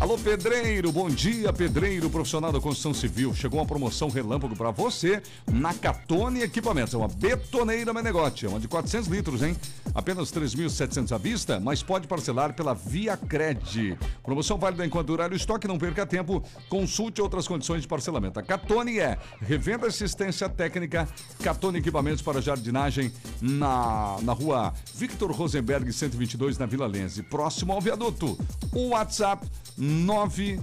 Alô, 0.00 0.18
pedreiro, 0.18 0.90
bom 0.90 1.08
dia, 1.08 1.52
pedreiro, 1.52 2.10
profissional 2.10 2.52
da 2.52 2.60
construção 2.60 2.92
civil. 2.92 3.32
Chegou 3.32 3.60
uma 3.60 3.66
promoção 3.66 4.08
relâmpago 4.08 4.54
para 4.54 4.70
você 4.70 5.22
na 5.50 5.72
Catone 5.72 6.42
Equipamentos. 6.42 6.92
É 6.92 6.96
uma 6.96 7.08
betoneira 7.08 7.92
Menegote, 7.92 8.44
é 8.44 8.48
uma 8.48 8.58
de 8.58 8.66
400 8.66 9.08
litros, 9.08 9.42
hein? 9.42 9.56
Apenas 9.94 10.30
3.700 10.32 11.12
à 11.12 11.16
vista, 11.16 11.60
mas 11.60 11.82
pode 11.82 12.08
parcelar 12.08 12.54
pela 12.54 12.74
Via 12.74 13.16
Cred. 13.16 13.96
Promoção 14.22 14.58
válida 14.58 14.84
enquanto 14.84 15.06
durar 15.06 15.30
o 15.32 15.36
estoque, 15.36 15.68
não 15.68 15.78
perca 15.78 16.04
tempo. 16.04 16.42
Consulte 16.68 17.22
outras 17.22 17.46
condições 17.46 17.82
de 17.82 17.88
parcelamento. 17.88 18.38
A 18.38 18.42
Catone 18.42 18.98
é 18.98 19.16
revenda 19.40 19.86
assistência 19.86 20.48
técnica, 20.48 21.08
Catone 21.42 21.78
Equipamentos 21.78 22.20
para 22.20 22.42
jardinagem 22.42 23.12
na, 23.40 24.18
na 24.22 24.32
rua 24.32 24.74
Victor 24.94 25.30
Rosenberg 25.30 25.90
122, 25.92 26.58
na 26.58 26.66
Vila 26.66 26.86
Lense, 26.86 27.22
próximo 27.22 27.72
ao 27.72 27.80
viaduto. 27.80 28.36
O 28.72 28.88
WhatsApp 28.88 29.46
9 29.84 30.58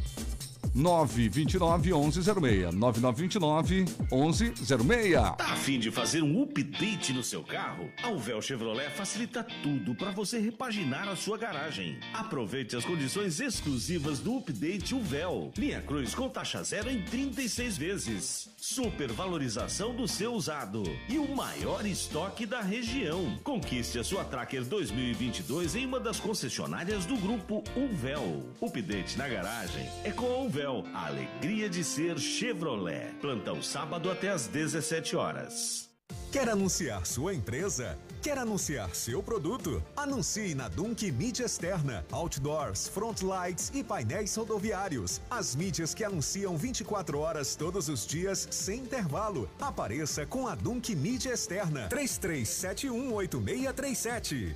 929 0.73 1.91
1106. 1.91 2.73
9929 2.73 3.85
1106. 4.11 5.13
Tá 5.37 5.51
a 5.51 5.55
fim 5.55 5.79
de 5.79 5.91
fazer 5.91 6.23
um 6.23 6.43
update 6.43 7.13
no 7.13 7.23
seu 7.23 7.43
carro? 7.43 7.89
A 8.01 8.09
Uvel 8.09 8.41
Chevrolet 8.41 8.89
facilita 8.89 9.43
tudo 9.61 9.93
para 9.93 10.11
você 10.11 10.39
repaginar 10.39 11.09
a 11.09 11.15
sua 11.15 11.37
garagem. 11.37 11.99
Aproveite 12.13 12.75
as 12.75 12.85
condições 12.85 13.39
exclusivas 13.39 14.19
do 14.19 14.37
update 14.37 14.95
Uvel. 14.95 15.51
Linha 15.57 15.81
Cruz 15.81 16.15
com 16.15 16.29
taxa 16.29 16.63
zero 16.63 16.89
em 16.89 17.01
36 17.03 17.77
vezes. 17.77 18.49
Supervalorização 18.57 19.93
do 19.93 20.07
seu 20.07 20.33
usado 20.33 20.83
e 21.09 21.17
o 21.17 21.35
maior 21.35 21.85
estoque 21.85 22.45
da 22.45 22.61
região. 22.61 23.37
Conquiste 23.43 23.99
a 23.99 24.03
sua 24.03 24.23
Tracker 24.23 24.63
2022 24.63 25.75
em 25.75 25.85
uma 25.85 25.99
das 25.99 26.19
concessionárias 26.19 27.05
do 27.05 27.17
grupo 27.17 27.63
Uvel. 27.75 28.43
Update 28.61 29.17
na 29.17 29.27
garagem 29.27 29.89
é 30.03 30.11
com 30.11 30.25
a 30.25 30.37
Uvel. 30.43 30.60
A 30.93 31.07
alegria 31.07 31.67
de 31.67 31.83
ser 31.83 32.19
Chevrolet. 32.19 33.15
Plantão 33.19 33.63
sábado 33.63 34.11
até 34.11 34.29
às 34.29 34.45
17 34.47 35.15
horas. 35.15 35.89
Quer 36.31 36.47
anunciar 36.47 37.05
sua 37.05 37.33
empresa? 37.33 37.97
Quer 38.21 38.37
anunciar 38.37 38.93
seu 38.95 39.23
produto? 39.23 39.83
Anuncie 39.97 40.53
na 40.53 40.69
Dunk 40.69 41.11
Mídia 41.11 41.45
Externa, 41.45 42.05
Outdoors, 42.11 42.87
Front 42.87 43.21
Lights 43.21 43.71
e 43.73 43.83
painéis 43.83 44.35
rodoviários. 44.35 45.19
As 45.29 45.55
mídias 45.55 45.93
que 45.93 46.03
anunciam 46.03 46.55
24 46.55 47.19
horas 47.19 47.55
todos 47.55 47.89
os 47.89 48.05
dias, 48.05 48.47
sem 48.51 48.81
intervalo. 48.81 49.49
Apareça 49.59 50.25
com 50.25 50.47
a 50.47 50.55
Dunk 50.55 50.95
Mídia 50.95 51.33
Externa. 51.33 51.89
33718637. 51.89 54.55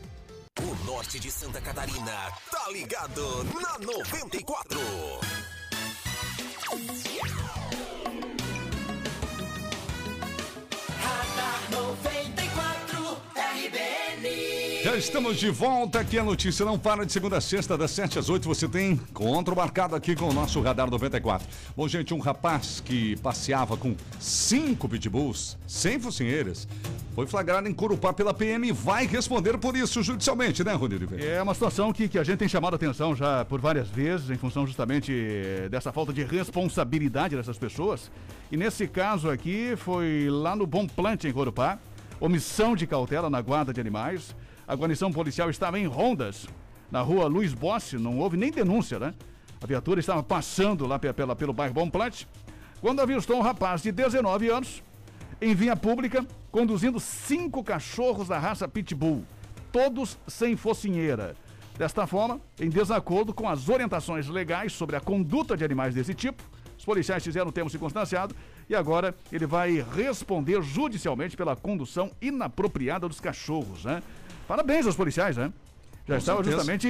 O 0.62 0.86
norte 0.86 1.20
de 1.20 1.30
Santa 1.30 1.60
Catarina 1.60 2.32
tá 2.50 2.70
ligado 2.70 3.44
na 3.60 3.78
94. 3.80 4.80
Estamos 14.98 15.38
de 15.38 15.50
volta 15.50 16.00
aqui. 16.00 16.18
A 16.18 16.24
notícia 16.24 16.66
não 16.66 16.80
para 16.80 17.06
de 17.06 17.12
segunda 17.12 17.38
a 17.38 17.42
sexta, 17.42 17.78
das 17.78 17.92
7 17.92 18.18
às 18.18 18.30
8. 18.30 18.48
Você 18.48 18.66
tem 18.66 18.92
encontro 18.92 19.54
marcado 19.54 19.94
aqui 19.94 20.16
com 20.16 20.30
o 20.30 20.34
nosso 20.34 20.62
Radar 20.62 20.90
94. 20.90 21.46
Bom, 21.76 21.86
gente, 21.86 22.14
um 22.14 22.20
rapaz 22.20 22.82
que 22.84 23.18
passeava 23.18 23.76
com 23.76 23.94
cinco 24.22 24.88
pitbulls, 24.88 25.58
sem 25.68 26.00
focinheiras, 26.00 26.66
foi 27.14 27.28
flagrado 27.28 27.68
em 27.68 27.74
Corupá 27.74 28.14
pela 28.14 28.34
PM 28.34 28.70
e 28.70 28.72
vai 28.72 29.06
responder 29.06 29.58
por 29.58 29.76
isso 29.76 30.02
judicialmente, 30.02 30.64
né, 30.64 30.74
Rodrigo? 30.74 31.14
É 31.20 31.42
uma 31.42 31.54
situação 31.54 31.92
que, 31.92 32.08
que 32.08 32.18
a 32.18 32.24
gente 32.24 32.38
tem 32.38 32.48
chamado 32.48 32.74
a 32.74 32.78
atenção 32.78 33.14
já 33.14 33.44
por 33.44 33.60
várias 33.60 33.90
vezes, 33.90 34.30
em 34.30 34.38
função 34.38 34.66
justamente 34.66 35.12
eh, 35.14 35.68
dessa 35.70 35.92
falta 35.92 36.14
de 36.14 36.24
responsabilidade 36.24 37.36
dessas 37.36 37.58
pessoas. 37.58 38.10
E 38.50 38.56
nesse 38.56 38.88
caso 38.88 39.30
aqui, 39.30 39.76
foi 39.76 40.30
lá 40.30 40.56
no 40.56 40.66
Bom 40.66 40.88
Plante, 40.88 41.28
em 41.28 41.34
Corupá, 41.34 41.80
omissão 42.18 42.78
de 42.78 42.88
cautela 42.88 43.30
na 43.30 43.42
guarda 43.42 43.74
de 43.74 43.82
animais. 43.82 44.34
A 44.68 44.76
guarnição 44.76 45.12
policial 45.12 45.50
estava 45.50 45.80
em 45.80 45.86
rondas 45.86 46.48
na 46.92 47.02
rua 47.02 47.26
Luiz 47.28 47.54
Bossi, 47.54 47.98
não 47.98 48.18
houve 48.20 48.38
nem 48.38 48.52
denúncia, 48.52 48.98
né? 49.00 49.14
A 49.62 49.66
viatura 49.66 50.00
estava 50.00 50.22
passando 50.24 50.86
lá 50.86 50.98
pe- 51.00 51.14
pela, 51.14 51.36
pelo 51.36 51.54
bairro 51.54 51.74
Bom 51.74 51.90
Plat, 51.90 52.24
quando 52.82 53.00
avistou 53.02 53.38
um 53.38 53.42
rapaz 53.42 53.82
de 53.82 53.92
19 53.92 54.50
anos 54.50 54.84
em 55.42 55.54
via 55.56 55.76
pública 55.76 56.26
conduzindo 56.52 57.00
cinco 57.00 57.64
cachorros 57.64 58.28
da 58.28 58.40
raça 58.40 58.68
Pitbull, 58.68 59.24
todos 59.72 60.18
sem 60.28 60.56
focinheira. 60.56 61.36
Desta 61.78 62.08
forma, 62.08 62.40
em 62.60 62.70
desacordo 62.70 63.34
com 63.34 63.50
as 63.50 63.68
orientações 63.68 64.28
legais 64.28 64.72
sobre 64.72 64.96
a 64.96 65.02
conduta 65.02 65.58
de 65.58 65.66
animais 65.66 65.94
desse 65.94 66.14
tipo, 66.14 66.42
os 66.78 66.86
policiais 66.86 67.24
fizeram 67.24 67.48
o 67.50 67.52
termo 67.52 67.70
circunstanciado 67.70 68.34
e 68.70 68.76
agora 68.76 69.14
ele 69.32 69.46
vai 69.46 69.84
responder 69.94 70.62
judicialmente 70.62 71.36
pela 71.36 71.56
condução 71.56 72.12
inapropriada 72.22 73.08
dos 73.10 73.20
cachorros, 73.20 73.84
né? 73.84 74.02
Parabéns 74.48 74.86
aos 74.86 74.96
policiais, 74.96 75.38
né? 75.38 75.52
Já 76.08 76.18
estava 76.18 76.44
justamente 76.44 76.88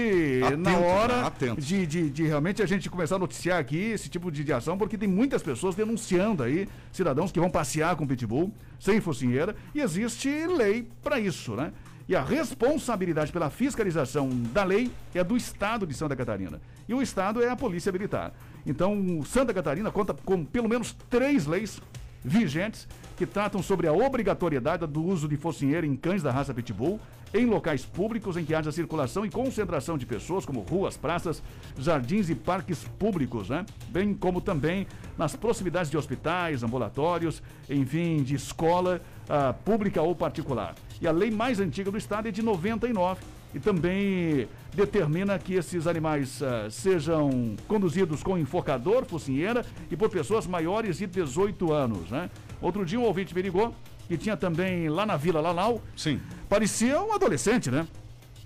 na 0.58 0.72
Atento, 0.72 0.86
hora 0.86 1.22
né? 1.24 1.56
De, 1.58 1.88
de, 1.88 2.10
de 2.10 2.24
realmente 2.24 2.62
a 2.62 2.66
gente 2.66 2.89
começar 2.89 3.16
a 3.16 3.20
noticiar 3.20 3.60
aqui 3.60 3.78
esse 3.78 4.10
tipo 4.10 4.30
de, 4.30 4.43
de 4.43 4.51
ação, 4.51 4.78
porque 4.78 4.97
tem 4.97 5.08
muitas 5.08 5.41
pessoas 5.41 5.74
denunciando 5.74 6.43
aí 6.43 6.68
cidadãos 6.91 7.32
que 7.32 7.39
vão 7.39 7.49
passear 7.49 7.95
com 7.95 8.06
pitbull 8.06 8.51
sem 8.78 8.99
focinheira 8.99 9.56
e 9.74 9.80
existe 9.80 10.30
lei 10.47 10.86
para 11.01 11.18
isso, 11.18 11.56
né? 11.56 11.72
E 12.10 12.16
a 12.16 12.22
responsabilidade 12.22 13.32
pela 13.32 13.49
fiscalização 13.49 14.30
da 14.53 14.64
lei 14.64 14.91
é 15.14 15.24
do 15.24 15.38
Estado 15.38 15.88
de 15.88 15.93
Santa 15.93 16.16
Catarina. 16.16 16.62
E 16.88 16.93
o 16.93 17.01
Estado 17.01 17.41
é 17.41 17.49
a 17.49 17.56
Polícia 17.56 17.91
Militar. 17.91 18.34
Então, 18.66 19.24
Santa 19.26 19.53
Catarina 19.53 19.89
conta 19.91 20.14
com 20.14 20.43
pelo 20.43 20.68
menos 20.68 20.95
três 21.10 21.47
leis 21.47 21.82
vigentes 22.24 22.88
que 23.16 23.26
tratam 23.26 23.61
sobre 23.61 23.88
a 23.88 23.93
obrigatoriedade 23.93 24.86
do 24.86 25.03
uso 25.03 25.28
de 25.28 25.38
focinheira 25.38 25.86
em 25.86 25.95
cães 25.95 26.22
da 26.22 26.32
raça 26.32 26.53
Pitbull 26.53 26.99
em 27.34 27.45
locais 27.45 27.84
públicos 27.84 28.38
em 28.38 28.45
que 28.45 28.55
haja 28.55 28.72
circulação 28.72 29.26
e 29.26 29.30
concentração 29.30 29.97
de 29.97 30.05
pessoas, 30.05 30.45
como 30.45 30.61
ruas, 30.61 30.95
praças, 30.95 31.43
jardins 31.78 32.30
e 32.30 32.36
parques 32.36 32.86
públicos, 32.97 33.49
né? 33.49 33.66
Bem 33.89 34.13
como 34.13 34.39
também 34.39 34.88
nas 35.18 35.36
proximidades 35.36 35.91
de 35.91 35.97
hospitais, 35.97 36.63
ambulatórios, 36.63 37.43
enfim, 37.70 38.24
de 38.24 38.36
escola 38.36 39.01
ah, 39.30 39.53
pública 39.53 40.01
ou 40.01 40.16
particular. 40.16 40.76
E 41.01 41.07
a 41.07 41.11
lei 41.11 41.30
mais 41.30 41.59
antiga 41.59 41.91
do 41.91 41.97
estado 41.97 42.30
é 42.30 42.32
de 42.32 42.41
99 42.41 43.22
e 43.53 43.59
também 43.59 44.47
determina 44.74 45.39
que 45.39 45.55
esses 45.55 45.88
animais 45.88 46.41
ah, 46.41 46.70
sejam 46.70 47.55
conduzidos 47.68 48.24
com 48.24 48.38
enforcador, 48.38 49.05
focinheira 49.05 49.66
e 49.91 49.97
por 49.97 50.09
pessoas 50.09 50.47
maiores 50.47 50.97
de 50.97 51.07
18 51.07 51.74
anos, 51.74 52.09
né? 52.09 52.30
Outro 52.62 52.86
dia 52.86 52.99
um 52.99 53.03
ouvinte 53.03 53.34
me 53.34 53.41
ligou 53.41 53.74
que 54.08 54.18
tinha 54.18 54.38
também 54.38 54.89
lá 54.89 55.06
na 55.06 55.18
Vila 55.18 55.41
Lalau. 55.41 55.82
Sim. 55.95 56.20
Parecia 56.47 57.01
um 57.01 57.14
adolescente, 57.14 57.72
né? 57.72 57.88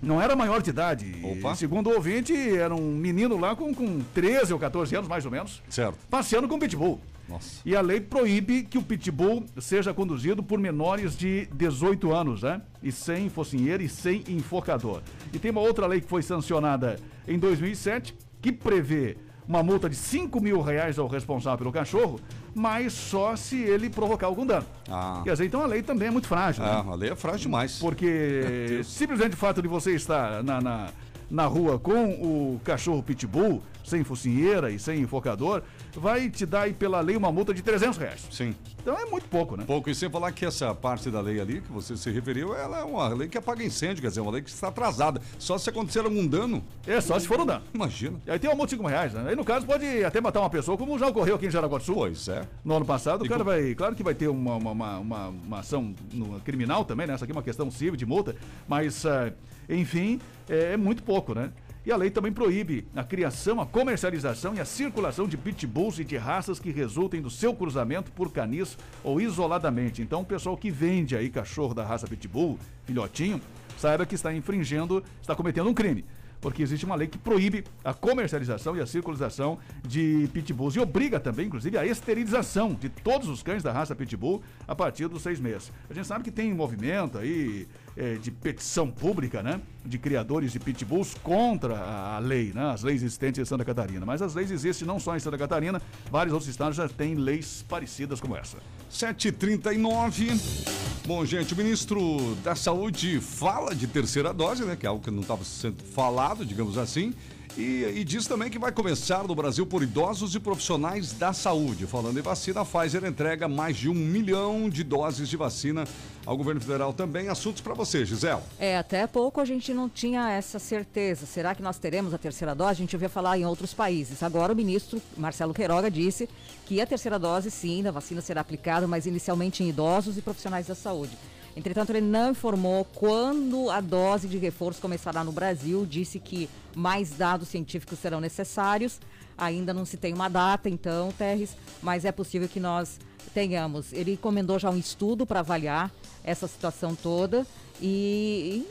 Não 0.02 0.20
era 0.20 0.34
maior 0.34 0.62
de 0.62 0.70
idade. 0.70 1.14
Opa. 1.22 1.54
Segundo 1.54 1.90
o 1.90 1.94
ouvinte, 1.94 2.32
era 2.34 2.74
um 2.74 2.94
menino 2.94 3.38
lá 3.38 3.54
com, 3.54 3.74
com 3.74 4.00
13 4.14 4.52
ou 4.54 4.58
14 4.58 4.96
anos, 4.96 5.08
mais 5.08 5.26
ou 5.26 5.30
menos. 5.30 5.62
Certo. 5.68 5.98
Passeando 6.08 6.48
com 6.48 6.58
pitbull. 6.58 6.98
Nossa. 7.28 7.60
E 7.64 7.76
a 7.76 7.80
lei 7.80 8.00
proíbe 8.00 8.64
que 8.64 8.78
o 8.78 8.82
pitbull 8.82 9.44
seja 9.58 9.92
conduzido 9.92 10.42
por 10.42 10.58
menores 10.58 11.16
de 11.16 11.46
18 11.54 12.12
anos, 12.12 12.42
né? 12.42 12.62
E 12.82 12.90
sem 12.90 13.28
focinheira 13.28 13.82
e 13.82 13.88
sem 13.88 14.24
enforcador. 14.26 15.02
E 15.32 15.38
tem 15.38 15.50
uma 15.50 15.60
outra 15.60 15.86
lei 15.86 16.00
que 16.00 16.08
foi 16.08 16.22
sancionada 16.22 16.98
em 17.28 17.38
2007 17.38 18.16
que 18.40 18.50
prevê 18.50 19.16
uma 19.50 19.64
multa 19.64 19.90
de 19.90 19.96
5 19.96 20.40
mil 20.40 20.60
reais 20.62 20.96
ao 20.96 21.08
responsável 21.08 21.58
pelo 21.58 21.72
cachorro, 21.72 22.20
mas 22.54 22.92
só 22.92 23.34
se 23.34 23.56
ele 23.60 23.90
provocar 23.90 24.28
algum 24.28 24.46
dano. 24.46 24.64
Ah. 24.88 25.22
Quer 25.24 25.32
dizer, 25.32 25.46
então 25.46 25.60
a 25.60 25.66
lei 25.66 25.82
também 25.82 26.06
é 26.06 26.10
muito 26.12 26.28
frágil. 26.28 26.62
né? 26.62 26.70
É, 26.70 26.74
a 26.92 26.94
lei 26.94 27.10
é 27.10 27.16
frágil 27.16 27.40
demais. 27.40 27.80
Porque 27.80 28.80
simplesmente 28.84 29.34
o 29.34 29.36
fato 29.36 29.60
de 29.60 29.66
você 29.66 29.92
estar 29.96 30.44
na, 30.44 30.60
na, 30.60 30.88
na 31.28 31.46
rua 31.46 31.80
com 31.80 32.12
o 32.12 32.60
cachorro 32.62 33.02
pitbull, 33.02 33.60
sem 33.84 34.04
focinheira 34.04 34.70
e 34.70 34.78
sem 34.78 35.00
enfocador, 35.00 35.62
vai 35.94 36.28
te 36.30 36.44
dar 36.46 36.62
aí 36.62 36.72
pela 36.72 37.00
lei 37.00 37.16
uma 37.16 37.30
multa 37.32 37.52
de 37.54 37.62
300 37.62 37.98
reais. 37.98 38.26
Sim. 38.30 38.54
Então 38.80 38.96
é 38.98 39.04
muito 39.06 39.26
pouco, 39.28 39.56
né? 39.56 39.64
Pouco, 39.66 39.90
e 39.90 39.94
sem 39.94 40.08
falar 40.08 40.32
que 40.32 40.44
essa 40.46 40.74
parte 40.74 41.10
da 41.10 41.20
lei 41.20 41.40
ali 41.40 41.60
que 41.60 41.70
você 41.72 41.96
se 41.96 42.10
referiu, 42.10 42.54
ela 42.54 42.78
é 42.78 42.84
uma 42.84 43.08
lei 43.08 43.28
que 43.28 43.36
apaga 43.36 43.62
incêndio, 43.62 44.00
quer 44.02 44.08
dizer, 44.08 44.20
uma 44.20 44.30
lei 44.30 44.42
que 44.42 44.48
está 44.50 44.68
atrasada. 44.68 45.20
Só 45.38 45.58
se 45.58 45.68
acontecer 45.68 46.00
algum 46.00 46.26
dano. 46.26 46.62
É, 46.86 47.00
só 47.00 47.18
se 47.18 47.26
for 47.26 47.40
um 47.40 47.46
dano. 47.46 47.62
Imagina. 47.74 48.18
E 48.26 48.30
aí 48.30 48.38
tem 48.38 48.48
uma 48.48 48.56
multa 48.56 48.68
de 48.74 48.76
5 48.76 48.88
reais, 48.88 49.12
né? 49.12 49.24
Aí 49.28 49.36
no 49.36 49.44
caso 49.44 49.66
pode 49.66 50.04
até 50.04 50.20
matar 50.20 50.40
uma 50.40 50.50
pessoa, 50.50 50.78
como 50.78 50.98
já 50.98 51.08
ocorreu 51.08 51.36
aqui 51.36 51.46
em 51.46 51.50
Jaraguá 51.50 51.78
do 51.78 51.84
Sul. 51.84 51.94
Pois 51.96 52.28
é. 52.28 52.42
No 52.64 52.76
ano 52.76 52.86
passado, 52.86 53.22
o 53.22 53.26
E 53.26 53.28
cara 53.28 53.40
com- 53.44 53.50
vai. 53.50 53.74
Claro 53.74 53.94
que 53.94 54.02
vai 54.02 54.14
ter 54.14 54.28
uma, 54.28 54.56
uma, 54.56 54.70
uma, 54.70 54.98
uma- 54.98 55.28
uma 55.28 55.58
ação 55.58 55.94
no- 56.12 56.40
criminal 56.40 56.84
também, 56.84 57.06
né? 57.06 57.14
Essa 57.14 57.24
aqui 57.24 57.32
é 57.32 57.36
uma 57.36 57.42
questão 57.42 57.70
civil 57.70 57.96
de 57.96 58.06
multa, 58.06 58.34
mas, 58.66 59.04
ah, 59.04 59.32
enfim, 59.68 60.18
é, 60.48 60.72
é 60.72 60.76
muito 60.76 61.02
pouco, 61.02 61.34
né? 61.34 61.50
E 61.84 61.90
a 61.90 61.96
lei 61.96 62.10
também 62.10 62.32
proíbe 62.32 62.86
a 62.94 63.02
criação, 63.02 63.60
a 63.60 63.66
comercialização 63.66 64.54
e 64.54 64.60
a 64.60 64.64
circulação 64.64 65.26
de 65.26 65.36
pitbulls 65.36 65.98
e 65.98 66.04
de 66.04 66.16
raças 66.16 66.58
que 66.58 66.70
resultem 66.70 67.22
do 67.22 67.30
seu 67.30 67.54
cruzamento 67.54 68.12
por 68.12 68.30
canis 68.30 68.76
ou 69.02 69.20
isoladamente. 69.20 70.02
Então, 70.02 70.20
o 70.20 70.24
pessoal 70.24 70.56
que 70.56 70.70
vende 70.70 71.16
aí 71.16 71.30
cachorro 71.30 71.72
da 71.72 71.84
raça 71.84 72.06
pitbull, 72.06 72.58
filhotinho, 72.84 73.40
saiba 73.78 74.04
que 74.04 74.14
está 74.14 74.32
infringindo, 74.32 75.02
está 75.22 75.34
cometendo 75.34 75.70
um 75.70 75.74
crime 75.74 76.04
porque 76.40 76.62
existe 76.62 76.86
uma 76.86 76.94
lei 76.94 77.06
que 77.06 77.18
proíbe 77.18 77.64
a 77.84 77.92
comercialização 77.92 78.76
e 78.76 78.80
a 78.80 78.86
circulação 78.86 79.58
de 79.86 80.28
pitbulls 80.32 80.74
e 80.76 80.80
obriga 80.80 81.20
também, 81.20 81.46
inclusive, 81.46 81.76
a 81.76 81.86
esterilização 81.86 82.74
de 82.74 82.88
todos 82.88 83.28
os 83.28 83.42
cães 83.42 83.62
da 83.62 83.72
raça 83.72 83.94
pitbull 83.94 84.42
a 84.66 84.74
partir 84.74 85.08
dos 85.08 85.22
seis 85.22 85.38
meses. 85.38 85.72
A 85.88 85.94
gente 85.94 86.06
sabe 86.06 86.24
que 86.24 86.30
tem 86.30 86.52
movimento 86.54 87.18
aí 87.18 87.68
eh, 87.96 88.14
de 88.14 88.30
petição 88.30 88.90
pública, 88.90 89.42
né, 89.42 89.60
de 89.84 89.98
criadores 89.98 90.52
de 90.52 90.58
pitbulls 90.58 91.14
contra 91.22 91.76
a, 91.78 92.18
lei, 92.18 92.52
né, 92.54 92.70
as 92.70 92.82
leis 92.82 93.02
existentes 93.02 93.40
em 93.40 93.44
Santa 93.44 93.64
Catarina. 93.64 94.06
Mas 94.06 94.22
as 94.22 94.34
leis 94.34 94.50
existem 94.50 94.86
não 94.86 94.98
só 94.98 95.16
em 95.16 95.20
Santa 95.20 95.36
Catarina, 95.36 95.80
vários 96.10 96.32
outros 96.32 96.48
estados 96.48 96.76
já 96.76 96.88
têm 96.88 97.14
leis 97.14 97.64
parecidas 97.68 98.20
como 98.20 98.36
essa. 98.36 98.58
7h39. 98.90 100.79
Bom, 101.06 101.24
gente, 101.24 101.54
o 101.54 101.56
ministro 101.56 102.36
da 102.44 102.54
Saúde 102.54 103.20
fala 103.20 103.74
de 103.74 103.86
terceira 103.86 104.34
dose, 104.34 104.64
né? 104.64 104.76
Que 104.76 104.86
é 104.86 104.88
algo 104.88 105.02
que 105.02 105.10
não 105.10 105.22
estava 105.22 105.42
sendo 105.44 105.82
falado, 105.82 106.44
digamos 106.44 106.76
assim. 106.76 107.14
E, 107.56 107.84
e 107.96 108.04
diz 108.04 108.26
também 108.26 108.48
que 108.48 108.58
vai 108.58 108.70
começar 108.70 109.24
no 109.24 109.34
Brasil 109.34 109.66
por 109.66 109.82
idosos 109.82 110.34
e 110.34 110.40
profissionais 110.40 111.12
da 111.12 111.32
saúde. 111.32 111.86
Falando 111.86 112.18
em 112.18 112.22
vacina, 112.22 112.60
a 112.60 112.64
Pfizer 112.64 113.04
entrega 113.04 113.48
mais 113.48 113.76
de 113.76 113.88
um 113.88 113.94
milhão 113.94 114.70
de 114.70 114.84
doses 114.84 115.28
de 115.28 115.36
vacina 115.36 115.84
ao 116.24 116.36
governo 116.36 116.60
federal 116.60 116.92
também. 116.92 117.28
Assuntos 117.28 117.60
para 117.60 117.74
você, 117.74 118.04
Gisele. 118.04 118.40
É, 118.58 118.78
até 118.78 119.06
pouco 119.06 119.40
a 119.40 119.44
gente 119.44 119.74
não 119.74 119.88
tinha 119.88 120.30
essa 120.30 120.58
certeza. 120.58 121.26
Será 121.26 121.54
que 121.54 121.62
nós 121.62 121.78
teremos 121.78 122.14
a 122.14 122.18
terceira 122.18 122.54
dose? 122.54 122.70
A 122.70 122.74
gente 122.74 122.94
ouvia 122.94 123.08
falar 123.08 123.36
em 123.38 123.44
outros 123.44 123.74
países. 123.74 124.22
Agora 124.22 124.52
o 124.52 124.56
ministro 124.56 125.00
Marcelo 125.16 125.52
Queiroga 125.52 125.90
disse 125.90 126.28
que 126.66 126.80
a 126.80 126.86
terceira 126.86 127.18
dose, 127.18 127.50
sim, 127.50 127.82
da 127.82 127.90
vacina 127.90 128.20
será 128.20 128.40
aplicada, 128.42 128.86
mas 128.86 129.06
inicialmente 129.06 129.64
em 129.64 129.68
idosos 129.68 130.16
e 130.16 130.22
profissionais 130.22 130.66
da 130.66 130.74
saúde. 130.74 131.16
Entretanto, 131.56 131.90
ele 131.90 132.00
não 132.00 132.30
informou 132.30 132.84
quando 132.84 133.70
a 133.70 133.80
dose 133.80 134.28
de 134.28 134.38
reforço 134.38 134.80
começará 134.80 135.24
no 135.24 135.32
Brasil, 135.32 135.84
disse 135.84 136.18
que 136.18 136.48
mais 136.74 137.10
dados 137.10 137.48
científicos 137.48 137.98
serão 137.98 138.20
necessários. 138.20 139.00
Ainda 139.36 139.74
não 139.74 139.84
se 139.84 139.96
tem 139.96 140.12
uma 140.12 140.28
data, 140.28 140.68
então, 140.68 141.10
Terres, 141.12 141.56
mas 141.82 142.04
é 142.04 142.12
possível 142.12 142.48
que 142.48 142.60
nós 142.60 142.98
tenhamos. 143.34 143.92
Ele 143.92 144.12
encomendou 144.12 144.58
já 144.58 144.70
um 144.70 144.78
estudo 144.78 145.26
para 145.26 145.40
avaliar 145.40 145.90
essa 146.22 146.46
situação 146.46 146.94
toda 146.94 147.46
e, 147.80 148.66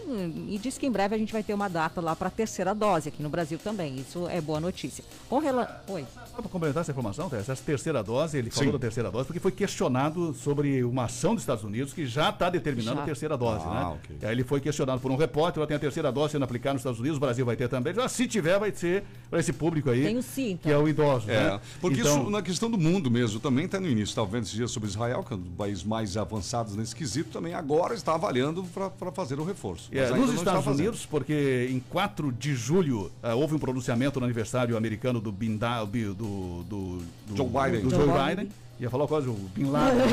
e, 0.49 0.55
e 0.55 0.57
disse 0.59 0.79
que 0.79 0.85
em 0.85 0.91
breve 0.91 1.15
a 1.15 1.17
gente 1.17 1.31
vai 1.33 1.43
ter 1.43 1.53
uma 1.53 1.67
data 1.67 1.99
lá 2.01 2.15
para 2.15 2.27
a 2.27 2.31
terceira 2.31 2.73
dose 2.73 3.09
aqui 3.09 3.21
no 3.23 3.29
Brasil 3.29 3.57
também. 3.57 3.95
Isso 3.97 4.27
é 4.27 4.39
boa 4.39 4.59
notícia. 4.59 5.03
Com 5.29 5.39
relação. 5.39 5.75
Oi. 5.89 6.05
Só 6.27 6.41
para 6.41 6.49
complementar 6.49 6.81
essa 6.81 6.91
informação, 6.91 7.29
Tess, 7.29 7.49
essa 7.49 7.63
terceira 7.63 8.03
dose, 8.03 8.37
ele 8.37 8.49
falou 8.49 8.65
Sim. 8.67 8.71
da 8.73 8.79
terceira 8.79 9.11
dose, 9.11 9.25
porque 9.25 9.39
foi 9.39 9.51
questionado 9.51 10.33
sobre 10.33 10.83
uma 10.83 11.05
ação 11.05 11.33
dos 11.33 11.43
Estados 11.43 11.63
Unidos 11.63 11.93
que 11.93 12.05
já 12.05 12.29
está 12.29 12.49
determinando 12.49 12.97
Já. 12.97 13.03
a 13.03 13.05
terceira 13.05 13.37
dose, 13.37 13.65
Ah, 13.67 13.73
né? 13.73 13.85
ok. 13.85 14.17
E 14.21 14.25
aí 14.25 14.31
ele 14.31 14.43
foi 14.43 14.59
questionado 14.61 15.01
por 15.01 15.11
um 15.11 15.15
repórter, 15.15 15.59
ela 15.59 15.67
tem 15.67 15.77
a 15.77 15.79
terceira 15.79 16.11
dose 16.11 16.33
sendo 16.33 16.43
aplicada 16.45 16.73
nos 16.73 16.81
Estados 16.81 16.99
Unidos, 16.99 17.17
o 17.17 17.21
Brasil 17.21 17.45
vai 17.45 17.55
ter 17.55 17.67
também. 17.67 17.93
Já, 17.93 18.07
se 18.07 18.27
tiver, 18.27 18.59
vai 18.59 18.71
ser 18.71 19.03
para 19.29 19.39
esse 19.39 19.51
público 19.53 19.89
aí, 19.89 20.03
Tem 20.03 20.17
o 20.17 20.23
sim, 20.23 20.57
que 20.61 20.69
é 20.71 20.77
o 20.77 20.87
idoso, 20.87 21.29
É, 21.29 21.51
né? 21.51 21.61
porque 21.81 21.99
Então- 22.01 22.21
isso 22.21 22.29
na 22.29 22.41
questão 22.41 22.69
do 22.69 22.77
mundo 22.77 23.09
mesmo 23.11 23.39
também 23.39 23.65
está 23.65 23.79
no 23.79 23.87
início. 23.87 24.11
Estava 24.11 24.27
vendo 24.27 24.43
esses 24.43 24.53
dias 24.55 24.71
sobre 24.71 24.87
Israel, 24.89 25.23
que 25.23 25.33
é 25.33 25.35
um 25.35 25.39
dos 25.39 25.53
países 25.55 25.83
mais 25.83 26.15
avançados 26.17 26.75
nesse 26.75 26.95
quesito, 26.95 27.29
também 27.31 27.53
agora 27.53 27.93
está 27.93 28.13
avaliando 28.15 28.63
para 28.63 28.89
fazer 29.13 29.39
o 29.39 29.43
reforço. 29.43 29.89
É, 29.91 30.09
nos 30.09 30.33
Estados. 30.33 30.65
Unidos, 30.67 31.05
porque 31.05 31.69
em 31.71 31.79
4 31.79 32.31
de 32.31 32.53
julho 32.55 33.11
ah, 33.23 33.33
houve 33.35 33.55
um 33.55 33.59
pronunciamento 33.59 34.19
no 34.19 34.25
aniversário 34.25 34.75
americano 34.77 35.19
do 35.21 35.31
Bin 35.31 35.57
Da- 35.57 35.83
do, 35.83 36.13
do, 36.13 36.63
do- 36.63 37.35
Joe 37.35 37.47
Biden. 37.47 37.81
do 37.81 37.89
Joe 37.89 38.05
Joe 38.05 38.07
Biden. 38.07 38.35
Biden. 38.35 38.49
Ia 38.79 38.89
falar 38.89 39.07
quase 39.07 39.27
o 39.27 39.33
Bin 39.33 39.65
Laden. 39.71 39.99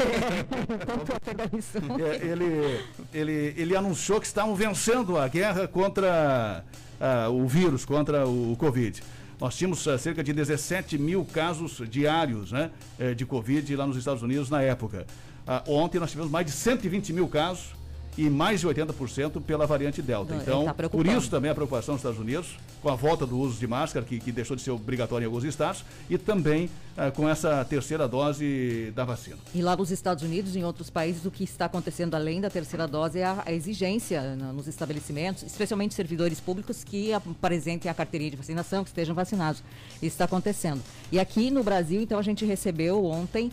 É, 2.00 2.26
ele, 2.26 2.80
ele, 3.14 3.54
ele 3.56 3.76
anunciou 3.76 4.20
que 4.20 4.26
estavam 4.26 4.54
vencendo 4.54 5.16
a 5.16 5.28
guerra 5.28 5.66
contra 5.68 6.64
ah, 7.00 7.28
o 7.30 7.46
vírus, 7.46 7.84
contra 7.84 8.26
o 8.26 8.56
Covid. 8.58 9.02
Nós 9.40 9.54
tínhamos 9.56 9.86
ah, 9.86 9.98
cerca 9.98 10.22
de 10.24 10.32
17 10.32 10.98
mil 10.98 11.24
casos 11.24 11.80
diários 11.88 12.52
né, 12.52 12.70
eh, 12.98 13.14
de 13.14 13.24
Covid 13.26 13.74
lá 13.76 13.86
nos 13.86 13.96
Estados 13.96 14.22
Unidos 14.22 14.48
na 14.50 14.62
época. 14.62 15.06
Ah, 15.46 15.62
ontem 15.68 15.98
nós 16.00 16.10
tivemos 16.10 16.30
mais 16.30 16.46
de 16.46 16.52
120 16.52 17.12
mil 17.12 17.28
casos 17.28 17.75
e 18.16 18.30
mais 18.30 18.60
de 18.60 18.66
80% 18.66 19.42
pela 19.42 19.66
variante 19.66 20.00
Delta. 20.00 20.34
Então, 20.34 20.64
tá 20.64 20.74
por 20.88 21.06
isso 21.06 21.28
também 21.30 21.50
a 21.50 21.54
preocupação 21.54 21.94
dos 21.94 22.00
Estados 22.00 22.18
Unidos, 22.18 22.56
com 22.82 22.88
a 22.88 22.94
volta 22.94 23.26
do 23.26 23.38
uso 23.38 23.58
de 23.58 23.66
máscara, 23.66 24.04
que, 24.06 24.18
que 24.18 24.32
deixou 24.32 24.56
de 24.56 24.62
ser 24.62 24.70
obrigatório 24.70 25.24
em 25.24 25.26
alguns 25.26 25.44
estados, 25.44 25.84
e 26.08 26.16
também 26.16 26.70
ah, 26.96 27.10
com 27.10 27.28
essa 27.28 27.64
terceira 27.64 28.08
dose 28.08 28.90
da 28.94 29.04
vacina. 29.04 29.36
E 29.54 29.60
lá 29.60 29.76
nos 29.76 29.90
Estados 29.90 30.22
Unidos 30.22 30.56
e 30.56 30.60
em 30.60 30.64
outros 30.64 30.88
países, 30.88 31.24
o 31.26 31.30
que 31.30 31.44
está 31.44 31.66
acontecendo 31.66 32.14
além 32.14 32.40
da 32.40 32.48
terceira 32.48 32.86
dose 32.88 33.18
é 33.18 33.24
a, 33.24 33.42
a 33.46 33.52
exigência 33.52 34.34
na- 34.36 34.52
nos 34.52 34.66
estabelecimentos, 34.66 35.42
especialmente 35.42 35.94
servidores 35.94 36.40
públicos 36.40 36.82
que 36.84 37.12
apresentem 37.12 37.90
a 37.90 37.94
carteirinha 37.94 38.30
de 38.30 38.36
vacinação, 38.36 38.82
que 38.82 38.90
estejam 38.90 39.14
vacinados. 39.14 39.62
Isso 39.96 40.06
está 40.14 40.24
acontecendo. 40.24 40.80
E 41.12 41.18
aqui 41.18 41.50
no 41.50 41.62
Brasil, 41.62 42.00
então, 42.00 42.18
a 42.18 42.22
gente 42.22 42.44
recebeu 42.44 43.04
ontem 43.04 43.50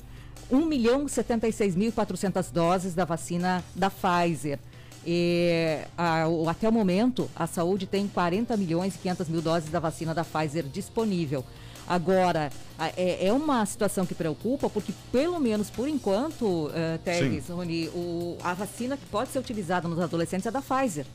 1 0.52 0.66
milhão 0.66 1.06
76.400 1.06 2.52
doses 2.52 2.94
da 2.94 3.06
vacina 3.06 3.64
da 3.76 3.90
Pfizer. 3.90 4.60
E, 5.06 5.80
a- 5.98 6.28
o- 6.28 6.48
até 6.48 6.68
o 6.70 6.72
momento, 6.72 7.30
a 7.36 7.46
saúde 7.46 7.86
tem 7.86 8.08
40 8.08 8.56
milhões 8.56 8.96
e 8.96 8.98
500 9.00 9.28
mil 9.30 9.42
doses 9.42 9.70
da 9.70 9.80
vacina 9.80 10.14
da 10.14 10.24
Pfizer 10.24 10.64
disponível. 10.64 11.44
Agora, 11.86 12.50
a- 12.80 12.88
é, 12.96 13.26
é 13.28 13.34
uma 13.34 13.66
situação 13.66 14.06
que 14.06 14.16
preocupa, 14.16 14.70
porque 14.70 14.94
pelo 15.12 15.40
menos 15.40 15.70
por 15.70 15.88
enquanto, 15.90 16.68
uh, 16.68 16.72
Teres, 17.04 17.50
Rony, 17.50 17.90
o- 17.90 18.38
a 18.42 18.54
vacina 18.54 18.96
que 18.96 19.06
pode 19.08 19.32
ser 19.32 19.40
utilizada 19.40 19.88
nos 19.90 20.00
adolescentes 20.00 20.46
é 20.46 20.52
da 20.52 20.62
Pfizer. 20.62 21.06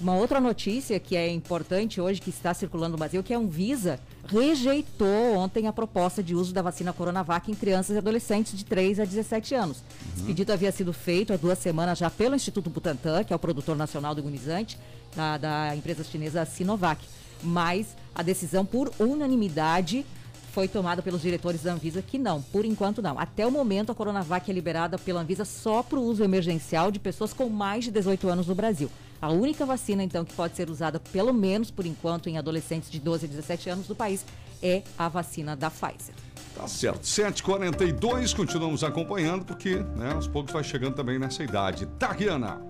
Uma 0.00 0.16
outra 0.16 0.40
notícia 0.40 0.98
que 0.98 1.16
é 1.16 1.30
importante 1.30 2.00
hoje, 2.00 2.20
que 2.20 2.30
está 2.30 2.52
circulando 2.52 2.92
no 2.92 2.98
Brasil, 2.98 3.22
que 3.22 3.32
é 3.32 3.36
a 3.36 3.38
Anvisa 3.38 4.00
rejeitou 4.26 5.36
ontem 5.36 5.66
a 5.66 5.72
proposta 5.72 6.22
de 6.22 6.34
uso 6.34 6.52
da 6.52 6.62
vacina 6.62 6.92
Coronavac 6.92 7.50
em 7.50 7.54
crianças 7.54 7.94
e 7.94 7.98
adolescentes 7.98 8.56
de 8.56 8.64
3 8.64 9.00
a 9.00 9.04
17 9.04 9.54
anos. 9.54 9.82
Esse 10.16 10.24
pedido 10.24 10.52
havia 10.52 10.72
sido 10.72 10.92
feito 10.92 11.32
há 11.32 11.36
duas 11.36 11.58
semanas 11.58 11.98
já 11.98 12.10
pelo 12.10 12.34
Instituto 12.34 12.70
Butantan, 12.70 13.22
que 13.22 13.32
é 13.32 13.36
o 13.36 13.38
produtor 13.38 13.76
nacional 13.76 14.14
do 14.14 14.20
imunizante, 14.20 14.78
da, 15.14 15.38
da 15.38 15.76
empresa 15.76 16.02
chinesa 16.02 16.44
Sinovac. 16.44 17.04
Mas 17.42 17.94
a 18.14 18.22
decisão 18.22 18.64
por 18.64 18.90
unanimidade 18.98 20.04
foi 20.52 20.68
tomada 20.68 21.02
pelos 21.02 21.20
diretores 21.20 21.62
da 21.62 21.72
Anvisa 21.72 22.00
que 22.00 22.16
não, 22.16 22.40
por 22.40 22.64
enquanto 22.64 23.02
não. 23.02 23.18
Até 23.18 23.46
o 23.46 23.50
momento, 23.50 23.90
a 23.90 23.94
Coronavac 23.94 24.48
é 24.50 24.54
liberada 24.54 24.96
pela 24.96 25.20
Anvisa 25.20 25.44
só 25.44 25.82
para 25.82 25.98
o 25.98 26.02
uso 26.02 26.22
emergencial 26.22 26.90
de 26.90 26.98
pessoas 26.98 27.32
com 27.32 27.48
mais 27.48 27.84
de 27.84 27.90
18 27.90 28.28
anos 28.28 28.46
no 28.46 28.54
Brasil. 28.54 28.90
A 29.24 29.30
única 29.30 29.64
vacina, 29.64 30.02
então, 30.02 30.22
que 30.22 30.34
pode 30.34 30.54
ser 30.54 30.68
usada, 30.68 31.00
pelo 31.00 31.32
menos 31.32 31.70
por 31.70 31.86
enquanto, 31.86 32.28
em 32.28 32.36
adolescentes 32.36 32.90
de 32.90 33.00
12 33.00 33.24
a 33.24 33.28
17 33.30 33.70
anos 33.70 33.86
do 33.86 33.94
país, 33.94 34.22
é 34.62 34.82
a 34.98 35.08
vacina 35.08 35.56
da 35.56 35.70
Pfizer. 35.70 36.14
Tá 36.54 36.68
certo. 36.68 37.00
7h42, 37.00 38.36
continuamos 38.36 38.84
acompanhando, 38.84 39.46
porque 39.46 39.76
né, 39.76 40.12
aos 40.12 40.28
poucos 40.28 40.52
vai 40.52 40.62
chegando 40.62 40.94
também 40.94 41.18
nessa 41.18 41.42
idade. 41.42 41.86
Tá, 41.98 42.12
Riana? 42.12 42.60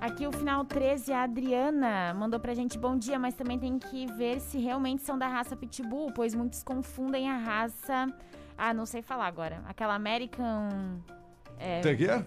Aqui 0.00 0.26
o 0.26 0.32
final 0.32 0.64
13, 0.64 1.12
a 1.12 1.24
Adriana 1.24 2.14
mandou 2.14 2.40
pra 2.40 2.54
gente 2.54 2.78
bom 2.78 2.96
dia, 2.96 3.18
mas 3.18 3.34
também 3.34 3.58
tem 3.58 3.78
que 3.78 4.06
ver 4.14 4.40
se 4.40 4.56
realmente 4.56 5.02
são 5.02 5.18
da 5.18 5.28
raça 5.28 5.54
Pitbull, 5.54 6.12
pois 6.14 6.34
muitos 6.34 6.62
confundem 6.62 7.28
a 7.28 7.36
raça. 7.36 8.06
Ah, 8.56 8.72
não 8.72 8.86
sei 8.86 9.02
falar 9.02 9.26
agora. 9.26 9.62
Aquela 9.68 9.94
American. 9.94 10.96
É, 11.58 11.82
Tem 11.82 11.94
que 11.94 12.08
é? 12.08 12.24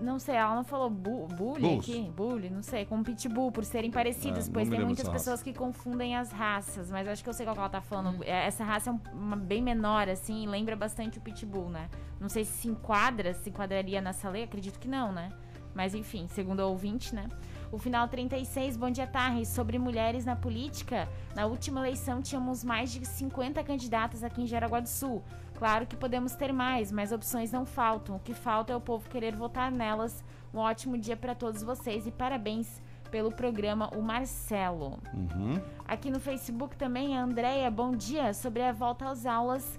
Não 0.00 0.18
sei, 0.18 0.34
ela 0.34 0.54
não 0.54 0.62
falou 0.64 0.90
bu 0.90 1.26
bully 1.26 1.60
Bulls. 1.62 1.80
aqui? 1.88 2.12
Bully, 2.14 2.50
não 2.50 2.62
sei, 2.62 2.84
com 2.84 3.02
pitbull, 3.02 3.50
por 3.50 3.64
serem 3.64 3.90
parecidos, 3.90 4.46
É, 4.48 4.52
pois 4.52 4.68
tem 4.68 4.84
muitas 4.84 5.08
pessoas 5.08 5.42
que 5.42 5.54
confundem 5.54 6.14
as 6.16 6.30
raças, 6.30 6.90
mas 6.90 7.08
acho 7.08 7.22
que 7.24 7.28
eu 7.30 7.32
sei 7.32 7.46
qual 7.46 7.54
que 7.54 7.60
ela 7.60 7.68
tá 7.70 7.80
falando. 7.80 8.22
É, 8.24 8.46
Essa 8.46 8.62
raça 8.62 8.90
é 8.90 8.92
um- 8.92 9.00
uma 9.14 9.36
bem 9.36 9.62
menor, 9.62 10.08
assim, 10.08 10.46
lembra 10.46 10.76
bastante 10.76 11.18
o 11.18 11.20
pitbull, 11.20 11.70
né? 11.70 11.88
Não 12.20 12.28
sei 12.28 12.44
se 12.44 12.52
se 12.52 12.68
enquadra, 12.68 13.32
se 13.34 13.48
enquadraria 13.50 14.00
nessa 14.00 14.28
lei, 14.28 14.42
acredito 14.44 14.78
que 14.78 14.86
não, 14.88 15.12
né? 15.12 15.30
Mas 15.74 15.94
enfim, 15.94 16.26
segundo 16.28 16.60
o 16.60 16.68
ouvinte, 16.70 17.14
né? 17.14 17.28
O 17.72 17.78
final 17.78 18.06
36, 18.08 18.76
bom 18.76 18.90
dia, 18.90 19.06
Tarri. 19.06 19.44
Sobre 19.44 19.78
mulheres 19.78 20.24
na 20.24 20.36
política, 20.36 21.08
na 21.34 21.46
última 21.46 21.80
eleição 21.80 22.22
tínhamos 22.22 22.62
mais 22.64 22.90
de 22.92 23.04
50 23.04 23.62
candidatas 23.64 24.22
aqui 24.22 24.42
em 24.42 24.46
Jaraguá 24.46 24.80
do 24.80 24.88
Sul. 24.88 25.22
Claro 25.56 25.86
que 25.86 25.96
podemos 25.96 26.34
ter 26.34 26.52
mais, 26.52 26.92
mas 26.92 27.12
opções 27.12 27.50
não 27.50 27.64
faltam. 27.64 28.16
O 28.16 28.20
que 28.20 28.34
falta 28.34 28.72
é 28.72 28.76
o 28.76 28.80
povo 28.80 29.08
querer 29.08 29.34
votar 29.34 29.70
nelas. 29.70 30.22
Um 30.52 30.58
ótimo 30.58 30.98
dia 30.98 31.16
para 31.16 31.34
todos 31.34 31.62
vocês 31.62 32.06
e 32.06 32.10
parabéns 32.10 32.80
pelo 33.10 33.32
programa 33.32 33.88
O 33.96 34.02
Marcelo. 34.02 34.98
Uhum. 35.14 35.60
Aqui 35.86 36.10
no 36.10 36.20
Facebook 36.20 36.76
também, 36.76 37.16
a 37.16 37.22
Andréia, 37.22 37.70
bom 37.70 37.92
dia. 37.92 38.34
Sobre 38.34 38.62
a 38.62 38.72
volta 38.72 39.08
às 39.08 39.24
aulas, 39.24 39.78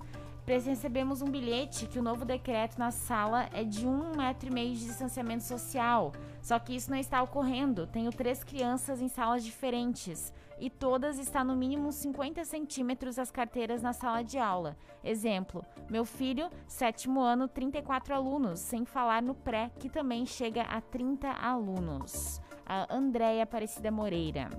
recebemos 0.65 1.21
um 1.21 1.29
bilhete 1.29 1.87
que 1.87 1.99
o 1.99 2.01
novo 2.01 2.23
decreto 2.23 2.79
na 2.79 2.89
sala 2.89 3.49
é 3.51 3.65
de 3.65 3.85
um 3.85 4.15
metro 4.15 4.47
e 4.47 4.53
meio 4.53 4.73
de 4.73 4.85
distanciamento 4.85 5.43
social. 5.43 6.13
Só 6.41 6.57
que 6.57 6.73
isso 6.73 6.89
não 6.89 6.97
está 6.97 7.21
ocorrendo. 7.21 7.85
Tenho 7.85 8.11
três 8.11 8.45
crianças 8.45 9.01
em 9.01 9.09
salas 9.09 9.43
diferentes 9.43 10.33
e 10.57 10.69
todas 10.69 11.19
estão 11.19 11.43
no 11.43 11.53
mínimo 11.53 11.91
50 11.91 12.45
centímetros 12.45 13.19
as 13.19 13.29
carteiras 13.29 13.81
na 13.81 13.91
sala 13.91 14.23
de 14.23 14.37
aula. 14.37 14.77
Exemplo, 15.03 15.65
meu 15.89 16.05
filho, 16.05 16.49
sétimo 16.65 17.19
ano, 17.19 17.49
34 17.49 18.15
alunos, 18.15 18.61
sem 18.61 18.85
falar 18.85 19.21
no 19.21 19.35
pré, 19.35 19.69
que 19.77 19.89
também 19.89 20.25
chega 20.25 20.61
a 20.61 20.79
30 20.79 21.29
alunos. 21.29 22.41
A 22.65 22.95
Andréia 22.95 23.43
Aparecida 23.43 23.91
Moreira. 23.91 24.49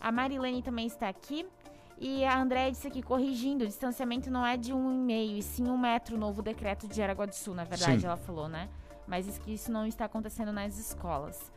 A 0.00 0.12
Marilene 0.12 0.62
também 0.62 0.86
está 0.86 1.08
aqui. 1.08 1.44
E 1.98 2.24
a 2.24 2.38
Andréia 2.38 2.70
disse 2.70 2.86
aqui, 2.86 3.02
corrigindo, 3.02 3.64
o 3.64 3.66
distanciamento 3.66 4.30
não 4.30 4.44
é 4.46 4.56
de 4.56 4.72
um 4.72 4.92
e 4.92 4.98
meio, 4.98 5.38
e 5.38 5.42
sim 5.42 5.66
um 5.68 5.78
metro, 5.78 6.16
o 6.16 6.18
novo 6.18 6.42
decreto 6.42 6.86
de 6.86 7.02
Aragua 7.02 7.26
do 7.26 7.34
Sul, 7.34 7.54
na 7.54 7.64
verdade, 7.64 8.00
Sim. 8.00 8.06
ela 8.06 8.16
falou, 8.16 8.48
né? 8.48 8.68
Mas 9.06 9.26
isso 9.26 9.40
que 9.40 9.54
isso 9.54 9.72
não 9.72 9.86
está 9.86 10.04
acontecendo 10.04 10.52
nas 10.52 10.78
escolas. 10.78 11.50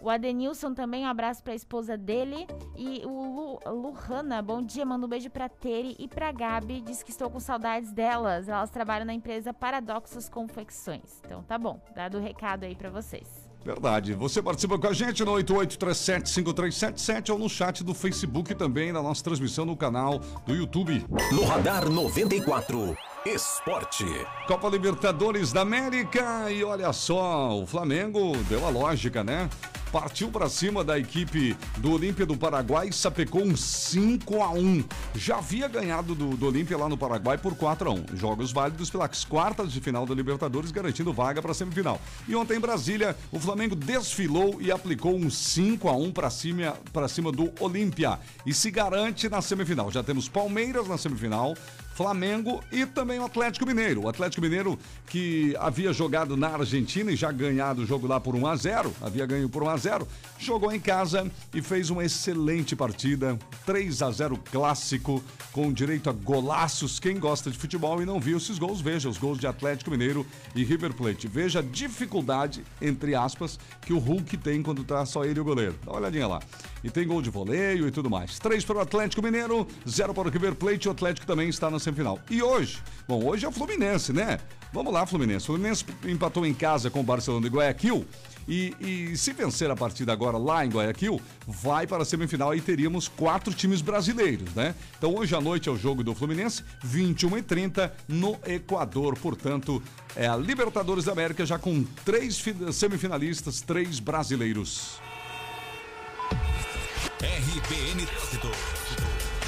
O 0.00 0.10
Adenilson 0.10 0.74
também, 0.74 1.04
um 1.04 1.08
abraço 1.08 1.44
para 1.44 1.52
a 1.52 1.56
esposa 1.56 1.96
dele. 1.96 2.46
E 2.74 3.02
o 3.06 3.60
Lu, 3.64 3.72
Luhana, 3.72 4.42
bom 4.42 4.60
dia, 4.60 4.84
manda 4.84 5.06
um 5.06 5.08
beijo 5.08 5.30
pra 5.30 5.48
Tere 5.48 5.94
e 5.96 6.08
pra 6.08 6.32
Gabi. 6.32 6.80
Diz 6.80 7.04
que 7.04 7.12
estou 7.12 7.30
com 7.30 7.38
saudades 7.38 7.92
delas. 7.92 8.48
Elas 8.48 8.68
trabalham 8.68 9.06
na 9.06 9.14
empresa 9.14 9.54
Paradoxos 9.54 10.28
Confecções. 10.28 11.20
Então 11.24 11.44
tá 11.44 11.56
bom, 11.56 11.80
dado 11.94 12.18
o 12.18 12.20
recado 12.20 12.64
aí 12.64 12.74
pra 12.74 12.90
vocês. 12.90 13.41
Verdade. 13.64 14.14
Você 14.14 14.42
participa 14.42 14.78
com 14.78 14.86
a 14.88 14.92
gente 14.92 15.24
no 15.24 15.32
88375377 15.32 17.30
ou 17.30 17.38
no 17.38 17.48
chat 17.48 17.84
do 17.84 17.94
Facebook 17.94 18.54
também, 18.54 18.92
na 18.92 19.02
nossa 19.02 19.22
transmissão 19.22 19.64
no 19.64 19.76
canal 19.76 20.20
do 20.46 20.54
YouTube. 20.54 21.04
No 21.32 21.44
Radar 21.44 21.88
94, 21.88 22.96
Esporte. 23.24 24.04
Copa 24.48 24.68
Libertadores 24.68 25.52
da 25.52 25.60
América 25.60 26.50
e 26.50 26.64
olha 26.64 26.92
só, 26.92 27.56
o 27.56 27.64
Flamengo 27.64 28.36
deu 28.48 28.66
a 28.66 28.68
lógica, 28.68 29.22
né? 29.22 29.48
Partiu 29.92 30.28
para 30.28 30.48
cima 30.48 30.82
da 30.82 30.98
equipe 30.98 31.54
do 31.76 31.92
Olímpia 31.92 32.26
do 32.26 32.36
Paraguai 32.36 32.88
e 32.88 32.92
sapecou 32.92 33.42
um 33.42 33.54
5 33.54 34.42
a 34.42 34.50
1 34.50 34.84
Já 35.14 35.36
havia 35.36 35.68
ganhado 35.68 36.14
do, 36.14 36.34
do 36.34 36.46
Olímpia 36.46 36.78
lá 36.78 36.88
no 36.88 36.96
Paraguai 36.96 37.36
por 37.36 37.54
4 37.54 37.90
a 37.90 37.92
1 37.92 38.04
Jogos 38.14 38.50
válidos 38.50 38.90
pelas 38.90 39.24
quartas 39.24 39.70
de 39.70 39.80
final 39.80 40.06
da 40.06 40.14
Libertadores, 40.14 40.72
garantindo 40.72 41.12
vaga 41.12 41.42
para 41.42 41.52
a 41.52 41.54
semifinal. 41.54 42.00
E 42.26 42.34
ontem 42.34 42.56
em 42.56 42.60
Brasília, 42.60 43.14
o 43.30 43.38
Flamengo 43.38 43.76
desfilou 43.76 44.56
e 44.60 44.72
aplicou 44.72 45.14
um 45.14 45.30
5 45.30 45.88
a 45.88 45.92
1 45.92 46.10
para 46.10 46.30
cima, 46.30 46.74
pra 46.92 47.06
cima 47.06 47.30
do 47.30 47.52
Olímpia 47.60 48.18
e 48.44 48.52
se 48.54 48.70
garante 48.70 49.28
na 49.28 49.42
semifinal. 49.42 49.92
Já 49.92 50.02
temos 50.02 50.26
Palmeiras 50.26 50.88
na 50.88 50.96
semifinal, 50.96 51.54
Flamengo 51.94 52.62
e 52.70 52.86
também 52.86 53.18
o 53.18 53.24
Atlético 53.24 53.66
Mineiro. 53.66 54.02
O 54.02 54.08
Atlético 54.08 54.42
Mineiro 54.42 54.78
que 55.06 55.54
havia 55.58 55.92
jogado 55.92 56.36
na 56.36 56.48
Argentina 56.48 57.10
e 57.10 57.16
já 57.16 57.30
ganhado 57.30 57.82
o 57.82 57.86
jogo 57.86 58.06
lá 58.06 58.18
por 58.18 58.34
1 58.34 58.46
a 58.46 58.56
0, 58.56 58.94
havia 59.00 59.26
ganho 59.26 59.48
por 59.48 59.62
1 59.62 59.68
a 59.68 59.76
0, 59.76 60.08
jogou 60.38 60.72
em 60.72 60.80
casa 60.80 61.30
e 61.54 61.60
fez 61.60 61.90
uma 61.90 62.04
excelente 62.04 62.74
partida, 62.74 63.38
3 63.66 64.02
a 64.02 64.10
0 64.10 64.38
clássico 64.50 65.22
com 65.52 65.72
direito 65.72 66.08
a 66.08 66.12
golaços. 66.12 66.98
Quem 66.98 67.18
gosta 67.18 67.50
de 67.50 67.58
futebol 67.58 68.00
e 68.02 68.06
não 68.06 68.18
viu 68.18 68.38
esses 68.38 68.58
gols, 68.58 68.80
veja 68.80 69.08
os 69.08 69.18
gols 69.18 69.38
de 69.38 69.46
Atlético 69.46 69.90
Mineiro 69.90 70.26
e 70.54 70.64
River 70.64 70.94
Plate. 70.94 71.28
Veja 71.28 71.58
a 71.58 71.62
dificuldade, 71.62 72.64
entre 72.80 73.14
aspas, 73.14 73.58
que 73.82 73.92
o 73.92 73.98
Hulk 73.98 74.36
tem 74.38 74.62
quando 74.62 74.82
tá 74.84 75.04
só 75.04 75.24
ele 75.24 75.38
e 75.38 75.40
o 75.40 75.44
goleiro. 75.44 75.74
Dá 75.84 75.92
uma 75.92 76.00
olhadinha 76.00 76.26
lá. 76.26 76.40
E 76.84 76.90
tem 76.90 77.06
gol 77.06 77.22
de 77.22 77.30
voleio 77.30 77.86
e 77.86 77.90
tudo 77.90 78.10
mais. 78.10 78.38
3 78.38 78.64
para 78.64 78.76
o 78.78 78.80
Atlético 78.80 79.22
Mineiro, 79.22 79.66
0 79.88 80.12
para 80.12 80.28
o 80.28 80.30
River 80.30 80.54
Plate. 80.54 80.88
O 80.88 80.90
Atlético 80.90 81.26
também 81.26 81.48
está 81.48 81.70
na 81.70 81.78
semifinal. 81.78 82.18
E 82.28 82.42
hoje? 82.42 82.78
Bom, 83.06 83.24
hoje 83.24 83.44
é 83.44 83.48
o 83.48 83.52
Fluminense, 83.52 84.12
né? 84.12 84.38
Vamos 84.72 84.92
lá, 84.92 85.06
Fluminense. 85.06 85.44
O 85.44 85.46
Fluminense 85.54 85.84
empatou 86.04 86.44
em 86.44 86.54
casa 86.54 86.90
com 86.90 87.00
o 87.00 87.02
Barcelona 87.04 87.48
de 87.48 87.54
Guayaquil. 87.54 88.04
E, 88.48 88.74
e 88.80 89.16
se 89.16 89.32
vencer 89.32 89.70
a 89.70 89.76
partida 89.76 90.12
agora 90.12 90.36
lá 90.36 90.66
em 90.66 90.68
Guayaquil, 90.68 91.20
vai 91.46 91.86
para 91.86 92.02
a 92.02 92.04
semifinal 92.04 92.52
e 92.52 92.60
teríamos 92.60 93.06
quatro 93.06 93.54
times 93.54 93.80
brasileiros, 93.80 94.52
né? 94.54 94.74
Então 94.98 95.14
hoje 95.14 95.32
à 95.36 95.40
noite 95.40 95.68
é 95.68 95.72
o 95.72 95.76
jogo 95.76 96.02
do 96.02 96.12
Fluminense, 96.12 96.64
21h30 96.84 97.92
no 98.08 98.36
Equador. 98.44 99.16
Portanto, 99.16 99.80
é 100.16 100.26
a 100.26 100.34
Libertadores 100.36 101.04
da 101.04 101.12
América 101.12 101.46
já 101.46 101.56
com 101.56 101.84
três 102.04 102.40
fi- 102.40 102.72
semifinalistas, 102.72 103.60
três 103.60 104.00
brasileiros. 104.00 105.00
RBN 107.22 108.04
Trânsito. 108.04 108.50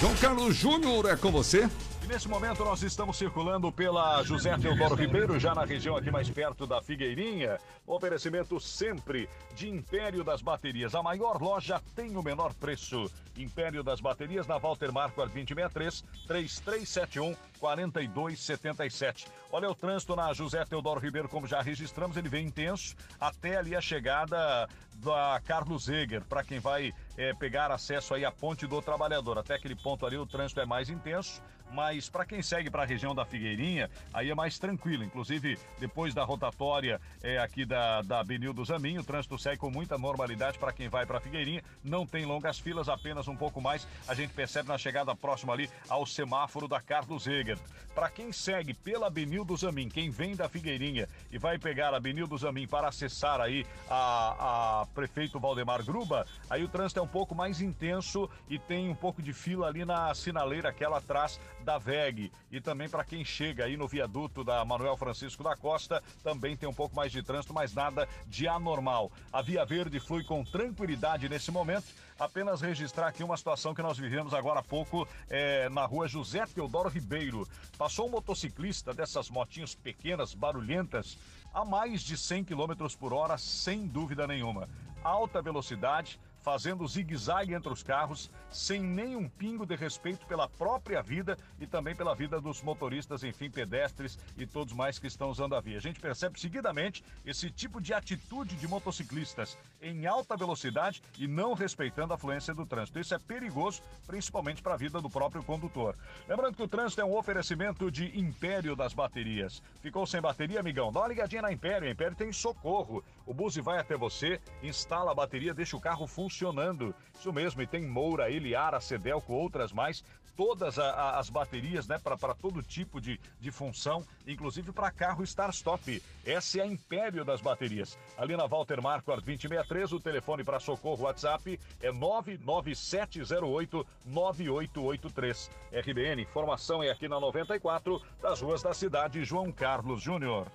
João 0.01 0.15
Carlos 0.17 0.55
Júnior 0.55 1.07
é 1.11 1.17
com 1.17 1.33
você. 1.33 1.69
E 2.05 2.07
nesse 2.07 2.29
momento 2.29 2.63
nós 2.63 2.83
estamos 2.83 3.17
circulando 3.17 3.73
pela 3.73 4.23
José 4.23 4.55
Teodoro 4.59 4.95
Ribeiro, 4.95 5.41
já 5.41 5.55
na 5.55 5.65
região 5.65 5.97
aqui 5.97 6.11
mais 6.11 6.29
perto 6.29 6.67
da 6.67 6.83
Figueirinha. 6.83 7.59
Oferecimento 7.87 8.61
sempre 8.61 9.27
de 9.55 9.71
Império 9.71 10.23
das 10.23 10.43
Baterias. 10.43 10.95
A 10.95 11.03
maior 11.03 11.41
loja 11.41 11.81
tem 11.97 12.15
o 12.15 12.23
menor 12.23 12.53
preço. 12.53 13.11
Império 13.39 13.83
das 13.83 14.03
Baterias 14.03 14.47
na 14.47 14.59
Walter 14.59 14.93
Marquardt 14.93 15.33
2063 15.33 16.05
3371 16.27 17.35
4277. 17.59 19.27
Olha 19.51 19.71
o 19.71 19.75
trânsito 19.75 20.15
na 20.15 20.31
José 20.35 20.63
Teodoro 20.67 21.01
Ribeiro, 21.01 21.27
como 21.29 21.47
já 21.47 21.63
registramos, 21.63 22.19
ele 22.19 22.29
vem 22.29 22.47
intenso 22.47 22.95
até 23.19 23.57
ali 23.57 23.75
a 23.75 23.81
chegada 23.81 24.69
da 24.97 25.41
Carlos 25.47 25.89
Eger, 25.89 26.23
para 26.27 26.45
quem 26.45 26.61
vai 26.61 26.93
eh, 27.17 27.33
pegar 27.35 27.71
acesso 27.71 28.13
aí 28.13 28.27
à 28.27 28.31
Ponte 28.31 28.67
do 28.67 28.83
Trabalhador. 28.83 29.39
Até 29.39 29.55
aquele 29.55 29.75
ponto 29.75 30.05
ali 30.05 30.19
o 30.19 30.27
trânsito 30.27 30.61
é 30.61 30.67
mais 30.67 30.91
intenso 30.91 31.43
mas 31.75 32.09
para 32.09 32.25
quem 32.25 32.41
segue 32.41 32.71
para 32.71 32.85
a 32.85 32.87
região 32.87 33.15
da 33.15 33.25
Figueirinha, 33.25 33.91
aí 34.13 34.31
é 34.31 34.35
mais 34.35 34.59
tranquilo. 34.59 35.03
Inclusive, 35.03 35.59
depois 35.79 36.15
da 36.15 36.23
rotatória 36.23 37.01
é, 37.23 37.39
aqui 37.39 37.65
da, 37.65 38.01
da 38.03 38.23
Benildo 38.23 38.65
Zamin, 38.65 38.99
o 38.99 39.05
trânsito 39.05 39.37
segue 39.39 39.59
com 39.59 39.71
muita 39.71 39.99
normalidade 39.99 40.59
para 40.59 40.73
quem 40.73 40.89
vai 40.89 41.05
para 41.05 41.21
Figueirinha. 41.21 41.63
Não 41.83 42.07
tem 42.07 42.25
longas 42.25 42.59
filas, 42.59 42.89
apenas 42.89 43.27
um 43.27 43.37
pouco 43.37 43.61
mais. 43.61 43.87
A 44.07 44.15
gente 44.15 44.33
percebe 44.33 44.69
na 44.69 44.79
chegada 44.79 45.15
próxima 45.17 45.53
ali 45.53 45.69
ao 45.89 46.07
semáforo 46.07 46.69
da 46.69 46.81
Carlos 46.81 47.27
Eger. 47.27 47.59
Para 47.95 48.11
quem 48.11 48.33
segue 48.33 48.75
pela 48.75 49.09
Benildo 49.09 49.57
Zamin, 49.57 49.89
quem 49.89 50.11
vem 50.11 50.35
da 50.35 50.49
Figueirinha 50.49 51.09
e 51.31 51.39
vai 51.39 51.59
pegar 51.59 51.95
a 51.95 52.01
Benildo 52.01 52.37
Zamin 52.37 52.67
para 52.67 52.89
acessar 52.89 53.41
aí 53.41 53.65
a, 53.89 54.81
a 54.81 54.87
prefeito 54.87 55.39
Valdemar 55.39 55.85
Gruba, 55.85 56.27
aí 56.51 56.65
o 56.65 56.69
trânsito 56.69 56.99
é 56.99 57.03
um 57.03 57.09
pouco 57.09 57.35
mais 57.35 57.61
intenso 57.61 58.29
e 58.49 58.59
tem 58.59 58.89
um 58.89 58.95
pouco 58.95 59.23
de 59.23 59.33
fila 59.33 59.69
ali 59.69 59.85
na 59.85 60.13
sinaleira 60.15 60.69
aquela 60.69 60.99
atrás 60.99 61.41
da 61.65 61.79
VEG. 61.79 62.31
E 62.53 62.61
também 62.61 62.89
para 62.89 63.03
quem 63.03 63.25
chega 63.25 63.65
aí 63.65 63.77
no 63.77 63.89
viaduto 63.89 64.45
da 64.45 64.65
Manuel 64.65 64.97
Francisco 64.97 65.43
da 65.43 65.57
Costa, 65.57 66.03
também 66.23 66.57
tem 66.57 66.69
um 66.69 66.75
pouco 66.75 66.95
mais 66.95 67.11
de 67.11 67.23
trânsito, 67.23 67.55
mas 67.55 67.75
nada 67.75 68.09
de 68.27 68.47
anormal. 68.47 69.11
A 69.33 69.43
Via 69.43 69.65
Verde 69.65 69.99
flui 69.99 70.23
com 70.23 70.45
tranquilidade 70.45 71.29
nesse 71.29 71.51
momento. 71.51 71.87
Apenas 72.19 72.61
registrar 72.61 73.09
aqui 73.09 73.25
uma 73.25 73.37
situação 73.37 73.75
que 73.75 73.83
nós 73.83 73.99
vivemos 73.99 74.33
agora 74.33 74.61
há 74.61 74.63
pouco 74.63 75.09
é, 75.29 75.69
na 75.69 75.85
rua 75.85 76.07
José 76.07 76.47
Teodoro 76.47 76.89
Ribeiro. 76.89 77.49
Passou 77.77 78.07
um 78.07 78.11
motociclista 78.11 78.95
dessas 78.95 79.29
motinhas 79.29 79.75
pequenas, 79.75 80.33
barulhentas, 80.33 81.19
a 81.53 81.65
mais 81.65 82.03
de 82.03 82.17
100 82.17 82.45
km 82.45 82.87
por 82.99 83.13
hora, 83.13 83.37
sem 83.39 83.87
dúvida 83.87 84.27
nenhuma. 84.27 84.69
Alta 85.03 85.43
velocidade, 85.43 86.21
fazendo 86.45 86.87
zigue-zague 86.87 87.55
entre 87.55 87.73
os 87.73 87.83
carros, 87.83 88.31
sem 88.51 88.79
nenhum 88.79 89.27
pingo 89.27 89.65
de 89.65 89.75
respeito 89.75 90.27
pela 90.27 90.47
própria 90.47 91.03
vida 91.03 91.39
e 91.59 91.67
também 91.67 91.97
pela 91.97 92.15
vida 92.15 92.39
dos 92.39 92.61
motoristas, 92.61 93.25
enfim, 93.25 93.49
pedestres 93.49 94.19
e 94.37 94.47
todos 94.47 94.75
mais 94.75 94.99
que 94.99 95.07
estão 95.07 95.31
usando 95.31 95.57
a 95.57 95.61
via. 95.61 95.79
A 95.79 95.81
gente 95.81 95.99
percebe 95.99 96.39
seguidamente 96.39 97.03
esse 97.25 97.51
tipo 97.51 97.81
de 97.81 97.95
atitude 97.95 98.57
de 98.57 98.69
motociclistas 98.69 99.57
em 99.81 100.07
alta 100.07 100.37
velocidade 100.37 101.03
e 101.19 101.27
não 101.27 101.55
respeitando 101.55 102.13
a 102.13 102.19
fluência 102.19 102.53
do 102.53 102.67
trânsito. 102.67 103.01
Isso 103.01 103.15
é 103.15 103.19
perigoso, 103.19 103.81
principalmente 104.07 104.61
para 104.61 104.75
a 104.75 104.77
vida 104.77 105.01
do 105.01 105.09
próprio 105.09 105.43
condutor. 105.43 105.97
Lembrando 106.29 106.57
que 106.57 106.63
o 106.63 106.69
trânsito 106.69 107.01
é 107.01 107.05
um 107.07 107.17
oferecimento 107.17 107.91
de 107.91 108.19
Império 108.21 108.77
das 108.77 108.93
Baterias. 108.93 109.63
Ficou 109.81 110.07
sem 110.07 110.21
bateria, 110.21 110.61
amigão? 110.61 110.93
Dá 110.93 111.01
uma 111.01 111.09
ligadinha 111.09 111.41
na 111.41 111.53
Império. 111.53 111.89
A 111.89 111.91
Império 111.91 112.15
tem 112.15 112.31
socorro. 112.33 113.03
O 113.27 113.33
Buzi 113.33 113.61
vai 113.61 113.79
até 113.79 113.97
você, 113.97 114.39
instala 114.63 115.13
a 115.13 115.15
bateria, 115.15 115.55
deixa 115.55 115.77
o 115.77 115.81
carro 115.81 116.07
funcionando. 116.07 116.95
Isso 117.19 117.33
mesmo, 117.33 117.63
e 117.63 117.67
tem 117.67 117.87
Moura, 117.87 118.31
Eliara, 118.31 118.81
Cedelco, 118.81 119.33
outras 119.33 119.73
mais. 119.73 120.05
Todas 120.37 120.79
a, 120.81 120.91
a, 120.91 121.19
as 121.21 121.31
baterias, 121.31 121.87
né, 121.87 121.97
para 121.99 122.35
todo 122.35 122.61
tipo 122.61 123.01
de, 123.01 123.21
de 123.41 123.51
função, 123.53 124.05
inclusive 124.27 124.73
para 124.73 124.91
carro 124.91 125.23
start-stop. 125.23 126.03
Essa 126.27 126.59
é 126.59 126.63
a 126.63 126.67
Império 126.67 127.25
das 127.25 127.41
Baterias. 127.41 127.97
Ali 128.19 128.37
na 128.37 128.45
Walter 128.47 128.83
Marquardt 128.83 129.25
2063, 129.25 129.93
o 129.93 130.01
telefone 130.01 130.43
para 130.43 130.59
socorro 130.59 131.05
WhatsApp 131.05 131.59
é 131.81 131.93
99708 131.93 133.87
9883. 134.05 135.51
RBN, 135.73 136.23
informação 136.23 136.83
é 136.83 136.91
aqui 136.91 137.07
na 137.07 137.21
94, 137.21 138.03
das 138.21 138.41
ruas 138.41 138.61
da 138.61 138.75
cidade, 138.75 139.25
João 139.25 139.53
Carlos 139.53 140.03
Júnior. 140.03 140.51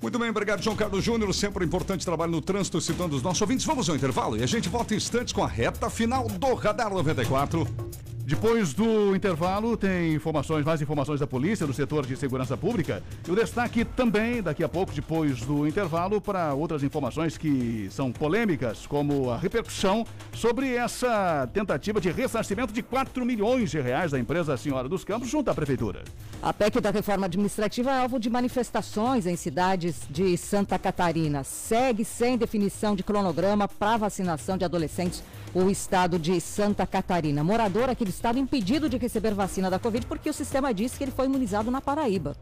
Muito 0.00 0.18
bem, 0.18 0.30
obrigado, 0.30 0.62
João 0.62 0.76
Carlos 0.76 1.02
Júnior. 1.02 1.32
Sempre 1.34 1.64
um 1.64 1.66
importante 1.66 2.04
trabalho 2.04 2.32
no 2.32 2.40
trânsito, 2.40 2.80
citando 2.80 3.16
os 3.16 3.22
nossos 3.22 3.40
ouvintes. 3.40 3.64
Vamos 3.64 3.88
ao 3.88 3.96
intervalo 3.96 4.36
e 4.36 4.42
a 4.42 4.46
gente 4.46 4.68
volta 4.68 4.94
em 4.94 4.96
instantes 4.96 5.32
com 5.32 5.42
a 5.42 5.48
reta 5.48 5.88
final 5.88 6.28
do 6.28 6.54
Radar 6.54 6.90
94. 6.90 7.66
Depois 8.26 8.74
do 8.74 9.14
intervalo, 9.14 9.76
tem 9.76 10.12
informações, 10.12 10.64
mais 10.64 10.82
informações 10.82 11.20
da 11.20 11.28
polícia, 11.28 11.64
do 11.64 11.72
setor 11.72 12.04
de 12.04 12.16
segurança 12.16 12.56
pública. 12.56 13.00
E 13.24 13.30
o 13.30 13.36
destaque 13.36 13.84
também, 13.84 14.42
daqui 14.42 14.64
a 14.64 14.68
pouco, 14.68 14.92
depois 14.92 15.42
do 15.42 15.64
intervalo, 15.64 16.20
para 16.20 16.52
outras 16.52 16.82
informações 16.82 17.38
que 17.38 17.86
são 17.88 18.10
polêmicas, 18.10 18.84
como 18.84 19.30
a 19.30 19.36
repercussão 19.36 20.04
sobre 20.32 20.74
essa 20.74 21.48
tentativa 21.54 22.00
de 22.00 22.10
ressarcimento 22.10 22.72
de 22.72 22.82
4 22.82 23.24
milhões 23.24 23.70
de 23.70 23.80
reais 23.80 24.10
da 24.10 24.18
empresa 24.18 24.56
Senhora 24.56 24.88
dos 24.88 25.04
Campos 25.04 25.28
junto 25.28 25.48
à 25.48 25.54
Prefeitura. 25.54 26.02
A 26.42 26.52
PEC 26.52 26.80
da 26.80 26.90
reforma 26.90 27.26
administrativa 27.26 27.92
é 27.92 28.00
alvo 28.00 28.18
de 28.18 28.28
manifestações 28.28 29.24
em 29.24 29.36
cidades 29.36 30.00
de 30.10 30.36
Santa 30.36 30.76
Catarina. 30.80 31.44
Segue 31.44 32.04
sem 32.04 32.36
definição 32.36 32.96
de 32.96 33.04
cronograma 33.04 33.68
para 33.68 33.98
vacinação 33.98 34.58
de 34.58 34.64
adolescentes 34.64 35.22
o 35.56 35.70
estado 35.70 36.18
de 36.18 36.38
Santa 36.38 36.86
Catarina. 36.86 37.42
Morador 37.42 37.88
aqui 37.88 38.04
do 38.04 38.10
estado 38.10 38.38
impedido 38.38 38.90
de 38.90 38.98
receber 38.98 39.32
vacina 39.32 39.70
da 39.70 39.78
Covid 39.78 40.04
porque 40.04 40.28
o 40.28 40.32
sistema 40.32 40.74
disse 40.74 40.98
que 40.98 41.04
ele 41.04 41.10
foi 41.10 41.24
imunizado 41.24 41.70
na 41.70 41.80
Paraíba. 41.80 42.36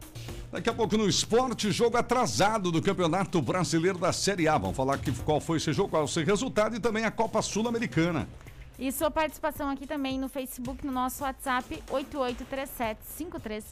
Daqui 0.51 0.69
a 0.69 0.73
pouco 0.73 0.97
no 0.97 1.07
esporte, 1.07 1.71
jogo 1.71 1.95
atrasado 1.95 2.73
do 2.73 2.81
Campeonato 2.81 3.41
Brasileiro 3.41 3.97
da 3.97 4.11
Série 4.11 4.49
A. 4.49 4.57
Vamos 4.57 4.75
falar 4.75 4.97
que, 4.97 5.13
qual 5.13 5.39
foi 5.39 5.55
esse 5.57 5.71
jogo, 5.71 5.91
qual 5.91 6.01
é 6.01 6.05
o 6.05 6.09
seu 6.09 6.25
resultado 6.25 6.75
e 6.75 6.79
também 6.79 7.05
a 7.05 7.11
Copa 7.11 7.41
Sul-Americana. 7.41 8.27
E 8.77 8.91
sua 8.91 9.09
participação 9.09 9.69
aqui 9.69 9.87
também 9.87 10.19
no 10.19 10.27
Facebook, 10.27 10.85
no 10.85 10.91
nosso 10.91 11.23
WhatsApp 11.23 11.81
88375377. 11.89 13.63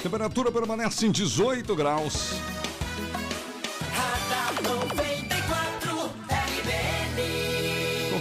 Temperatura 0.00 0.52
permanece 0.52 1.04
em 1.04 1.10
18 1.10 1.74
graus. 1.74 2.30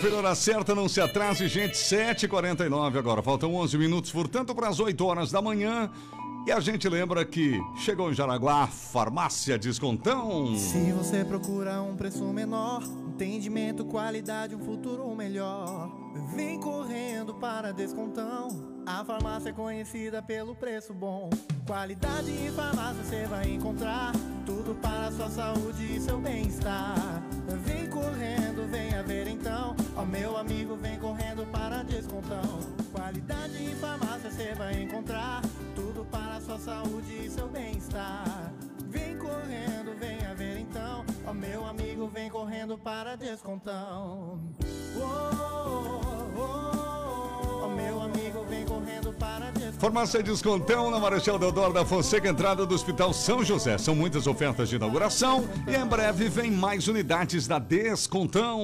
Confira 0.06 0.20
hora 0.20 0.36
certa, 0.36 0.76
não 0.76 0.88
se 0.88 1.02
atrase, 1.02 1.48
gente. 1.48 1.74
7h49 1.74 2.96
agora. 2.96 3.24
Faltam 3.24 3.56
11 3.56 3.76
minutos, 3.76 4.12
portanto, 4.12 4.54
para 4.54 4.68
as 4.68 4.80
8 4.80 5.04
horas 5.04 5.32
da 5.32 5.42
manhã. 5.42 5.90
E 6.46 6.52
a 6.52 6.60
gente 6.60 6.88
lembra 6.88 7.26
que 7.26 7.60
chegou 7.76 8.12
em 8.12 8.14
Jaraguá, 8.14 8.68
Farmácia 8.68 9.58
Descontão. 9.58 10.56
Se 10.56 10.92
você 10.92 11.26
procura 11.26 11.82
um 11.82 11.96
preço 11.96 12.24
menor, 12.26 12.84
entendimento, 12.84 13.84
qualidade, 13.84 14.54
um 14.54 14.64
futuro 14.64 15.10
melhor, 15.16 15.90
vem 16.36 16.60
correndo 16.60 17.34
para 17.34 17.74
Descontão. 17.74 18.50
A 18.86 19.04
farmácia 19.04 19.50
é 19.50 19.54
conhecida 19.54 20.22
pelo 20.22 20.54
preço 20.54 20.94
bom. 20.94 21.32
Qualidade 21.66 22.30
em 22.30 22.52
farmácia 22.52 23.04
você 23.04 23.26
vai 23.26 23.50
encontrar. 23.50 24.12
Tudo 24.46 24.76
para 24.76 25.08
a 25.08 25.12
sua 25.12 25.30
saúde 25.32 25.96
e 25.96 26.00
seu 26.00 26.20
bem-estar. 26.20 27.24
Vem 27.66 27.90
correndo, 27.90 28.70
venha 28.70 29.02
ver 29.02 29.28
então. 29.28 29.76
Ó 29.96 30.06
meu 30.06 30.38
amigo, 30.38 30.76
vem 30.76 31.00
correndo 31.00 31.44
para 31.48 31.82
Descontão. 31.82 32.60
Qualidade 32.92 33.64
em 33.64 33.76
farmácia 33.78 34.30
você 34.30 34.54
vai 34.54 34.84
encontrar. 34.84 35.42
Sua 36.56 36.60
saúde 36.60 37.26
e 37.26 37.30
seu 37.30 37.50
bem-estar. 37.50 38.54
Vem 38.88 39.18
correndo, 39.18 39.94
venha 40.00 40.34
ver 40.36 40.60
então. 40.60 41.04
Ó 41.28 41.34
meu 41.34 41.66
amigo, 41.66 42.08
vem 42.08 42.30
correndo 42.30 42.78
para 42.78 43.18
Descontão. 43.18 44.40
Oh, 44.96 45.02
oh, 45.02 46.40
oh, 46.40 47.66
ó 47.66 47.68
meu 47.68 48.02
amigo, 48.02 48.46
vem 48.48 48.64
correndo 48.64 49.12
para 49.20 49.52
Descontão. 49.52 49.80
Farmácia 49.80 50.24
Descontão 50.24 50.90
na 50.90 50.98
Marechal 50.98 51.38
Deodoro 51.38 51.74
da 51.74 51.84
Fonseca, 51.84 52.30
entrada 52.30 52.66
do 52.66 52.74
Hospital 52.74 53.12
São 53.12 53.44
José. 53.44 53.78
São 53.78 53.94
muitas 53.94 54.26
ofertas 54.26 54.70
de 54.70 54.78
inauguração 54.78 55.44
e 55.68 55.76
em 55.76 55.86
breve 55.86 56.30
vem 56.30 56.50
mais 56.50 56.88
unidades 56.88 57.48
da 57.48 57.60
Descontão. 57.60 58.62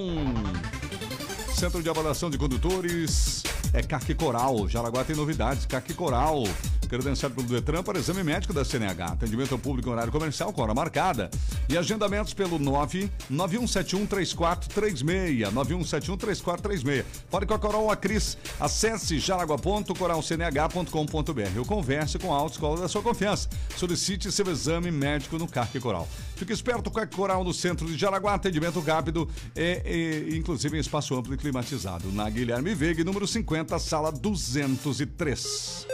Centro 1.53 1.83
de 1.83 1.89
Avaliação 1.89 2.29
de 2.29 2.37
Condutores 2.37 3.43
é 3.73 3.83
CAC 3.83 4.15
Coral. 4.15 4.69
Jaraguá 4.69 5.03
tem 5.03 5.15
novidades, 5.15 5.65
CAC 5.65 5.93
Coral. 5.93 6.43
Credenciado 6.91 7.33
pelo 7.33 7.47
Detran 7.47 7.81
para 7.81 7.97
exame 7.97 8.21
médico 8.21 8.53
da 8.53 8.65
CNH. 8.65 9.13
Atendimento 9.13 9.53
ao 9.53 9.59
público 9.59 9.87
em 9.87 9.93
horário 9.93 10.11
comercial 10.11 10.51
com 10.51 10.61
hora 10.61 10.73
marcada. 10.73 11.31
E 11.69 11.77
agendamentos 11.77 12.33
pelo 12.33 12.59
991713436. 12.59 15.49
91713436. 15.53 17.05
Fale 17.29 17.45
com 17.45 17.53
a 17.53 17.59
Coral 17.59 17.89
a 17.89 17.95
Cris. 17.95 18.37
Acesse 18.59 19.19
jaraguá.coralcnh.com.br 19.19 21.59
ou 21.59 21.65
converse 21.65 22.19
com 22.19 22.33
a 22.33 22.37
autoescola 22.37 22.81
da 22.81 22.89
sua 22.89 23.01
confiança. 23.01 23.47
Solicite 23.77 24.29
seu 24.29 24.51
exame 24.51 24.91
médico 24.91 25.37
no 25.37 25.47
CARC 25.47 25.79
Coral. 25.79 26.05
Fique 26.35 26.51
esperto 26.51 26.91
com 26.91 26.99
a 26.99 27.07
Coral 27.07 27.45
no 27.45 27.53
centro 27.53 27.87
de 27.87 27.97
Jaraguá. 27.97 28.33
Atendimento 28.33 28.81
rápido 28.81 29.29
e, 29.55 30.31
e 30.31 30.37
inclusive 30.37 30.75
em 30.75 30.81
espaço 30.81 31.15
amplo 31.15 31.33
e 31.33 31.37
climatizado. 31.37 32.11
Na 32.11 32.29
Guilherme 32.29 32.75
Veiga, 32.75 33.01
número 33.05 33.25
50, 33.25 33.79
sala 33.79 34.11
203. 34.11 35.87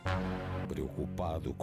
Preocupado 0.68 1.54
com 1.54 1.63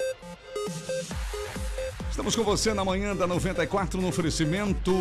Estamos 2.21 2.35
com 2.35 2.43
você 2.43 2.73
na 2.73 2.85
manhã 2.85 3.15
da 3.15 3.25
94 3.25 3.99
no 3.99 4.09
oferecimento 4.09 4.93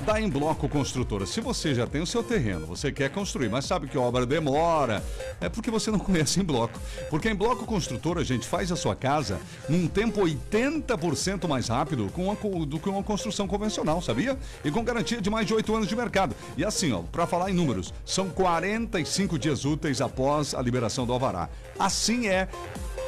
da 0.00 0.20
Embloco 0.20 0.68
Construtora. 0.68 1.24
Se 1.24 1.40
você 1.40 1.74
já 1.74 1.86
tem 1.86 2.00
o 2.00 2.06
seu 2.06 2.22
terreno, 2.22 2.66
você 2.66 2.90
quer 2.90 3.10
construir, 3.10 3.48
mas 3.48 3.66
sabe 3.66 3.86
que 3.86 3.96
a 3.96 4.00
obra 4.00 4.26
demora, 4.26 5.04
é 5.40 5.48
porque 5.48 5.70
você 5.70 5.90
não 5.90 6.00
conhece 6.00 6.40
Embloco. 6.40 6.80
Porque 7.10 7.28
a 7.28 7.30
Embloco 7.30 7.64
Construtora, 7.64 8.22
a 8.22 8.24
gente 8.24 8.48
faz 8.48 8.72
a 8.72 8.76
sua 8.76 8.96
casa 8.96 9.38
num 9.68 9.86
tempo 9.86 10.22
80% 10.22 11.46
mais 11.46 11.68
rápido 11.68 12.10
do 12.66 12.78
que 12.80 12.88
uma 12.88 13.02
construção 13.02 13.46
convencional, 13.46 14.02
sabia? 14.02 14.36
E 14.64 14.70
com 14.70 14.82
garantia 14.82 15.20
de 15.20 15.30
mais 15.30 15.46
de 15.46 15.54
8 15.54 15.76
anos 15.76 15.86
de 15.86 15.94
mercado. 15.94 16.34
E 16.56 16.64
assim, 16.64 16.92
ó, 16.92 17.02
para 17.02 17.26
falar 17.26 17.50
em 17.50 17.54
números, 17.54 17.94
são 18.06 18.30
45 18.30 19.38
dias 19.38 19.64
úteis 19.64 20.00
após 20.00 20.54
a 20.54 20.62
liberação 20.62 21.06
do 21.06 21.12
alvará. 21.12 21.48
Assim 21.78 22.26
é 22.26 22.48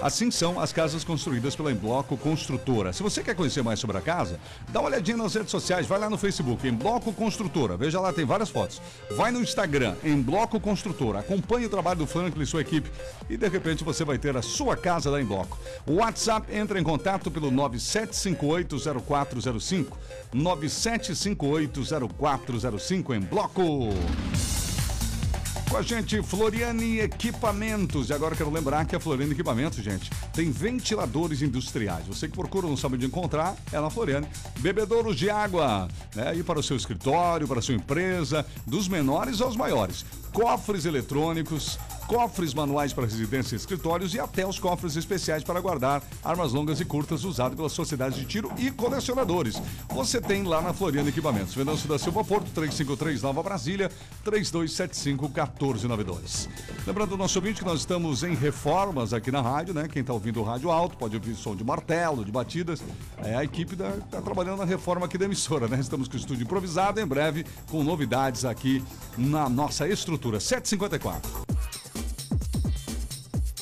Assim 0.00 0.30
são 0.30 0.58
as 0.60 0.72
casas 0.74 1.02
construídas 1.02 1.56
pela 1.56 1.72
Embloco 1.72 2.18
Construtora. 2.18 2.92
Se 2.92 3.02
você 3.02 3.22
quer 3.22 3.34
conhecer 3.34 3.62
mais 3.62 3.80
sobre 3.80 3.96
a 3.96 4.02
casa, 4.02 4.38
dá 4.68 4.80
uma 4.80 4.90
olhadinha 4.90 5.16
nas 5.16 5.34
redes 5.34 5.50
sociais, 5.50 5.86
vai 5.86 5.98
lá 5.98 6.10
no 6.10 6.18
Facebook, 6.18 6.68
Embloco 6.68 7.14
Construtora. 7.14 7.78
Veja 7.78 7.98
lá, 7.98 8.12
tem 8.12 8.26
várias 8.26 8.50
fotos. 8.50 8.82
Vai 9.16 9.30
no 9.30 9.40
Instagram, 9.40 9.94
Embloco 10.04 10.60
Construtora. 10.60 11.20
Acompanhe 11.20 11.64
o 11.64 11.70
trabalho 11.70 12.00
do 12.00 12.06
Franklin 12.06 12.42
e 12.42 12.46
sua 12.46 12.60
equipe 12.60 12.90
e 13.28 13.36
de 13.38 13.48
repente 13.48 13.82
você 13.82 14.04
vai 14.04 14.18
ter 14.18 14.36
a 14.36 14.42
sua 14.42 14.76
casa 14.76 15.10
da 15.10 15.18
Embloco. 15.20 15.58
O 15.86 15.94
WhatsApp 15.94 16.54
entra 16.54 16.78
em 16.78 16.84
contato 16.84 17.30
pelo 17.30 17.50
97580405. 17.50 19.86
97580405 20.34 23.16
em 23.16 23.20
bloco. 23.20 23.94
Com 25.76 25.80
a 25.80 25.82
gente, 25.82 26.22
Floriane 26.22 27.00
Equipamentos. 27.00 28.08
E 28.08 28.14
agora 28.14 28.34
quero 28.34 28.50
lembrar 28.50 28.86
que 28.86 28.96
a 28.96 28.98
Floriane 28.98 29.32
Equipamentos, 29.32 29.84
gente, 29.84 30.10
tem 30.32 30.50
ventiladores 30.50 31.42
industriais. 31.42 32.06
Você 32.06 32.28
que 32.28 32.34
procura, 32.34 32.66
não 32.66 32.78
sabe 32.78 32.94
onde 32.94 33.04
encontrar, 33.04 33.54
é 33.70 33.78
na 33.78 33.90
Floriane. 33.90 34.26
Bebedouros 34.60 35.14
de 35.16 35.28
água, 35.28 35.86
né? 36.14 36.28
Aí 36.28 36.42
para 36.42 36.58
o 36.58 36.62
seu 36.62 36.78
escritório, 36.78 37.46
para 37.46 37.58
a 37.58 37.62
sua 37.62 37.74
empresa, 37.74 38.46
dos 38.66 38.88
menores 38.88 39.42
aos 39.42 39.54
maiores. 39.54 40.06
Cofres 40.36 40.84
eletrônicos, 40.84 41.78
cofres 42.06 42.52
manuais 42.52 42.92
para 42.92 43.04
residências 43.04 43.52
e 43.52 43.56
escritórios 43.56 44.12
e 44.12 44.20
até 44.20 44.46
os 44.46 44.58
cofres 44.58 44.94
especiais 44.94 45.42
para 45.42 45.58
guardar 45.60 46.02
armas 46.22 46.52
longas 46.52 46.78
e 46.78 46.84
curtas 46.84 47.24
usadas 47.24 47.56
pelas 47.56 47.72
sociedades 47.72 48.18
de 48.18 48.26
tiro 48.26 48.52
e 48.58 48.70
colecionadores. 48.70 49.60
Você 49.88 50.20
tem 50.20 50.42
lá 50.42 50.60
na 50.60 50.74
Floriana 50.74 51.08
Equipamentos. 51.08 51.54
Venâncio 51.54 51.88
da 51.88 51.98
Silva 51.98 52.22
Porto, 52.22 52.50
353 52.52 53.22
Nova 53.22 53.42
Brasília, 53.42 53.90
3275 54.24 55.24
1492. 55.24 56.50
Lembrando 56.86 57.12
o 57.12 57.16
nosso 57.16 57.38
ouvinte 57.38 57.60
que 57.60 57.66
nós 57.66 57.80
estamos 57.80 58.22
em 58.22 58.34
reformas 58.34 59.14
aqui 59.14 59.32
na 59.32 59.40
rádio, 59.40 59.72
né? 59.72 59.88
Quem 59.88 60.00
está 60.00 60.12
ouvindo 60.12 60.40
o 60.40 60.44
rádio 60.44 60.70
alto 60.70 60.98
pode 60.98 61.16
ouvir 61.16 61.34
som 61.34 61.56
de 61.56 61.64
martelo, 61.64 62.24
de 62.24 62.30
batidas. 62.30 62.82
É, 63.24 63.36
a 63.36 63.42
equipe 63.42 63.72
está 63.72 64.20
trabalhando 64.20 64.58
na 64.58 64.66
reforma 64.66 65.06
aqui 65.06 65.16
da 65.16 65.24
emissora, 65.24 65.66
né? 65.66 65.80
Estamos 65.80 66.08
com 66.08 66.14
o 66.14 66.18
estúdio 66.18 66.44
improvisado, 66.44 67.00
em 67.00 67.06
breve 67.06 67.46
com 67.70 67.82
novidades 67.82 68.44
aqui 68.44 68.84
na 69.16 69.48
nossa 69.48 69.88
estrutura. 69.88 70.25
754. 70.32 71.20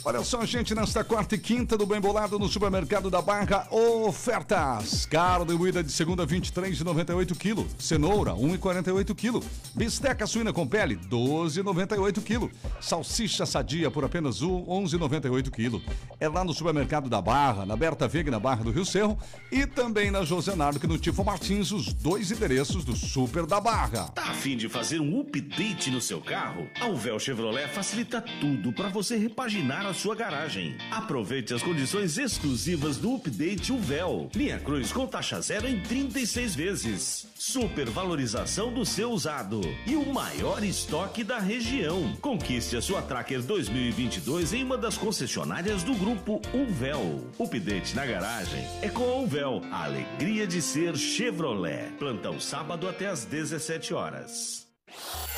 Olha 0.06 0.22
só, 0.22 0.44
gente, 0.44 0.74
nesta 0.74 1.02
quarta 1.02 1.34
e 1.34 1.38
quinta 1.38 1.78
do 1.78 1.86
Bem 1.86 1.98
Bolado 1.98 2.38
no 2.38 2.46
supermercado 2.46 3.08
da 3.08 3.22
Barra, 3.22 3.66
ofertas. 3.70 5.06
Carne 5.06 5.54
moída 5.54 5.82
de 5.82 5.90
segunda, 5.90 6.26
23,98 6.26 7.34
kg. 7.34 7.66
Cenoura, 7.78 8.32
1,48 8.32 9.14
kg. 9.14 9.42
Bisteca 9.74 10.26
suína 10.26 10.52
com 10.52 10.66
pele, 10.66 10.96
12,98 11.08 12.22
kg. 12.22 12.50
Salsicha 12.82 13.46
sadia 13.46 13.90
por 13.90 14.04
apenas 14.04 14.42
11,98 14.42 15.50
kg. 15.50 15.82
É 16.20 16.28
lá 16.28 16.44
no 16.44 16.52
supermercado 16.52 17.08
da 17.08 17.22
Barra, 17.22 17.64
na 17.64 17.74
Berta 17.74 18.06
Vega, 18.06 18.30
na 18.30 18.38
Barra 18.38 18.62
do 18.62 18.72
Rio 18.72 18.84
Cerro. 18.84 19.18
E 19.50 19.66
também 19.66 20.10
na 20.10 20.22
Josenardo, 20.22 20.78
que 20.78 20.86
no 20.86 20.98
Tifo 20.98 21.24
Martins, 21.24 21.72
os 21.72 21.94
dois 21.94 22.30
endereços 22.30 22.84
do 22.84 22.94
Super 22.94 23.46
da 23.46 23.58
Barra. 23.58 24.08
Tá 24.08 24.24
a 24.24 24.34
fim 24.34 24.54
de 24.54 24.68
fazer 24.68 25.00
um 25.00 25.18
update 25.22 25.90
no 25.90 26.02
seu 26.02 26.20
carro? 26.20 26.68
A 26.78 26.88
Uvel 26.88 27.18
Chevrolet 27.18 27.68
facilita 27.68 28.20
tudo 28.20 28.70
para 28.70 28.90
você 28.90 29.16
repaginar 29.16 29.86
a 29.86 29.93
sua 29.94 30.14
garagem. 30.14 30.76
Aproveite 30.90 31.54
as 31.54 31.62
condições 31.62 32.18
exclusivas 32.18 32.96
do 32.96 33.14
update 33.14 33.72
Uvel. 33.72 34.28
Linha 34.34 34.58
Cruz 34.58 34.92
com 34.92 35.06
taxa 35.06 35.40
zero 35.40 35.68
em 35.68 35.80
36 35.80 36.54
vezes. 36.54 37.26
Super 37.34 37.88
valorização 37.88 38.72
do 38.72 38.84
seu 38.84 39.10
usado. 39.10 39.60
E 39.86 39.96
o 39.96 40.12
maior 40.12 40.62
estoque 40.62 41.22
da 41.24 41.38
região. 41.38 42.14
Conquiste 42.20 42.76
a 42.76 42.82
sua 42.82 43.00
Tracker 43.00 43.42
2022 43.42 44.52
em 44.52 44.64
uma 44.64 44.76
das 44.76 44.98
concessionárias 44.98 45.82
do 45.82 45.94
grupo 45.94 46.42
Uvel. 46.52 47.26
Update 47.38 47.94
na 47.94 48.04
garagem 48.04 48.66
é 48.82 48.88
com 48.88 49.04
a 49.04 49.16
Uvel. 49.16 49.62
A 49.70 49.84
alegria 49.84 50.46
de 50.46 50.60
ser 50.60 50.96
Chevrolet. 50.96 51.92
Plantão 51.98 52.40
sábado 52.40 52.88
até 52.88 53.06
às 53.06 53.24
17 53.24 53.94
horas. 53.94 54.64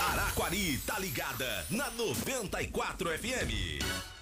Araquari 0.01 0.79
tá 0.87 0.99
ligada 0.99 1.67
na 1.71 1.91
94 1.91 3.11
FM. 3.19 4.16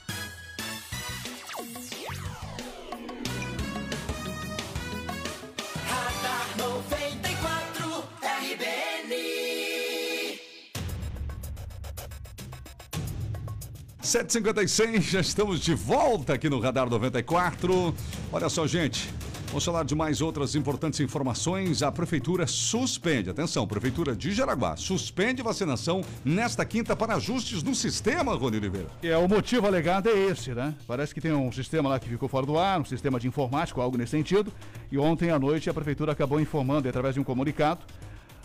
7h56, 14.14 15.00
já 15.00 15.20
estamos 15.20 15.58
de 15.58 15.74
volta 15.74 16.34
aqui 16.34 16.48
no 16.48 16.60
Radar 16.60 16.88
94. 16.88 17.92
Olha 18.30 18.48
só, 18.48 18.64
gente. 18.64 19.12
Vamos 19.48 19.64
falar 19.64 19.84
de 19.84 19.92
mais 19.96 20.20
outras 20.20 20.54
importantes 20.54 21.00
informações. 21.00 21.82
A 21.82 21.90
Prefeitura 21.90 22.46
suspende, 22.46 23.28
atenção, 23.28 23.66
Prefeitura 23.66 24.14
de 24.14 24.30
Jaraguá, 24.30 24.76
suspende 24.76 25.42
vacinação 25.42 26.00
nesta 26.24 26.64
quinta 26.64 26.94
para 26.94 27.16
ajustes 27.16 27.64
no 27.64 27.74
sistema, 27.74 28.36
Rony 28.36 28.58
Oliveira. 28.58 28.88
É, 29.02 29.16
o 29.16 29.26
motivo 29.26 29.66
alegado 29.66 30.08
é 30.08 30.12
esse, 30.12 30.54
né? 30.54 30.76
Parece 30.86 31.12
que 31.12 31.20
tem 31.20 31.32
um 31.32 31.50
sistema 31.50 31.88
lá 31.88 31.98
que 31.98 32.08
ficou 32.08 32.28
fora 32.28 32.46
do 32.46 32.56
ar, 32.56 32.80
um 32.80 32.84
sistema 32.84 33.18
de 33.18 33.26
informático, 33.26 33.80
algo 33.80 33.98
nesse 33.98 34.12
sentido. 34.12 34.52
E 34.92 34.96
ontem 34.96 35.30
à 35.30 35.40
noite 35.40 35.68
a 35.68 35.74
Prefeitura 35.74 36.12
acabou 36.12 36.40
informando, 36.40 36.88
através 36.88 37.14
de 37.14 37.20
um 37.20 37.24
comunicado, 37.24 37.84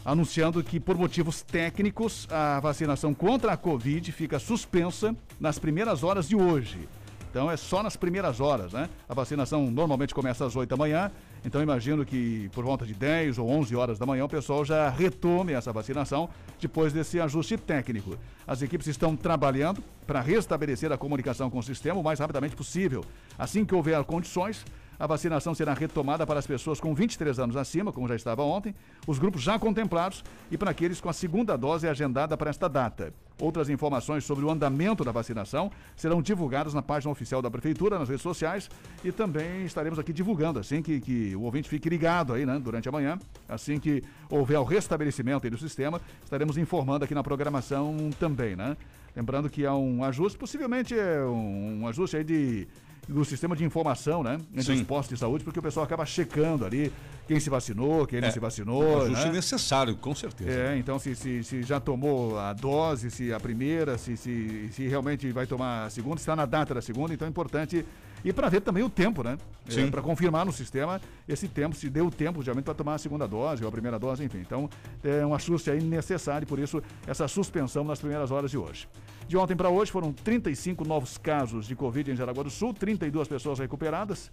anunciando 0.04 0.64
que 0.64 0.80
por 0.80 0.98
motivos 0.98 1.42
técnicos 1.42 2.28
a 2.32 2.60
vacinação 2.60 3.14
contra 3.14 3.54
a 3.54 3.58
Covid 3.58 4.12
fica 4.12 4.40
suspensa 4.40 5.16
nas 5.40 5.60
primeiras 5.60 6.04
horas 6.04 6.28
de 6.28 6.36
hoje. 6.36 6.88
Então 7.30 7.50
é 7.50 7.56
só 7.56 7.84
nas 7.84 7.96
primeiras 7.96 8.40
horas, 8.40 8.74
né? 8.74 8.90
A 9.08 9.14
vacinação 9.14 9.70
normalmente 9.70 10.16
começa 10.16 10.46
às 10.46 10.56
8 10.56 10.68
da 10.68 10.76
manhã, 10.76 11.12
então 11.46 11.62
imagino 11.62 12.04
que 12.04 12.50
por 12.54 12.64
volta 12.64 12.88
de 12.88 12.94
10 12.96 13.38
ou 13.38 13.48
11 13.48 13.76
horas 13.76 14.00
da 14.00 14.06
manhã 14.06 14.26
o 14.26 14.30
pessoal 14.30 14.66
já 14.66 14.90
retome 14.90 15.54
essa 15.54 15.72
vacinação 15.72 16.28
depois 16.60 16.92
desse 16.92 17.20
ajuste 17.20 17.56
técnico. 17.56 18.18
As 18.48 18.64
equipes 18.64 18.88
estão 18.88 19.16
trabalhando 19.16 19.84
para 20.08 20.22
restabelecer 20.22 20.92
a 20.92 20.98
comunicação 20.98 21.52
com 21.52 21.60
o 21.60 21.64
sistema 21.64 22.00
o 22.00 22.04
mais 22.04 22.20
rapidamente 22.20 22.56
possível. 22.56 23.06
Assim 23.38 23.64
que 23.64 23.76
houver 23.76 24.04
condições, 24.06 24.66
a 25.00 25.08
vacinação 25.08 25.56
será 25.56 25.74
retomada 25.74 26.28
para 26.28 26.40
as 26.40 26.46
pessoas 26.46 26.80
com 26.80 26.94
23 26.94 27.40
anos 27.40 27.56
acima, 27.56 27.92
como 27.92 28.08
já 28.08 28.16
estava 28.16 28.44
ontem, 28.44 28.76
os 29.08 29.18
grupos 29.18 29.42
já 29.42 29.58
contemplados 29.58 30.24
e 30.52 30.58
para 30.58 30.72
aqueles 30.72 31.00
com 31.00 31.08
a 31.08 31.14
segunda 31.14 31.58
dose 31.58 31.88
agendada 31.88 32.36
para 32.36 32.50
esta 32.50 32.68
data. 32.68 33.14
Outras 33.40 33.70
informações 33.70 34.26
sobre 34.26 34.44
o 34.44 34.52
andamento 34.52 35.06
da 35.06 35.14
vacinação 35.14 35.72
serão 35.96 36.22
divulgadas 36.22 36.74
na 36.74 36.82
página 36.82 37.10
oficial 37.10 37.42
da 37.42 37.50
Prefeitura, 37.50 37.98
nas 37.98 38.10
redes 38.10 38.22
sociais 38.22 38.70
e 39.02 39.14
também 39.14 39.64
estaremos 39.64 39.98
aqui 39.98 40.12
divulgando, 40.12 40.60
assim 40.60 40.82
que, 40.82 41.00
que 41.00 41.34
o 41.38 41.44
ouvinte 41.44 41.70
fique 41.70 41.88
ligado 41.88 42.34
aí, 42.34 42.46
né, 42.46 42.60
durante 42.60 42.90
a 42.90 42.92
manhã. 42.92 43.18
Assim 43.48 43.80
que 43.80 44.04
houver 44.30 44.60
o 44.60 44.64
restabelecimento 44.66 45.50
do 45.50 45.58
sistema, 45.58 46.02
estaremos 46.22 46.58
informando 46.58 47.06
aqui 47.06 47.16
na 47.16 47.24
programação 47.24 48.10
também, 48.20 48.56
né? 48.56 48.76
Lembrando 49.16 49.50
que 49.50 49.66
há 49.66 49.74
um 49.74 50.04
ajuste, 50.04 50.38
possivelmente 50.38 50.98
é 50.98 51.24
um, 51.24 51.82
um 51.82 51.88
ajuste 51.88 52.18
aí 52.18 52.24
de 52.24 52.68
do 53.10 53.26
sistema 53.26 53.56
de 53.56 53.64
informação, 53.66 54.22
né? 54.24 54.38
Entre 54.52 54.64
Sim. 54.64 54.74
os 54.76 54.82
postos 54.84 55.16
de 55.16 55.20
saúde, 55.20 55.44
porque 55.44 55.60
o 55.60 55.64
pessoal 55.64 55.84
acaba 55.84 56.06
checando 56.06 56.64
ali 56.66 56.92
quem 57.28 57.40
se 57.40 57.50
vacinou, 57.50 58.06
quem 58.06 58.22
não 58.22 58.28
É, 58.28 58.32
se 58.32 58.40
vacinou. 58.40 59.02
ajuste 59.04 59.26
né? 59.26 59.32
necessário, 59.34 59.96
com 59.98 60.14
certeza. 60.14 60.52
É, 60.52 60.78
então 60.78 61.00
se, 61.00 61.16
se, 61.16 61.44
se 61.44 61.64
já 61.64 61.80
tomou 61.80 62.38
a 62.38 62.54
dose, 62.54 63.10
se 63.10 63.34
a 63.34 63.40
primeira, 63.40 63.98
se, 63.98 64.16
se, 64.16 64.70
se 64.72 64.88
realmente 64.88 65.32
vai 65.32 65.48
tomar 65.48 65.86
a 65.86 65.90
segunda, 65.90 66.18
está 66.18 66.36
na 66.36 66.46
data 66.46 66.74
da 66.74 66.82
segunda, 66.82 67.14
então 67.14 67.26
é 67.28 67.30
importante. 67.30 67.86
E 68.24 68.34
para 68.34 68.50
ver 68.50 68.62
também 68.62 68.84
o 68.84 68.90
tempo, 68.90 69.24
né? 69.24 69.38
Sim. 69.68 69.92
para 69.92 70.02
confirmar 70.02 70.46
no 70.46 70.52
sistema 70.52 71.00
esse 71.28 71.48
tempo, 71.48 71.76
se 71.76 71.90
deu 71.90 72.10
tempo 72.10 72.42
realmente 72.42 72.66
para 72.66 72.74
tomar 72.74 72.96
a 72.96 72.98
segunda 72.98 73.28
dose 73.28 73.64
ou 73.64 73.70
a 73.70 73.72
primeira 73.72 74.00
dose, 74.00 74.24
enfim. 74.24 74.40
Então 74.40 74.70
é 75.04 75.26
um 75.26 75.34
ajuste 75.34 75.70
aí 75.70 75.82
necessário, 75.82 76.48
por 76.48 76.58
isso 76.58 76.82
essa 77.06 77.28
suspensão 77.28 77.84
nas 77.84 78.00
primeiras 78.00 78.32
horas 78.32 78.50
de 78.50 78.58
hoje. 78.58 78.88
De 79.28 79.38
ontem 79.38 79.56
para 79.56 79.70
hoje 79.70 79.92
foram 79.92 80.12
35 80.12 80.84
novos 80.88 81.18
casos 81.18 81.68
de 81.68 81.76
Covid 81.76 82.12
em 82.12 82.16
Jaraguá 82.16 82.44
do 82.44 82.50
Sul, 82.50 82.74
32 82.74 83.28
pessoas 83.28 83.60
recuperadas. 83.60 84.32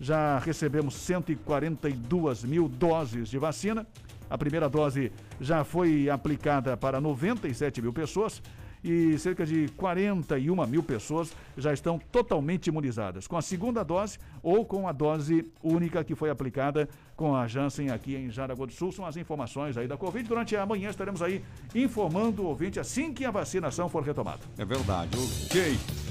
Já 0.00 0.38
recebemos 0.38 0.94
142 0.94 2.44
mil 2.44 2.68
doses 2.68 3.28
de 3.28 3.36
vacina. 3.36 3.86
A 4.30 4.38
primeira 4.38 4.68
dose 4.68 5.12
já 5.40 5.64
foi 5.64 6.08
aplicada 6.08 6.76
para 6.76 7.00
97 7.00 7.82
mil 7.82 7.92
pessoas 7.92 8.42
e 8.82 9.18
cerca 9.18 9.44
de 9.44 9.68
41 9.76 10.66
mil 10.66 10.82
pessoas 10.82 11.32
já 11.56 11.72
estão 11.72 11.98
totalmente 12.10 12.68
imunizadas 12.68 13.26
com 13.26 13.36
a 13.36 13.42
segunda 13.42 13.82
dose 13.82 14.18
ou 14.42 14.64
com 14.64 14.88
a 14.88 14.92
dose 14.92 15.50
única 15.62 16.04
que 16.04 16.14
foi 16.14 16.30
aplicada 16.30 16.88
com 17.16 17.34
a 17.34 17.46
Janssen 17.46 17.90
aqui 17.90 18.14
em 18.14 18.30
Jaraguá 18.30 18.66
do 18.66 18.72
Sul. 18.72 18.92
São 18.92 19.04
as 19.04 19.16
informações 19.16 19.76
aí 19.76 19.88
da 19.88 19.96
Covid. 19.96 20.28
Durante 20.28 20.56
a 20.56 20.64
manhã 20.64 20.90
estaremos 20.90 21.20
aí 21.20 21.44
informando 21.74 22.42
o 22.42 22.46
ouvinte 22.46 22.78
assim 22.78 23.12
que 23.12 23.24
a 23.24 23.30
vacinação 23.30 23.88
for 23.88 24.02
retomada. 24.02 24.40
É 24.56 24.64
verdade, 24.64 25.10
ok. 25.16 26.07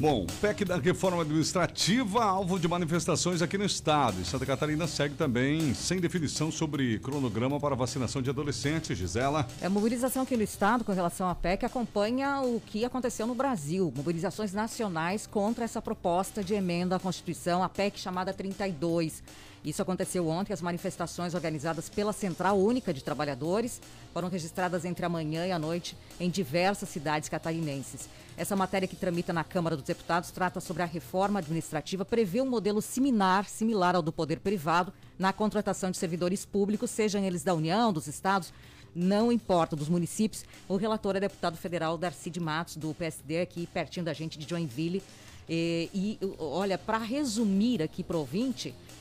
Bom, 0.00 0.26
PEC 0.40 0.64
da 0.64 0.76
reforma 0.76 1.22
administrativa, 1.22 2.24
alvo 2.24 2.58
de 2.58 2.66
manifestações 2.66 3.40
aqui 3.40 3.56
no 3.56 3.64
estado. 3.64 4.20
E 4.20 4.24
Santa 4.24 4.44
Catarina 4.44 4.88
segue 4.88 5.14
também 5.14 5.72
sem 5.72 6.00
definição 6.00 6.50
sobre 6.50 6.98
cronograma 6.98 7.60
para 7.60 7.76
vacinação 7.76 8.20
de 8.20 8.28
adolescentes. 8.28 8.98
Gisela. 8.98 9.46
É, 9.62 9.66
A 9.66 9.70
mobilização 9.70 10.24
aqui 10.24 10.36
no 10.36 10.42
Estado 10.42 10.82
com 10.82 10.92
relação 10.92 11.28
à 11.28 11.34
PEC 11.34 11.64
acompanha 11.64 12.40
o 12.40 12.60
que 12.60 12.84
aconteceu 12.84 13.24
no 13.26 13.36
Brasil. 13.36 13.92
Mobilizações 13.96 14.52
nacionais 14.52 15.28
contra 15.28 15.64
essa 15.64 15.80
proposta 15.80 16.42
de 16.42 16.54
emenda 16.54 16.96
à 16.96 16.98
Constituição, 16.98 17.62
a 17.62 17.68
PEC 17.68 17.98
chamada 17.98 18.32
32. 18.32 19.22
Isso 19.64 19.80
aconteceu 19.80 20.28
ontem. 20.28 20.52
As 20.52 20.60
manifestações 20.60 21.34
organizadas 21.34 21.88
pela 21.88 22.12
Central 22.12 22.58
Única 22.58 22.92
de 22.92 23.02
Trabalhadores 23.02 23.80
foram 24.12 24.28
registradas 24.28 24.84
entre 24.84 25.06
a 25.06 25.08
manhã 25.08 25.46
e 25.46 25.52
a 25.52 25.58
noite 25.58 25.96
em 26.20 26.28
diversas 26.28 26.90
cidades 26.90 27.30
catarinenses. 27.30 28.08
Essa 28.36 28.54
matéria 28.54 28.86
que 28.86 28.96
tramita 28.96 29.32
na 29.32 29.42
Câmara 29.42 29.74
dos 29.74 29.84
Deputados 29.84 30.30
trata 30.30 30.60
sobre 30.60 30.82
a 30.82 30.86
reforma 30.86 31.38
administrativa, 31.38 32.04
prevê 32.04 32.42
um 32.42 32.50
modelo 32.50 32.82
similar, 32.82 33.48
similar 33.48 33.96
ao 33.96 34.02
do 34.02 34.12
poder 34.12 34.40
privado, 34.40 34.92
na 35.18 35.32
contratação 35.32 35.90
de 35.90 35.96
servidores 35.96 36.44
públicos, 36.44 36.90
sejam 36.90 37.24
eles 37.24 37.42
da 37.42 37.54
União, 37.54 37.92
dos 37.92 38.06
estados, 38.06 38.52
não 38.94 39.32
importa, 39.32 39.74
dos 39.74 39.88
municípios. 39.88 40.44
O 40.68 40.76
relator 40.76 41.16
é 41.16 41.20
deputado 41.20 41.56
federal 41.56 41.96
Darcy 41.96 42.28
de 42.28 42.40
Matos, 42.40 42.76
do 42.76 42.92
PSD, 42.92 43.40
aqui 43.40 43.66
pertinho 43.66 44.04
da 44.04 44.12
gente 44.12 44.38
de 44.38 44.48
Joinville. 44.48 45.02
E, 45.48 45.88
e, 45.94 46.18
olha, 46.38 46.78
para 46.78 46.98
resumir 46.98 47.82
aqui 47.82 48.02
para 48.02 48.16
o 48.16 48.24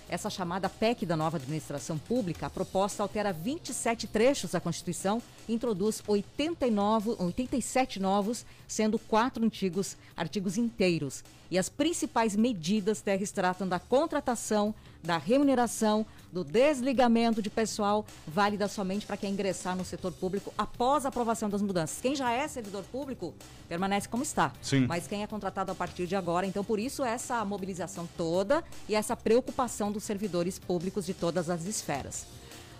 essa 0.10 0.30
chamada 0.30 0.70
PEC 0.70 1.06
da 1.06 1.16
nova 1.16 1.38
administração 1.38 1.98
pública, 1.98 2.46
a 2.46 2.50
proposta 2.50 3.04
altera 3.04 3.34
27 3.34 4.08
trechos 4.08 4.52
da 4.52 4.60
Constituição 4.60 5.22
e 5.48 5.54
introduz 5.54 6.04
89, 6.08 7.16
87 7.20 8.00
novos, 8.00 8.46
sendo 8.68 9.00
quatro 9.00 9.44
antigos 9.44 9.98
artigos 10.16 10.58
inteiros. 10.58 11.24
E 11.50 11.58
as 11.58 11.70
principais 11.70 12.36
medidas 12.36 13.02
terres 13.02 13.32
tratam 13.32 13.68
da 13.68 13.80
contratação, 13.80 14.74
da 15.04 15.18
remuneração, 15.18 16.06
do 16.32 16.44
desligamento 16.44 17.42
de 17.42 17.50
pessoal, 17.50 18.06
válida 18.26 18.68
somente 18.68 19.06
para 19.06 19.18
quem 19.18 19.34
ingressar 19.34 19.76
no 19.76 19.84
setor 19.84 20.14
público 20.14 20.54
após 20.58 21.06
a 21.06 21.10
aprovação 21.10 21.50
das 21.50 21.62
mudanças. 21.62 22.00
Quem 22.02 22.16
já 22.16 22.32
é 22.32 22.48
servidor 22.48 22.84
público 22.86 23.34
permanece 23.68 24.08
como 24.08 24.24
está. 24.24 24.52
Sim. 24.62 24.88
Mas 24.88 25.06
quem 25.06 25.22
é 25.22 25.28
contratado 25.28 25.72
a 25.72 25.76
partir 25.76 26.08
de 26.08 26.16
agora, 26.16 26.46
então 26.46 26.64
por 26.64 26.80
isso 26.80 27.04
essa 27.04 27.44
mobilização 27.44 28.08
toda 28.18 28.64
e 28.88 28.96
essa 28.96 29.16
preocupação 29.16 29.92
dos 29.92 30.04
servidores 30.04 30.58
públicos 30.58 31.06
de 31.06 31.14
todas 31.14 31.50
as 31.50 31.66
esferas. 31.66 32.26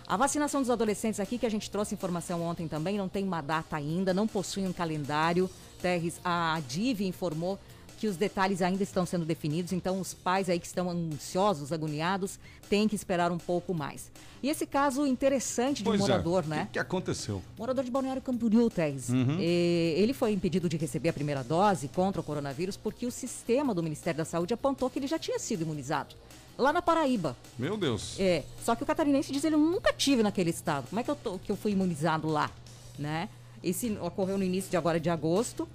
A 0.06 0.18
vacinação 0.18 0.60
dos 0.60 0.68
adolescentes 0.68 1.18
aqui, 1.18 1.38
que 1.38 1.46
a 1.46 1.50
gente 1.50 1.70
trouxe 1.70 1.94
informação 1.94 2.42
ontem 2.42 2.68
também, 2.68 2.98
não 2.98 3.08
tem 3.08 3.24
uma 3.24 3.40
data 3.40 3.76
ainda, 3.76 4.12
não 4.12 4.26
possui 4.26 4.66
um 4.66 4.72
calendário. 4.72 5.48
Terres, 5.80 6.20
a 6.22 6.60
DIV 6.68 7.06
informou 7.06 7.58
que 7.98 8.06
os 8.06 8.16
detalhes 8.16 8.60
ainda 8.62 8.82
estão 8.82 9.06
sendo 9.06 9.24
definidos, 9.24 9.72
então 9.72 10.00
os 10.00 10.12
pais 10.14 10.48
aí 10.50 10.58
que 10.60 10.66
estão 10.66 10.90
ansiosos, 10.90 11.72
agoniados, 11.72 12.38
têm 12.68 12.86
que 12.88 12.94
esperar 12.94 13.30
um 13.32 13.38
pouco 13.38 13.72
mais. 13.72 14.10
E 14.42 14.50
esse 14.50 14.66
caso 14.66 15.06
interessante 15.06 15.82
de 15.82 15.88
um 15.88 15.92
Pois 15.92 16.00
é, 16.00 16.02
morador, 16.04 16.44
o 16.44 16.48
né? 16.48 16.64
que, 16.66 16.72
que 16.72 16.78
aconteceu? 16.78 17.40
Morador 17.58 17.82
de 17.84 17.90
Balneário 17.90 18.20
Camboriú, 18.20 18.68
Teres. 18.68 19.08
Uhum. 19.08 19.38
Ele 19.40 20.12
foi 20.12 20.32
impedido 20.32 20.68
de 20.68 20.76
receber 20.76 21.08
a 21.08 21.12
primeira 21.14 21.42
dose 21.42 21.88
contra 21.88 22.20
o 22.20 22.24
coronavírus 22.24 22.76
porque 22.76 23.06
o 23.06 23.10
sistema 23.10 23.74
do 23.74 23.82
Ministério 23.82 24.18
da 24.18 24.24
Saúde 24.24 24.52
apontou 24.52 24.90
que 24.90 24.98
ele 24.98 25.06
já 25.06 25.18
tinha 25.18 25.38
sido 25.38 25.62
imunizado. 25.62 26.14
Lá 26.58 26.72
na 26.72 26.82
Paraíba. 26.82 27.34
Meu 27.58 27.76
Deus. 27.76 28.16
É, 28.20 28.44
só 28.64 28.74
que 28.76 28.82
o 28.82 28.86
catarinense 28.86 29.32
diz 29.32 29.42
ele 29.44 29.56
nunca 29.56 29.92
tive 29.92 30.22
naquele 30.22 30.50
estado. 30.50 30.86
Como 30.88 31.00
é 31.00 31.02
que 31.02 31.10
eu, 31.10 31.16
tô- 31.16 31.38
que 31.38 31.50
eu 31.50 31.56
fui 31.56 31.72
imunizado 31.72 32.28
lá, 32.28 32.50
né? 32.98 33.28
Esse 33.62 33.96
ocorreu 34.00 34.36
no 34.36 34.44
início 34.44 34.70
de 34.70 34.76
agora 34.76 35.00
de 35.00 35.08
agosto, 35.08 35.66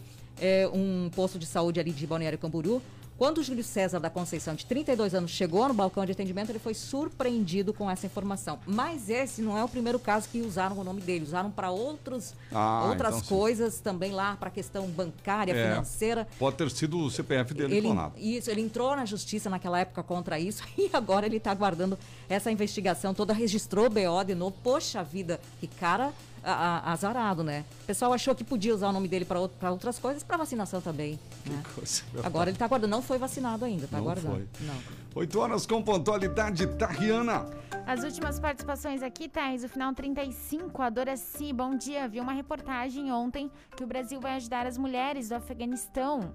é, 0.42 0.70
um 0.74 1.10
posto 1.16 1.38
de 1.40 1.46
saúde 1.46 1.80
ali 1.80 1.92
de 1.92 2.06
Balneário 2.08 2.38
Camboriú. 2.38 2.82
Quando 3.18 3.40
o 3.40 3.44
Júlio 3.44 3.66
César 3.66 4.00
da 4.00 4.10
Conceição, 4.10 4.56
de 4.56 4.66
32 4.66 5.14
anos, 5.14 5.30
chegou 5.32 5.68
no 5.68 5.74
balcão 5.74 6.06
de 6.06 6.14
atendimento, 6.14 6.52
ele 6.52 6.58
foi 6.60 6.74
surpreendido 6.74 7.74
com 7.74 7.92
essa 7.92 8.06
informação. 8.06 8.58
Mas 8.66 9.10
esse 9.10 9.42
não 9.42 9.58
é 9.58 9.64
o 9.64 9.68
primeiro 9.68 10.00
caso 10.00 10.30
que 10.30 10.40
usaram 10.42 10.78
o 10.80 10.84
nome 10.86 11.02
dele. 11.02 11.26
Usaram 11.26 11.52
para 11.52 11.70
outros, 11.70 12.34
Ah, 12.50 12.86
outras 12.88 13.16
então 13.16 13.20
sim. 13.28 13.28
coisas 13.36 13.82
também 13.82 14.14
lá, 14.14 14.38
para 14.38 14.48
a 14.48 14.52
questão 14.52 14.88
bancária, 14.88 15.52
É, 15.54 15.70
financeira. 15.72 16.28
Pode 16.40 16.56
ter 16.56 16.72
sido 16.72 16.98
o 16.98 17.12
CPF 17.12 17.54
dele 17.54 17.76
Ele, 17.76 17.88
clonado. 17.88 18.14
isso, 18.18 18.50
ele 18.50 18.62
entrou 18.62 18.96
na 18.96 19.04
justiça 19.04 19.50
naquela 19.50 19.82
época 19.82 20.02
contra 20.02 20.40
isso 20.40 20.64
e 20.78 20.90
agora 20.94 21.26
ele 21.26 21.36
está 21.38 21.52
aguardando 21.52 22.00
essa 22.30 22.50
investigação 22.50 23.14
toda. 23.14 23.34
Registrou 23.34 23.90
BO 23.90 24.24
de 24.26 24.34
novo. 24.34 24.56
Poxa 24.64 25.04
vida, 25.04 25.42
que 25.60 25.68
cara 25.68 26.14
a- 26.44 26.52
a- 26.90 26.92
azarado, 26.94 27.44
né? 27.44 27.64
O 27.84 27.86
pessoal 27.86 28.14
achou 28.14 28.34
que 28.36 28.44
podia 28.44 28.74
usar 28.74 28.90
o 28.90 28.92
nome 28.92 29.08
dele 29.08 29.26
para 29.26 29.40
outras 29.72 30.00
coisas, 30.00 30.24
para 30.24 30.38
vacinação 30.38 30.82
também. 30.82 31.20
né? 31.46 31.64
Coisa, 31.76 32.04
Agora 32.24 32.50
ele 32.50 32.56
está 32.56 32.66
aguardando. 32.66 32.92
Não 32.92 33.02
foi 33.02 33.18
vacinado 33.18 33.66
ainda, 33.66 33.86
está 33.86 33.98
Não 33.98 34.04
aguardando. 34.04 34.36
foi. 34.36 34.48
Não. 34.66 34.76
8 35.16 35.40
horas 35.40 35.66
com 35.66 35.82
pontualidade, 35.82 36.66
Tariana. 36.76 37.46
As 37.88 38.04
últimas 38.04 38.40
participações 38.40 39.02
aqui, 39.02 39.28
Thais, 39.28 39.64
o 39.64 39.70
final 39.70 39.94
35, 39.94 40.82
a 40.82 40.90
Doraci, 40.90 41.52
bom 41.52 41.76
dia. 41.76 42.08
Vi 42.08 42.20
uma 42.20 42.34
reportagem 42.34 43.12
ontem 43.12 43.50
que 43.76 43.84
o 43.84 43.88
Brasil 43.88 44.20
vai 44.22 44.34
ajudar 44.36 44.68
as 44.68 44.78
mulheres 44.78 45.30
do 45.30 45.36
Afeganistão. 45.36 46.32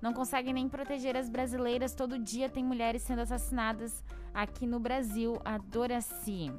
não 0.00 0.12
conseguem 0.12 0.52
nem 0.52 0.68
proteger 0.68 1.16
as 1.16 1.28
brasileiras. 1.28 1.94
Todo 1.94 2.18
dia 2.18 2.48
tem 2.48 2.64
mulheres 2.64 3.02
sendo 3.02 3.20
assassinadas 3.20 4.02
aqui 4.34 4.66
no 4.66 4.80
Brasil. 4.80 5.40
A 5.44 5.58
Doraci. 5.58 6.50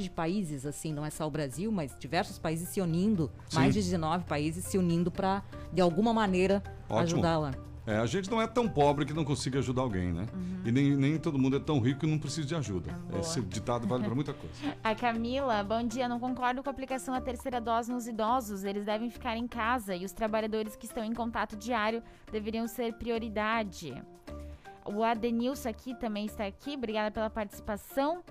De 0.00 0.08
países, 0.08 0.64
assim, 0.64 0.92
não 0.92 1.04
é 1.04 1.10
só 1.10 1.26
o 1.26 1.30
Brasil, 1.30 1.72
mas 1.72 1.96
diversos 1.98 2.38
países 2.38 2.68
se 2.68 2.80
unindo, 2.80 3.30
mais 3.52 3.74
de 3.74 3.80
19 3.80 4.24
países 4.24 4.64
se 4.64 4.78
unindo 4.78 5.10
para, 5.10 5.42
de 5.72 5.80
alguma 5.80 6.14
maneira, 6.14 6.62
ajudá-la. 6.88 7.52
É, 7.84 7.96
a 7.96 8.06
gente 8.06 8.30
não 8.30 8.40
é 8.40 8.46
tão 8.46 8.68
pobre 8.68 9.04
que 9.04 9.12
não 9.12 9.24
consiga 9.24 9.58
ajudar 9.58 9.82
alguém, 9.82 10.12
né? 10.12 10.26
E 10.64 10.70
nem, 10.70 10.96
nem 10.96 11.18
todo 11.18 11.36
mundo 11.36 11.56
é 11.56 11.60
tão 11.60 11.80
rico 11.80 12.00
que 12.00 12.06
não 12.06 12.16
precisa 12.16 12.46
de 12.46 12.54
ajuda. 12.54 12.96
Esse 13.18 13.40
ditado 13.40 13.88
vale 13.88 14.04
para 14.04 14.14
muita 14.14 14.32
coisa. 14.32 14.54
A 14.84 14.94
Camila, 14.94 15.64
bom 15.64 15.82
dia. 15.82 16.08
Não 16.08 16.20
concordo 16.20 16.62
com 16.62 16.68
a 16.68 16.72
aplicação 16.72 17.12
da 17.12 17.20
terceira 17.20 17.60
dose 17.60 17.90
nos 17.90 18.06
idosos. 18.06 18.62
Eles 18.62 18.86
devem 18.86 19.10
ficar 19.10 19.36
em 19.36 19.48
casa 19.48 19.96
e 19.96 20.04
os 20.04 20.12
trabalhadores 20.12 20.76
que 20.76 20.86
estão 20.86 21.02
em 21.02 21.12
contato 21.12 21.56
diário 21.56 22.04
deveriam 22.30 22.68
ser 22.68 22.94
prioridade. 22.94 24.00
O 24.84 25.02
Adenilson 25.02 25.68
aqui 25.68 25.92
também 25.96 26.26
está 26.26 26.46
aqui. 26.46 26.74
Obrigada 26.74 27.10
pela 27.10 27.30
participação. 27.30 28.22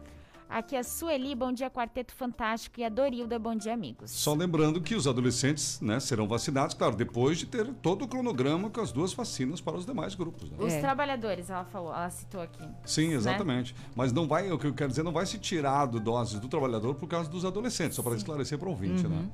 Aqui 0.51 0.75
a 0.75 0.83
Sueli, 0.83 1.33
bom 1.33 1.53
dia, 1.53 1.69
Quarteto 1.69 2.13
Fantástico. 2.13 2.77
E 2.81 2.83
a 2.83 2.89
Dorilda, 2.89 3.39
bom 3.39 3.55
dia, 3.55 3.73
amigos. 3.73 4.11
Só 4.11 4.33
lembrando 4.33 4.81
que 4.81 4.93
os 4.95 5.07
adolescentes 5.07 5.79
né, 5.79 5.97
serão 5.97 6.27
vacinados, 6.27 6.75
claro, 6.75 6.93
depois 6.93 7.37
de 7.37 7.45
ter 7.45 7.65
todo 7.75 8.03
o 8.03 8.07
cronograma 8.07 8.69
com 8.69 8.81
as 8.81 8.91
duas 8.91 9.13
vacinas 9.13 9.61
para 9.61 9.77
os 9.77 9.85
demais 9.85 10.13
grupos. 10.13 10.51
Né? 10.51 10.57
Os 10.59 10.73
trabalhadores, 10.73 11.49
ela 11.49 11.63
falou, 11.63 11.93
ela 11.93 12.09
citou 12.09 12.41
aqui. 12.41 12.61
Sim, 12.85 13.13
exatamente. 13.13 13.73
Mas 13.95 14.11
não 14.11 14.27
vai, 14.27 14.51
o 14.51 14.59
que 14.59 14.67
eu 14.67 14.73
quero 14.73 14.89
dizer, 14.89 15.03
não 15.03 15.13
vai 15.13 15.25
se 15.25 15.39
tirar 15.39 15.85
do 15.85 16.01
doses 16.01 16.37
do 16.37 16.49
trabalhador 16.49 16.95
por 16.95 17.07
causa 17.07 17.29
dos 17.29 17.45
adolescentes, 17.45 17.95
só 17.95 18.03
para 18.03 18.17
esclarecer 18.17 18.59
para 18.59 18.67
o 18.67 18.71
ouvinte, 18.71 19.07
né? 19.07 19.29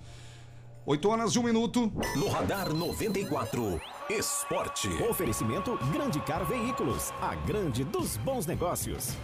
8 0.86 1.10
horas 1.10 1.32
e 1.34 1.40
um 1.40 1.44
minuto. 1.44 1.92
No 2.16 2.30
Radar 2.30 2.72
94, 2.72 3.82
Esporte. 4.08 4.88
Oferecimento 5.10 5.78
Grande 5.92 6.20
Car 6.22 6.46
Veículos, 6.46 7.12
a 7.20 7.34
grande 7.34 7.84
dos 7.84 8.18
bons 8.18 8.46
negócios. 8.46 9.18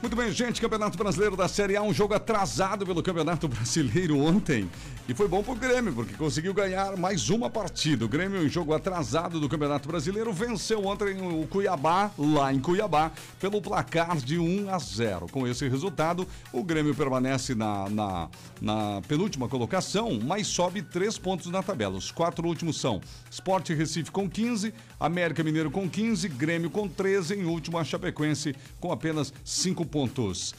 Muito 0.00 0.16
bem, 0.16 0.30
gente, 0.30 0.60
Campeonato 0.60 0.98
Brasileiro 0.98 1.36
da 1.36 1.48
Série 1.48 1.76
A, 1.76 1.82
um 1.82 1.94
jogo 1.94 2.14
atrasado 2.14 2.84
pelo 2.84 3.02
Campeonato 3.02 3.48
Brasileiro 3.48 4.18
ontem. 4.18 4.68
E 5.08 5.14
foi 5.14 5.28
bom 5.28 5.42
pro 5.42 5.54
Grêmio, 5.54 5.92
porque 5.92 6.14
conseguiu 6.14 6.52
ganhar 6.52 6.96
mais 6.96 7.30
uma 7.30 7.48
partida. 7.48 8.04
O 8.04 8.08
Grêmio, 8.08 8.44
em 8.44 8.48
jogo 8.48 8.74
atrasado 8.74 9.38
do 9.38 9.48
Campeonato 9.48 9.86
Brasileiro, 9.86 10.32
venceu 10.32 10.84
ontem 10.86 11.16
o 11.20 11.46
Cuiabá, 11.46 12.10
lá 12.18 12.52
em 12.52 12.60
Cuiabá, 12.60 13.12
pelo 13.38 13.60
placar 13.60 14.16
de 14.16 14.38
1 14.38 14.74
a 14.74 14.78
0. 14.78 15.26
Com 15.30 15.46
esse 15.46 15.68
resultado, 15.68 16.26
o 16.52 16.62
Grêmio 16.62 16.94
permanece 16.94 17.54
na, 17.54 17.88
na, 17.88 18.28
na 18.60 19.02
penúltima 19.06 19.48
colocação, 19.48 20.18
mas 20.22 20.46
sobe 20.46 20.82
três 20.82 21.18
pontos 21.18 21.50
na 21.50 21.62
tabela. 21.62 21.96
Os 21.96 22.10
quatro 22.10 22.46
últimos 22.46 22.80
são 22.80 23.00
Sport 23.30 23.70
Recife 23.70 24.10
com 24.10 24.28
15, 24.28 24.72
América 24.98 25.42
Mineiro 25.42 25.70
com 25.70 25.88
15, 25.88 26.28
Grêmio 26.28 26.70
com 26.70 26.88
13, 26.88 27.34
em 27.34 27.44
último 27.44 27.78
a 27.78 27.84
Chapecoense 27.84 28.54
com 28.80 28.90
apenas 28.90 29.32
5 29.44 29.83
pontos. 29.86 30.54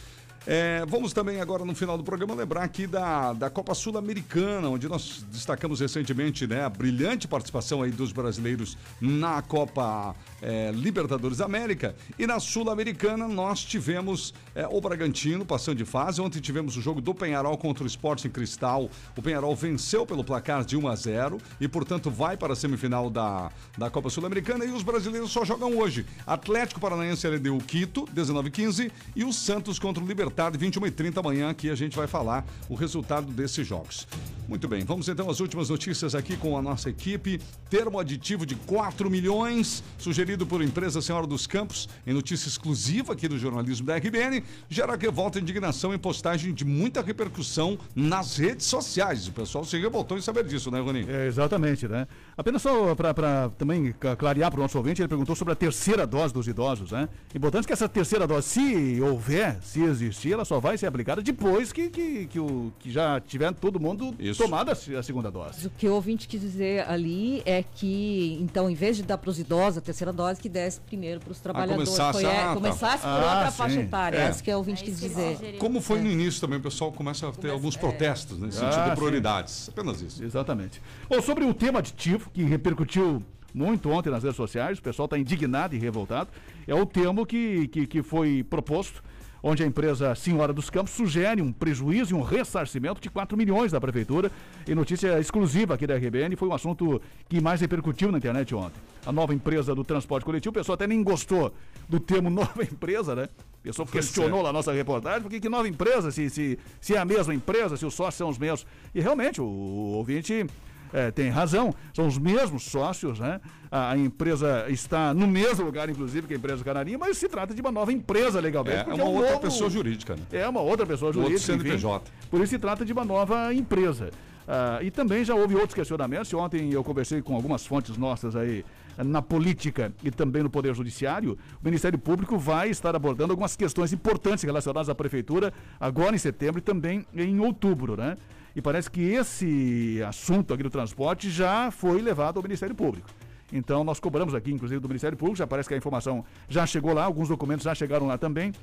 É, 0.47 0.85
vamos 0.87 1.11
também 1.11 1.41
agora 1.41 1.65
no 1.65 1.73
final 1.73 1.97
do 1.97 2.03
programa 2.03 2.35
lembrar 2.35 2.63
aqui 2.63 2.85
da, 2.85 3.33
da 3.33 3.49
Copa 3.49 3.73
Sul-Americana, 3.73 4.69
onde 4.69 4.87
nós 4.87 5.25
destacamos 5.31 5.79
recentemente 5.79 6.45
né, 6.45 6.63
a 6.63 6.69
brilhante 6.69 7.27
participação 7.27 7.81
aí 7.81 7.89
dos 7.89 8.11
brasileiros 8.11 8.77
na 9.01 9.41
Copa 9.41 10.15
é, 10.43 10.71
Libertadores 10.71 11.41
América. 11.41 11.95
E 12.19 12.27
na 12.27 12.39
Sul-Americana 12.39 13.27
nós 13.27 13.63
tivemos 13.63 14.35
é, 14.53 14.67
o 14.67 14.79
Bragantino 14.79 15.43
passando 15.43 15.77
de 15.77 15.85
fase. 15.85 16.21
Ontem 16.21 16.39
tivemos 16.39 16.77
o 16.77 16.81
jogo 16.81 17.01
do 17.01 17.15
Penharol 17.15 17.57
contra 17.57 17.83
o 17.83 17.87
Sporting 17.87 18.29
Cristal. 18.29 18.87
O 19.17 19.21
Penharol 19.23 19.55
venceu 19.55 20.05
pelo 20.05 20.23
placar 20.23 20.63
de 20.63 20.77
1 20.77 20.87
a 20.87 20.95
0 20.95 21.37
e, 21.59 21.67
portanto, 21.67 22.11
vai 22.11 22.37
para 22.37 22.53
a 22.53 22.55
semifinal 22.55 23.09
da, 23.09 23.51
da 23.77 23.89
Copa 23.89 24.11
Sul-Americana. 24.11 24.63
E 24.63 24.69
os 24.69 24.83
brasileiros 24.83 25.31
só 25.31 25.43
jogam 25.43 25.75
hoje. 25.75 26.05
Atlético 26.27 26.79
Paranaense 26.79 27.27
LDU 27.27 27.57
Quito, 27.65 28.05
19-15, 28.13 28.91
e 29.15 29.23
o 29.23 29.33
Santos 29.33 29.79
contra 29.79 30.03
o 30.03 30.07
Libertad, 30.07 30.34
21 30.57 30.87
e 30.87 30.91
30 30.91 31.19
amanhã, 31.19 31.53
que 31.53 31.69
a 31.69 31.75
gente 31.75 31.95
vai 31.95 32.07
falar 32.07 32.45
o 32.69 32.75
resultado 32.75 33.31
desses 33.31 33.65
jogos. 33.65 34.07
Muito 34.47 34.67
bem, 34.67 34.85
vamos 34.85 35.09
então 35.09 35.27
às 35.29 35.39
últimas 35.39 35.69
notícias 35.69 36.13
aqui 36.13 36.37
com 36.37 36.55
a 36.55 36.61
nossa 36.61 36.89
equipe. 36.89 37.41
Termo 37.67 37.99
aditivo 37.99 38.45
de 38.45 38.53
4 38.53 39.09
milhões, 39.09 39.83
sugerido 39.97 40.45
por 40.45 40.61
empresa 40.61 41.01
Senhora 41.01 41.25
dos 41.25 41.47
Campos, 41.47 41.89
em 42.05 42.13
notícia 42.13 42.47
exclusiva 42.47 43.13
aqui 43.13 43.27
do 43.27 43.39
jornalismo 43.39 43.87
da 43.87 43.97
RBN, 43.97 44.43
gera 44.69 44.95
revolta 44.95 45.39
e 45.39 45.41
indignação 45.41 45.95
em 45.95 45.97
postagem 45.97 46.53
de 46.53 46.63
muita 46.63 47.01
repercussão 47.01 47.77
nas 47.95 48.37
redes 48.37 48.67
sociais. 48.67 49.27
O 49.27 49.31
pessoal 49.31 49.65
se 49.65 49.79
revoltou 49.79 50.15
em 50.15 50.21
saber 50.21 50.43
disso, 50.45 50.69
né, 50.69 50.79
Roninho? 50.79 51.09
É, 51.09 51.25
exatamente, 51.25 51.87
né? 51.87 52.07
Apenas 52.37 52.61
só 52.61 52.93
para 52.95 53.49
também 53.57 53.93
clarear 54.17 54.51
para 54.51 54.59
o 54.59 54.63
nosso 54.63 54.77
ouvinte, 54.77 55.01
ele 55.01 55.07
perguntou 55.07 55.35
sobre 55.37 55.53
a 55.53 55.55
terceira 55.55 56.05
dose 56.05 56.33
dos 56.33 56.47
idosos, 56.49 56.91
né? 56.91 57.07
Importante 57.33 57.65
que 57.65 57.71
essa 57.71 57.87
terceira 57.87 58.27
dose, 58.27 58.45
se 58.49 59.01
houver, 59.01 59.57
se 59.61 59.81
existir, 59.81 60.33
ela 60.33 60.43
só 60.43 60.59
vai 60.59 60.77
ser 60.77 60.85
aplicada 60.87 61.21
depois 61.21 61.71
que, 61.71 61.89
que, 61.89 62.25
que, 62.27 62.37
o, 62.37 62.73
que 62.77 62.91
já 62.91 63.21
tiver 63.21 63.53
todo 63.53 63.79
mundo 63.79 64.13
tomado 64.37 64.69
a, 64.69 64.75
se- 64.75 64.93
a 64.93 65.01
segunda 65.01 65.31
dose. 65.31 65.67
O 65.67 65.69
que 65.69 65.87
o 65.87 65.93
ouvinte 65.93 66.27
quis 66.27 66.41
dizer 66.41 66.85
ali 66.89 67.41
é 67.45 67.63
que, 67.63 68.37
então, 68.41 68.69
em 68.69 68.75
vez 68.75 68.97
de 68.97 69.03
dar 69.03 69.17
para 69.17 69.29
os 69.29 69.39
idosos 69.39 69.77
a 69.77 69.81
terceira 69.81 70.11
dose, 70.11 70.41
que 70.41 70.49
desse 70.49 70.81
primeiro 70.81 71.21
para 71.21 71.31
os 71.31 71.39
trabalhadores. 71.39 71.87
começasse- 71.87 72.19
Foi, 72.21 72.29
é, 72.29 72.37
ah, 72.41 72.47
tá. 72.49 72.53
começasse 72.55 73.03
por 73.03 73.07
Ah, 73.09 73.33
outra 73.35 73.51
sim. 73.51 73.57
faixa 73.57 73.79
etária. 73.79 74.17
É. 74.17 74.27
É 74.27 74.29
isso 74.31 74.43
que 74.43 74.51
o 74.53 74.57
ouvinte 74.57 74.83
quis 74.83 74.99
dizer. 74.99 75.57
Como 75.57 75.79
foi 75.79 76.01
no 76.01 76.09
início 76.09 76.41
também, 76.41 76.59
o 76.59 76.61
pessoal 76.61 76.91
começa 76.91 77.29
a 77.29 77.31
ter 77.31 77.49
alguns 77.51 77.77
protestos 77.77 78.37
nesse 78.39 78.57
Ah, 78.57 78.69
sentido 78.71 78.83
de 78.83 78.89
sim. 78.89 78.95
prioridades. 78.97 79.69
Apenas 79.69 80.01
isso. 80.01 80.21
Exatamente. 80.21 80.81
Bom, 81.09 81.21
sobre 81.21 81.45
o 81.45 81.53
tema 81.53 81.79
aditivo, 81.79 82.24
que 82.33 82.43
repercutiu 82.43 83.23
muito 83.53 83.89
ontem 83.89 84.09
nas 84.09 84.21
redes 84.21 84.35
sociais, 84.35 84.79
o 84.79 84.81
pessoal 84.81 85.05
está 85.05 85.17
indignado 85.17 85.73
e 85.73 85.79
revoltado, 85.79 86.29
é 86.67 86.75
o 86.75 86.85
termo 86.85 87.25
que, 87.25 87.69
que, 87.69 87.87
que 87.87 88.03
foi 88.03 88.43
proposto, 88.43 89.01
onde 89.41 89.63
a 89.63 89.65
empresa 89.65 90.13
Senhora 90.15 90.51
dos 90.51 90.71
Campos 90.71 90.91
sugere 90.91 91.39
um 91.39 91.53
prejuízo 91.53 92.13
e 92.13 92.17
um 92.17 92.21
ressarcimento 92.21 92.99
de 92.99 93.11
4 93.11 93.37
milhões 93.37 93.71
da 93.71 93.79
prefeitura. 93.79 94.31
E 94.67 94.73
notícia 94.73 95.19
exclusiva 95.19 95.75
aqui 95.75 95.85
da 95.85 95.95
RBN, 95.95 96.35
foi 96.35 96.47
um 96.47 96.53
assunto 96.53 96.99
que 97.29 97.39
mais 97.39 97.61
repercutiu 97.61 98.11
na 98.11 98.17
internet 98.17 98.55
ontem. 98.55 98.81
A 99.05 99.11
nova 99.11 99.35
empresa 99.35 99.75
do 99.75 99.83
transporte 99.83 100.25
coletivo, 100.25 100.49
o 100.49 100.53
pessoal 100.53 100.73
até 100.73 100.87
nem 100.87 101.03
gostou 101.03 101.53
do 101.87 101.99
termo 101.99 102.27
nova 102.31 102.63
empresa, 102.63 103.15
né? 103.15 103.29
O 103.59 103.61
pessoal 103.61 103.87
Pois 103.89 104.05
questionou 104.05 104.39
é. 104.39 104.43
lá 104.43 104.49
a 104.49 104.53
nossa 104.53 104.73
reportagem, 104.73 105.21
porque 105.21 105.39
que 105.39 105.47
nova 105.47 105.67
empresa, 105.67 106.09
se, 106.09 106.27
se, 106.29 106.57
se 106.81 106.95
é 106.95 106.97
a 106.97 107.05
mesma 107.05 107.33
empresa, 107.33 107.77
se 107.77 107.85
os 107.85 107.93
sócios 107.93 108.15
são 108.15 108.29
os 108.29 108.39
mesmos. 108.39 108.65
E 108.95 108.99
realmente, 108.99 109.39
o, 109.39 109.45
o 109.45 109.93
ouvinte 109.97 110.47
é, 110.93 111.11
tem 111.11 111.29
razão, 111.29 111.73
são 111.93 112.07
os 112.07 112.17
mesmos 112.17 112.63
sócios, 112.63 113.19
né? 113.19 113.39
A, 113.71 113.91
a 113.91 113.97
empresa 113.97 114.65
está 114.69 115.13
no 115.13 115.27
mesmo 115.27 115.65
lugar, 115.65 115.89
inclusive, 115.89 116.27
que 116.27 116.33
a 116.33 116.37
empresa 116.37 116.63
Canarinha, 116.63 116.97
mas 116.97 117.17
se 117.17 117.27
trata 117.27 117.53
de 117.53 117.61
uma 117.61 117.71
nova 117.71 117.91
empresa 117.91 118.39
legalmente. 118.39 118.77
É, 118.77 118.79
é 118.81 118.83
porque 118.83 119.01
uma 119.01 119.09
um 119.09 119.13
outra 119.15 119.31
novo- 119.31 119.41
pessoa 119.41 119.69
jurídica. 119.69 120.15
Né? 120.15 120.21
É 120.31 120.47
uma 120.47 120.61
outra 120.61 120.85
pessoa 120.85 121.11
Um 121.11 121.15
outro 121.19 121.23
jurídica. 121.37 121.53
enfim. 121.53 121.63
CNPJ. 121.63 122.11
Por 122.29 122.39
isso 122.41 122.49
se 122.51 122.59
trata 122.59 122.85
de 122.85 122.93
uma 122.93 123.03
nova 123.05 123.53
empresa. 123.53 124.09
Ah, 124.47 124.79
e 124.81 124.91
também 124.91 125.25
já 125.25 125.33
houve 125.33 125.55
outros 125.55 125.73
questionamentos. 125.73 126.31
Ontem 126.33 126.71
eu 126.71 126.83
conversei 126.83 127.21
com 127.21 127.35
algumas 127.35 127.65
fontes 127.65 127.97
nossas 127.97 128.35
aí 128.35 128.63
eh, 128.95 129.03
na 129.03 129.19
política 129.19 129.91
e 130.03 130.11
também 130.11 130.43
no 130.43 130.51
Poder 130.51 130.73
Judiciário. 130.75 131.33
O 131.59 131.65
Ministério 131.65 131.97
Público 131.97 132.37
vai 132.37 132.69
estar 132.69 132.95
abordando 132.95 133.33
algumas 133.33 133.55
questões 133.55 133.91
importantes 133.91 134.43
relacionadas 134.43 134.87
à 134.87 134.93
Prefeitura 134.93 135.51
agora 135.79 136.13
em 136.15 136.19
setembro 136.19 136.59
e 136.59 136.61
também 136.61 137.05
em 137.15 137.39
outubro, 137.39 137.97
né? 137.97 138.15
E 138.55 138.61
parece 138.61 138.89
que 138.89 139.01
esse 139.01 140.01
assunto 140.07 140.53
aqui 140.53 140.63
do 140.63 140.69
transporte 140.69 141.29
já 141.29 141.69
foi 141.71 142.01
levado 142.01 142.37
ao 142.37 142.43
Ministério 142.43 142.73
Público. 142.73 143.09
Então 143.51 143.83
nós 143.83 143.99
cobramos 143.99 144.33
aqui, 144.33 144.51
inclusive, 144.51 144.79
do 144.79 144.87
Ministério 144.87 145.17
Público, 145.17 145.37
já 145.37 145.45
parece 145.45 145.67
que 145.67 145.75
a 145.75 145.77
informação 145.77 146.23
já 146.47 146.65
chegou 146.65 146.93
lá, 146.93 147.03
alguns 147.03 147.27
documentos 147.27 147.63
já 147.63 147.75
chegaram 147.75 148.07
lá 148.07 148.17
também. 148.17 148.53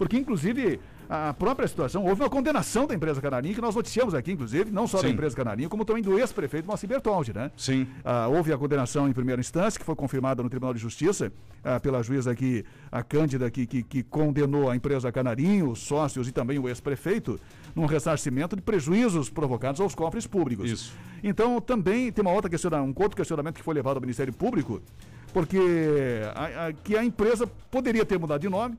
Porque, 0.00 0.16
inclusive, 0.16 0.80
a 1.10 1.34
própria 1.34 1.68
situação, 1.68 2.06
houve 2.06 2.22
uma 2.22 2.30
condenação 2.30 2.86
da 2.86 2.94
empresa 2.94 3.20
Canarinho, 3.20 3.54
que 3.54 3.60
nós 3.60 3.74
noticiamos 3.76 4.14
aqui, 4.14 4.32
inclusive, 4.32 4.70
não 4.70 4.86
só 4.86 4.96
da 4.96 5.08
Sim. 5.08 5.12
empresa 5.12 5.36
Canarinho, 5.36 5.68
como 5.68 5.84
também 5.84 6.02
do 6.02 6.18
ex-prefeito 6.18 6.66
Moacir 6.66 6.88
Bertoldi, 6.88 7.34
né? 7.34 7.50
Sim. 7.54 7.86
Ah, 8.02 8.26
houve 8.26 8.50
a 8.50 8.56
condenação 8.56 9.06
em 9.06 9.12
primeira 9.12 9.38
instância, 9.42 9.78
que 9.78 9.84
foi 9.84 9.94
confirmada 9.94 10.42
no 10.42 10.48
Tribunal 10.48 10.72
de 10.72 10.80
Justiça, 10.80 11.30
ah, 11.62 11.78
pela 11.78 12.02
juíza 12.02 12.30
aqui, 12.30 12.64
a 12.90 13.02
Cândida, 13.02 13.50
que, 13.50 13.66
que, 13.66 13.82
que 13.82 14.02
condenou 14.02 14.70
a 14.70 14.74
empresa 14.74 15.12
Canarinho, 15.12 15.68
os 15.68 15.80
sócios 15.80 16.26
e 16.26 16.32
também 16.32 16.58
o 16.58 16.66
ex-prefeito, 16.66 17.38
num 17.76 17.84
ressarcimento 17.84 18.56
de 18.56 18.62
prejuízos 18.62 19.28
provocados 19.28 19.82
aos 19.82 19.94
cofres 19.94 20.26
públicos. 20.26 20.70
Isso. 20.70 20.94
Então, 21.22 21.60
também 21.60 22.10
tem 22.10 22.22
uma 22.22 22.32
outra 22.32 22.48
questiona, 22.48 22.80
um 22.80 22.94
outro 22.96 23.18
questionamento 23.18 23.56
que 23.56 23.62
foi 23.62 23.74
levado 23.74 23.96
ao 23.96 24.00
Ministério 24.00 24.32
Público, 24.32 24.80
porque 25.30 25.58
a, 26.34 26.68
a- 26.68 26.72
que 26.72 26.96
a 26.96 27.04
empresa 27.04 27.46
poderia 27.70 28.06
ter 28.06 28.18
mudado 28.18 28.40
de 28.40 28.48
nome, 28.48 28.78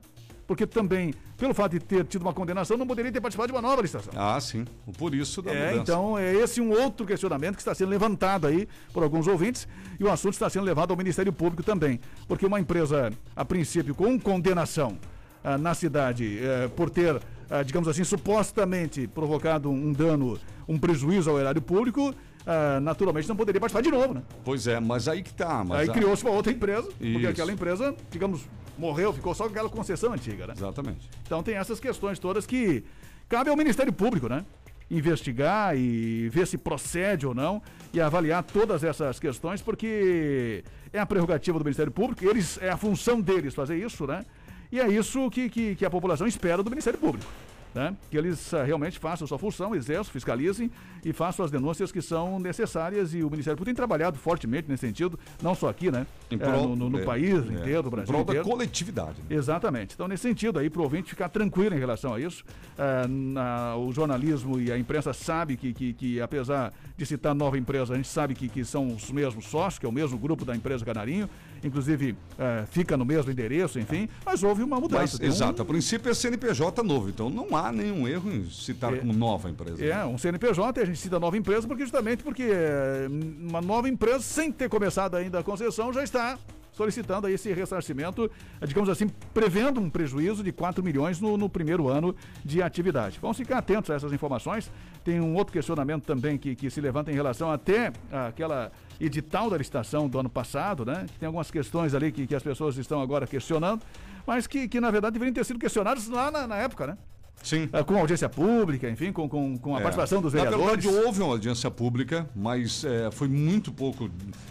porque 0.51 0.67
também, 0.67 1.13
pelo 1.37 1.53
fato 1.53 1.71
de 1.71 1.79
ter 1.79 2.03
tido 2.03 2.23
uma 2.23 2.33
condenação, 2.33 2.75
não 2.75 2.85
poderia 2.85 3.09
ter 3.09 3.21
participado 3.21 3.47
de 3.47 3.53
uma 3.57 3.61
nova 3.61 3.81
licitação. 3.81 4.11
Ah, 4.17 4.37
sim. 4.41 4.65
Por 4.97 5.15
isso 5.15 5.41
da 5.41 5.49
É, 5.49 5.67
mudança. 5.71 5.81
então 5.81 6.17
é 6.19 6.33
esse 6.35 6.59
um 6.59 6.71
outro 6.73 7.05
questionamento 7.07 7.55
que 7.55 7.61
está 7.61 7.73
sendo 7.73 7.87
levantado 7.87 8.47
aí 8.47 8.67
por 8.91 9.01
alguns 9.01 9.27
ouvintes 9.27 9.65
e 9.97 10.03
o 10.03 10.11
assunto 10.11 10.33
está 10.33 10.49
sendo 10.49 10.65
levado 10.65 10.91
ao 10.91 10.97
Ministério 10.97 11.31
Público 11.31 11.63
também, 11.63 12.01
porque 12.27 12.45
uma 12.45 12.59
empresa, 12.59 13.13
a 13.33 13.45
princípio, 13.45 13.95
com 13.95 14.19
condenação 14.19 14.97
ah, 15.41 15.57
na 15.57 15.73
cidade 15.73 16.39
eh, 16.43 16.67
por 16.75 16.89
ter, 16.89 17.17
ah, 17.49 17.63
digamos 17.63 17.87
assim, 17.87 18.03
supostamente 18.03 19.07
provocado 19.07 19.69
um 19.71 19.93
dano, 19.93 20.37
um 20.67 20.77
prejuízo 20.77 21.29
ao 21.29 21.39
erário 21.39 21.61
público, 21.61 22.13
ah, 22.45 22.77
naturalmente 22.81 23.29
não 23.29 23.37
poderia 23.37 23.61
participar 23.61 23.81
de 23.81 23.89
novo, 23.89 24.15
né? 24.15 24.21
Pois 24.43 24.67
é, 24.67 24.81
mas 24.81 25.07
aí 25.07 25.23
que 25.23 25.33
tá. 25.33 25.63
Mas 25.63 25.79
Aí 25.83 25.89
a- 25.89 25.93
criou-se 25.93 26.25
uma 26.25 26.33
outra 26.33 26.51
empresa, 26.51 26.89
porque 26.89 27.07
Isso. 27.07 27.27
aquela 27.29 27.53
empresa, 27.53 27.95
digamos, 28.11 28.41
morreu, 28.81 29.13
ficou 29.13 29.33
só 29.33 29.45
com 29.45 29.51
aquela 29.51 29.69
concessão 29.69 30.11
antiga, 30.11 30.47
né? 30.47 30.53
Exatamente. 30.57 31.07
Então 31.23 31.43
tem 31.43 31.55
essas 31.55 31.79
questões 31.79 32.17
todas 32.17 32.45
que 32.45 32.83
cabe 33.29 33.49
ao 33.49 33.55
Ministério 33.55 33.93
Público, 33.93 34.27
né? 34.27 34.43
Investigar 34.89 35.77
e 35.77 36.27
ver 36.29 36.47
se 36.47 36.57
procede 36.57 37.25
ou 37.25 37.33
não 37.33 37.61
e 37.93 38.01
avaliar 38.01 38.43
todas 38.43 38.83
essas 38.83 39.19
questões, 39.19 39.61
porque 39.61 40.63
é 40.91 40.99
a 40.99 41.05
prerrogativa 41.05 41.57
do 41.57 41.63
Ministério 41.63 41.91
Público, 41.91 42.25
eles, 42.25 42.57
é 42.61 42.69
a 42.69 42.77
função 42.77 43.21
deles 43.21 43.53
fazer 43.53 43.77
isso, 43.77 44.05
né? 44.07 44.25
E 44.71 44.79
é 44.79 44.87
isso 44.89 45.29
que, 45.29 45.49
que, 45.49 45.75
que 45.75 45.85
a 45.85 45.89
população 45.89 46.25
espera 46.25 46.63
do 46.63 46.69
Ministério 46.69 46.99
Público. 46.99 47.29
Né? 47.73 47.95
Que 48.09 48.17
eles 48.17 48.53
ah, 48.53 48.63
realmente 48.63 48.99
façam 48.99 49.25
sua 49.25 49.39
função, 49.39 49.73
exerçam, 49.73 50.11
fiscalizem 50.11 50.69
e 51.05 51.13
façam 51.13 51.45
as 51.45 51.51
denúncias 51.51 51.89
que 51.89 52.01
são 52.01 52.37
necessárias. 52.37 53.13
E 53.13 53.23
o 53.23 53.29
Ministério 53.29 53.55
Público 53.55 53.65
tem 53.65 53.73
trabalhado 53.75 54.17
fortemente 54.17 54.67
nesse 54.69 54.85
sentido, 54.85 55.17
não 55.41 55.55
só 55.55 55.69
aqui, 55.69 55.89
né? 55.89 56.05
Em 56.29 56.35
É, 56.35 56.37
prol- 56.37 56.67
no, 56.69 56.75
no- 56.75 56.89
no 56.89 56.99
é, 56.99 57.05
país 57.05 57.33
é, 57.33 57.37
inteiro, 57.53 57.83
no 57.83 57.87
em 57.87 57.91
Brasil 57.91 58.07
prol 58.13 58.25
da 58.25 58.33
inteiro. 58.33 58.43
coletividade. 58.49 59.19
né? 59.21 59.35
Exatamente. 59.37 59.93
Então, 59.93 60.05
nesse 60.05 60.23
sentido 60.23 60.59
aí, 60.59 60.69
para 60.69 60.81
o 60.81 60.83
ouvinte 60.83 61.11
ficar 61.11 61.29
tranquilo 61.29 61.73
em 61.73 61.79
relação 61.79 62.13
a 62.13 62.19
isso, 62.19 62.43
eh, 62.77 63.07
na- 63.07 63.77
o 63.77 63.91
jornalismo 63.93 64.59
e 64.59 64.69
a 64.69 64.77
imprensa 64.77 65.13
sabe 65.13 65.55
que, 65.55 65.73
que, 65.73 65.93
que, 65.93 66.19
apesar 66.21 66.73
de 66.97 67.05
citar 67.05 67.33
nova 67.33 67.57
empresa, 67.57 67.93
a 67.93 67.95
gente 67.95 68.09
sabe 68.09 68.35
que, 68.35 68.49
que 68.49 68.65
são 68.65 68.87
os 68.93 69.09
mesmos 69.11 69.45
sócios, 69.45 69.79
que 69.79 69.85
é 69.85 69.89
o 69.89 69.93
mesmo 69.93 70.17
grupo 70.17 70.43
da 70.43 70.53
empresa 70.53 70.83
Canarinho, 70.83 71.29
inclusive 71.63 72.15
eh, 72.37 72.65
fica 72.69 72.95
no 72.97 73.05
mesmo 73.05 73.31
endereço, 73.31 73.79
enfim, 73.79 74.09
mas 74.25 74.43
houve 74.43 74.63
uma 74.63 74.79
mudança. 74.79 75.01
Mas, 75.01 75.19
Tem 75.19 75.29
um- 75.29 75.31
exato, 75.31 75.61
a 75.61 75.65
princípio 75.65 76.09
é 76.11 76.13
CNPJ 76.13 76.83
novo, 76.83 77.09
então 77.09 77.29
não 77.29 77.55
há 77.55 77.71
nenhum 77.71 78.07
erro 78.07 78.31
em 78.31 78.49
citar 78.49 78.95
como 78.97 79.13
nova 79.13 79.49
empresa. 79.49 79.83
É, 79.83 80.05
um 80.05 80.17
CNPJ, 80.17 80.81
a 80.81 80.85
gente 80.85 80.99
cita 80.99 81.19
nova 81.19 81.37
empresa, 81.37 81.67
porque 81.67 81.83
justamente 81.83 82.23
porque 82.23 82.43
é, 82.43 83.07
uma 83.09 83.61
nova 83.61 83.87
empresa, 83.89 84.19
sem 84.21 84.51
ter 84.51 84.69
começado 84.69 85.15
ainda 85.15 85.39
a 85.39 85.43
concessão, 85.43 85.91
já 85.93 86.03
está 86.03 86.37
solicitando 86.71 87.27
esse 87.27 87.51
ressarcimento, 87.53 88.29
eh, 88.59 88.65
digamos 88.65 88.89
assim, 88.89 89.07
prevendo 89.33 89.79
um 89.79 89.89
prejuízo 89.89 90.43
de 90.43 90.51
4 90.51 90.83
milhões 90.83 91.19
no, 91.19 91.37
no 91.37 91.49
primeiro 91.49 91.87
ano 91.89 92.15
de 92.43 92.61
atividade. 92.61 93.19
Vamos 93.21 93.37
ficar 93.37 93.57
atentos 93.57 93.89
a 93.89 93.95
essas 93.95 94.13
informações. 94.13 94.71
Tem 95.03 95.19
um 95.19 95.35
outro 95.35 95.53
questionamento 95.53 96.05
também 96.05 96.37
que, 96.37 96.55
que 96.55 96.69
se 96.69 96.79
levanta 96.79 97.11
em 97.11 97.15
relação 97.15 97.51
até 97.51 97.91
àquela 98.11 98.71
edital 98.99 99.49
da 99.49 99.57
licitação 99.57 100.07
do 100.07 100.19
ano 100.19 100.29
passado, 100.29 100.85
né? 100.85 101.05
Tem 101.19 101.27
algumas 101.27 101.49
questões 101.49 101.93
ali 101.93 102.11
que, 102.11 102.27
que 102.27 102.35
as 102.35 102.43
pessoas 102.43 102.77
estão 102.77 103.01
agora 103.01 103.25
questionando, 103.25 103.81
mas 104.25 104.45
que, 104.47 104.67
que 104.67 104.79
na 104.79 104.91
verdade 104.91 105.13
deveriam 105.13 105.33
ter 105.33 105.43
sido 105.43 105.59
questionadas 105.59 106.07
lá 106.07 106.29
na, 106.29 106.47
na 106.47 106.57
época, 106.57 106.87
né? 106.87 106.97
Sim. 107.43 107.69
Com 107.85 107.97
audiência 107.97 108.29
pública, 108.29 108.89
enfim, 108.89 109.11
com, 109.11 109.27
com, 109.27 109.57
com 109.57 109.75
a 109.75 109.79
É. 109.79 109.81
participação 109.83 110.21
dos 110.21 110.33
Na 110.33 110.43
vereadores. 110.43 110.83
verdade, 110.83 111.05
houve 111.05 111.21
uma 111.21 111.31
audiência 111.33 111.69
pública, 111.71 112.29
mas 112.35 112.83
é, 112.85 113.09
foi 113.11 113.27
muito 113.27 113.71
pouco, 113.71 114.09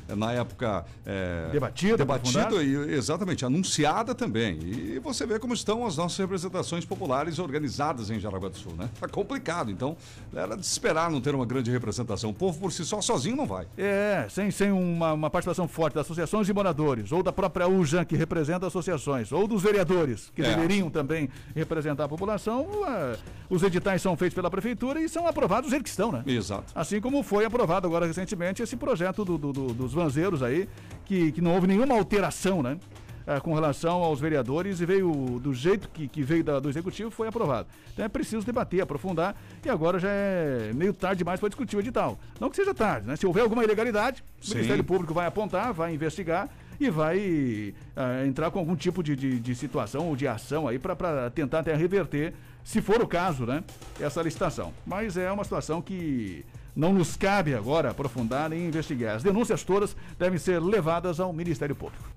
é, 0.09 0.15
na 0.15 0.33
época. 0.33 0.85
É, 1.07 1.49
Debatida, 1.53 1.97
Debatida 1.97 2.63
e, 2.63 2.75
exatamente, 2.95 3.45
anunciada 3.45 4.15
também. 4.15 4.59
E 4.63 4.99
você 4.99 5.27
vê 5.27 5.39
como 5.39 5.55
estão 5.55 5.87
as 5.87 5.97
nossas 5.97 6.19
representações 6.19 6.85
populares 6.85 7.39
organizadas 7.39 8.11
em 8.11 8.19
Jaraguá 8.19 8.49
do 8.49 8.57
Sul, 8.57 8.75
né? 8.77 8.89
Tá 9.01 9.09
complicado. 9.09 9.71
Então, 9.71 9.97
era 10.35 10.57
de 10.57 10.65
esperar 10.67 11.11
não 11.11 11.21
ter 11.21 11.35
uma 11.35 11.47
grande 11.47 11.71
representação. 11.71 12.31
O 12.31 12.35
povo 12.35 12.59
por 12.59 12.73
si 12.73 12.85
só, 12.85 13.01
sozinho, 13.01 13.37
não 13.37 13.47
vai. 13.47 13.67
É, 13.79 14.27
sem, 14.29 14.51
sem 14.51 14.73
uma, 14.73 15.13
uma 15.13 15.31
participação 15.31 15.67
forte 15.69 15.95
das 15.95 16.07
associações 16.07 16.47
de 16.47 16.53
moradores, 16.53 17.13
ou 17.13 17.23
da 17.23 17.33
própria 17.33 17.69
UJAN, 17.69 18.05
que 18.05 18.17
representa 18.17 18.67
associações, 18.67 19.31
ou 19.33 19.47
dos 19.47 19.63
vereadores, 19.63 20.31
que 20.35 20.43
É. 20.43 20.55
deveriam 20.55 20.91
também 20.91 21.29
representar 21.55 22.05
a 22.05 22.09
população, 22.09 22.67
ah, 22.85 23.17
os 23.49 23.63
editais 23.63 24.01
são 24.03 24.17
feitos 24.17 24.35
pela 24.35 24.51
prefeitura 24.51 25.01
e 25.01 25.09
são 25.09 25.27
aprovados 25.27 25.73
os 25.73 25.79
que 25.83 25.89
estão, 25.89 26.11
né? 26.13 26.23
Exato. 26.27 26.73
Assim 26.75 27.01
como 27.01 27.23
foi 27.23 27.45
aprovado 27.45 27.87
agora 27.87 28.07
recentemente 28.07 28.63
esse 28.63 28.77
projeto 28.77 29.25
do, 29.25 29.37
do- 29.39 29.53
do- 29.53 29.75
dos 29.75 29.93
vanzeiros 29.93 30.43
aí, 30.43 30.69
que, 31.05 31.33
que 31.33 31.41
não 31.41 31.55
houve 31.55 31.67
nenhuma 31.67 31.95
alteração, 31.95 32.63
né? 32.63 32.79
ah, 33.27 33.39
com 33.41 33.55
relação 33.55 34.03
aos 34.03 34.19
vereadores 34.19 34.81
e 34.81 34.87
veio 34.87 35.39
do 35.41 35.53
jeito 35.53 35.89
que, 35.91 36.09
que 36.09 36.23
veio 36.23 36.43
da- 36.43 36.59
do 36.59 36.69
executivo 36.69 37.11
foi 37.11 37.29
aprovado. 37.29 37.69
Então 37.93 38.05
é 38.05 38.09
preciso 38.09 38.45
debater, 38.47 38.81
aprofundar 38.81 39.37
e 39.65 39.69
agora 39.69 39.99
já 39.99 40.09
é 40.11 40.73
meio 40.75 40.93
tarde 40.93 41.19
demais 41.19 41.39
para 41.39 41.49
discutir 41.49 41.77
o 41.77 41.81
edital. 41.81 42.19
Não 42.41 42.49
que 42.51 42.57
seja 42.57 42.73
tarde, 42.75 43.07
né? 43.07 43.15
Se 43.17 43.27
houver 43.27 43.43
alguma 43.43 43.63
ilegalidade, 43.63 44.25
o 44.43 44.47
Sim. 44.47 44.55
Ministério 44.55 44.83
Público 44.85 45.13
vai 45.15 45.27
apontar, 45.27 45.73
vai 45.73 45.95
investigar 45.95 46.49
e 46.81 46.89
vai 46.89 47.75
ah, 47.95 48.25
entrar 48.27 48.51
com 48.51 48.59
algum 48.59 48.75
tipo 48.75 49.03
de, 49.03 49.15
de, 49.15 49.39
de 49.39 49.55
situação 49.55 50.09
ou 50.09 50.17
de 50.17 50.27
ação 50.27 50.67
aí 50.67 50.79
para 50.79 51.31
tentar 51.31 51.59
até 51.61 51.75
reverter, 51.77 52.33
se 52.65 52.81
for 52.81 53.01
o 53.03 53.07
caso, 53.07 53.47
né, 53.47 53.63
essa 53.99 54.23
licitação. 54.23 54.73
Mas 54.87 55.17
é 55.17 55.31
uma 55.31 55.45
situação 55.45 55.81
que 55.81 56.45
não 56.75 56.93
nos 56.93 57.17
cabe 57.17 57.55
agora 57.55 57.91
aprofundar 57.91 58.51
nem 58.51 58.67
investigar. 58.67 59.17
As 59.17 59.23
denúncias 59.23 59.63
todas 59.63 59.97
devem 60.19 60.39
ser 60.39 60.61
levadas 60.61 61.21
ao 61.21 61.33
Ministério 61.33 61.75
Público. 61.75 62.09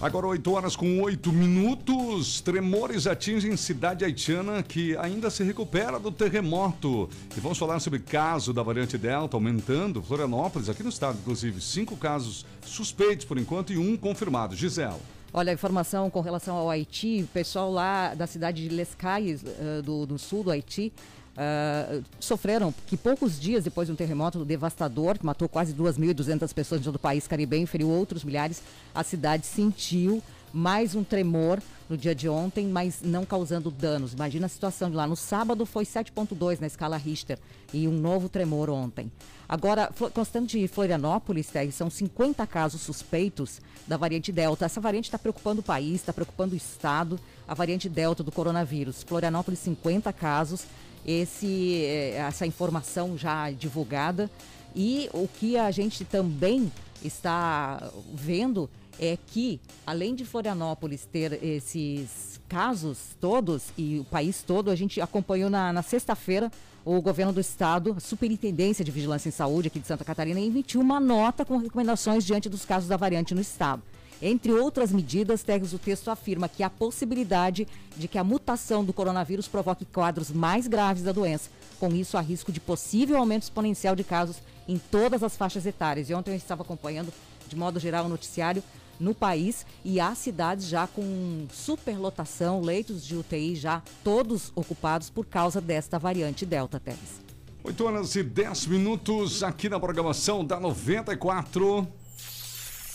Agora 0.00 0.26
8 0.26 0.52
horas 0.52 0.76
com 0.76 1.00
8 1.00 1.32
minutos. 1.32 2.40
Tremores 2.40 3.06
atingem 3.06 3.56
cidade 3.56 4.04
haitiana 4.04 4.62
que 4.62 4.96
ainda 4.96 5.30
se 5.30 5.42
recupera 5.42 5.98
do 5.98 6.10
terremoto. 6.10 7.08
E 7.34 7.40
vamos 7.40 7.56
falar 7.56 7.80
sobre 7.80 8.00
caso 8.00 8.52
da 8.52 8.62
variante 8.62 8.98
Delta 8.98 9.36
aumentando. 9.36 10.02
Florianópolis, 10.02 10.68
aqui 10.68 10.82
no 10.82 10.88
estado, 10.88 11.18
inclusive, 11.20 11.60
cinco 11.60 11.96
casos 11.96 12.44
suspeitos 12.66 13.24
por 13.24 13.38
enquanto 13.38 13.72
e 13.72 13.78
um 13.78 13.96
confirmado. 13.96 14.54
Gisela. 14.54 15.00
Olha, 15.36 15.50
a 15.50 15.54
informação 15.54 16.08
com 16.08 16.20
relação 16.20 16.56
ao 16.56 16.70
Haiti, 16.70 17.24
o 17.24 17.26
pessoal 17.26 17.68
lá 17.68 18.14
da 18.14 18.24
cidade 18.24 18.68
de 18.68 18.72
Les 18.72 18.94
Cayes, 18.94 19.44
eh, 19.44 19.82
do, 19.82 20.06
do 20.06 20.16
sul 20.16 20.44
do 20.44 20.50
Haiti, 20.52 20.92
ah, 21.36 22.00
sofreram 22.20 22.72
que 22.86 22.96
poucos 22.96 23.40
dias 23.40 23.64
depois 23.64 23.88
de 23.88 23.92
um 23.92 23.96
terremoto 23.96 24.44
devastador, 24.44 25.18
que 25.18 25.26
matou 25.26 25.48
quase 25.48 25.74
2.200 25.74 26.54
pessoas 26.54 26.80
de 26.80 26.84
todo 26.84 26.94
o 26.94 27.00
país 27.00 27.26
caribenho, 27.26 27.66
feriu 27.66 27.90
outros 27.90 28.22
milhares, 28.22 28.62
a 28.94 29.02
cidade 29.02 29.44
sentiu 29.44 30.22
mais 30.52 30.94
um 30.94 31.02
tremor 31.02 31.60
no 31.90 31.96
dia 31.96 32.14
de 32.14 32.28
ontem, 32.28 32.68
mas 32.68 33.02
não 33.02 33.24
causando 33.26 33.72
danos. 33.72 34.12
Imagina 34.12 34.46
a 34.46 34.48
situação 34.48 34.88
de 34.88 34.94
lá. 34.94 35.04
No 35.04 35.16
sábado 35.16 35.66
foi 35.66 35.84
7.2 35.84 36.60
na 36.60 36.68
escala 36.68 36.96
Richter 36.96 37.40
e 37.72 37.88
um 37.88 37.92
novo 37.92 38.28
tremor 38.28 38.70
ontem. 38.70 39.10
Agora, 39.48 39.90
constando 40.12 40.46
de 40.46 40.66
Florianópolis, 40.66 41.52
são 41.72 41.90
50 41.90 42.46
casos 42.46 42.80
suspeitos 42.80 43.60
da 43.86 43.96
variante 43.96 44.32
Delta. 44.32 44.64
Essa 44.64 44.80
variante 44.80 45.06
está 45.06 45.18
preocupando 45.18 45.60
o 45.60 45.64
país, 45.64 45.96
está 45.96 46.12
preocupando 46.12 46.54
o 46.54 46.56
Estado, 46.56 47.20
a 47.46 47.54
variante 47.54 47.88
Delta 47.88 48.22
do 48.22 48.32
coronavírus. 48.32 49.02
Florianópolis, 49.02 49.60
50 49.60 50.12
casos. 50.12 50.64
Esse, 51.06 51.82
eh, 51.84 52.14
essa 52.16 52.46
informação 52.46 53.18
já 53.18 53.50
divulgada. 53.50 54.30
E 54.74 55.10
o 55.12 55.28
que 55.28 55.58
a 55.58 55.70
gente 55.70 56.04
também 56.04 56.72
está 57.02 57.90
vendo 58.12 58.70
é 58.98 59.18
que, 59.26 59.60
além 59.86 60.14
de 60.14 60.24
Florianópolis 60.24 61.06
ter 61.10 61.44
esses 61.44 62.40
casos 62.48 62.98
todos 63.20 63.64
e 63.76 63.98
o 63.98 64.04
país 64.04 64.42
todo, 64.42 64.70
a 64.70 64.76
gente 64.76 65.00
acompanhou 65.00 65.50
na, 65.50 65.72
na 65.72 65.82
sexta-feira 65.82 66.50
o 66.84 67.00
governo 67.00 67.32
do 67.32 67.40
estado, 67.40 67.94
a 67.96 68.00
Superintendência 68.00 68.84
de 68.84 68.90
Vigilância 68.90 69.28
em 69.28 69.32
Saúde 69.32 69.68
aqui 69.68 69.80
de 69.80 69.86
Santa 69.86 70.04
Catarina, 70.04 70.38
emitiu 70.38 70.80
uma 70.80 71.00
nota 71.00 71.44
com 71.44 71.56
recomendações 71.56 72.24
diante 72.24 72.48
dos 72.48 72.64
casos 72.64 72.88
da 72.88 72.96
variante 72.96 73.34
no 73.34 73.40
estado. 73.40 73.82
Entre 74.20 74.52
outras 74.52 74.92
medidas, 74.92 75.42
Tegs, 75.42 75.74
o 75.74 75.78
texto 75.78 76.10
afirma 76.10 76.48
que 76.48 76.62
há 76.62 76.70
possibilidade 76.70 77.66
de 77.96 78.06
que 78.06 78.18
a 78.18 78.24
mutação 78.24 78.84
do 78.84 78.92
coronavírus 78.92 79.48
provoque 79.48 79.84
quadros 79.84 80.30
mais 80.30 80.66
graves 80.66 81.02
da 81.02 81.12
doença. 81.12 81.50
Com 81.80 81.88
isso, 81.88 82.16
há 82.16 82.20
risco 82.20 82.52
de 82.52 82.60
possível 82.60 83.16
aumento 83.18 83.42
exponencial 83.42 83.96
de 83.96 84.04
casos 84.04 84.36
em 84.68 84.78
todas 84.78 85.22
as 85.22 85.36
faixas 85.36 85.66
etárias. 85.66 86.08
E 86.08 86.14
ontem 86.14 86.30
eu 86.30 86.36
estava 86.36 86.62
acompanhando, 86.62 87.12
de 87.48 87.56
modo 87.56 87.80
geral, 87.80 88.06
o 88.06 88.08
noticiário 88.08 88.62
no 88.98 89.14
país 89.14 89.66
e 89.84 90.00
há 90.00 90.14
cidades 90.14 90.66
já 90.68 90.86
com 90.86 91.46
superlotação, 91.52 92.60
leitos 92.60 93.04
de 93.04 93.16
UTI 93.16 93.56
já 93.56 93.82
todos 94.02 94.52
ocupados 94.54 95.10
por 95.10 95.26
causa 95.26 95.60
desta 95.60 95.98
variante 95.98 96.46
Delta, 96.46 96.78
Teres. 96.80 97.22
8 97.64 97.84
horas 97.84 98.14
e 98.14 98.22
10 98.22 98.66
minutos 98.66 99.42
aqui 99.42 99.70
na 99.70 99.80
programação 99.80 100.44
da 100.44 100.60
94. 100.60 101.88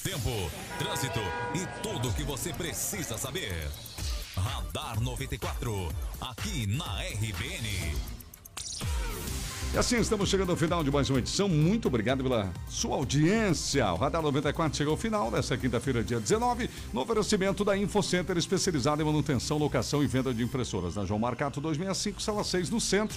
Tempo, 0.03 0.29
trânsito 0.77 1.19
e 1.55 1.81
tudo 1.81 2.09
o 2.09 2.13
que 2.13 2.23
você 2.23 2.53
precisa 2.53 3.17
saber. 3.17 3.69
Radar 4.35 5.01
94, 5.01 5.89
aqui 6.21 6.67
na 6.67 7.01
RBN. 7.01 8.18
E 9.71 9.77
assim 9.77 9.99
estamos 9.99 10.27
chegando 10.27 10.49
ao 10.49 10.55
final 10.55 10.83
de 10.83 10.89
mais 10.89 11.11
uma 11.11 11.19
edição. 11.19 11.47
Muito 11.47 11.87
obrigado 11.87 12.23
pela 12.23 12.51
sua 12.67 12.95
audiência. 12.95 13.85
O 13.93 13.97
Radar 13.97 14.19
94 14.19 14.75
chegou 14.75 14.93
ao 14.93 14.97
final 14.97 15.29
dessa 15.29 15.55
quinta-feira, 15.55 16.03
dia 16.03 16.19
19, 16.19 16.67
no 16.91 17.01
oferecimento 17.01 17.63
da 17.63 17.77
InfoCenter, 17.77 18.35
especializada 18.35 19.03
em 19.03 19.05
manutenção, 19.05 19.59
locação 19.59 20.03
e 20.03 20.07
venda 20.07 20.33
de 20.33 20.41
impressoras. 20.41 20.95
Na 20.95 21.05
João 21.05 21.19
Marcato 21.19 21.61
265, 21.61 22.19
sala 22.19 22.43
6, 22.43 22.71
no 22.71 22.81
centro. 22.81 23.15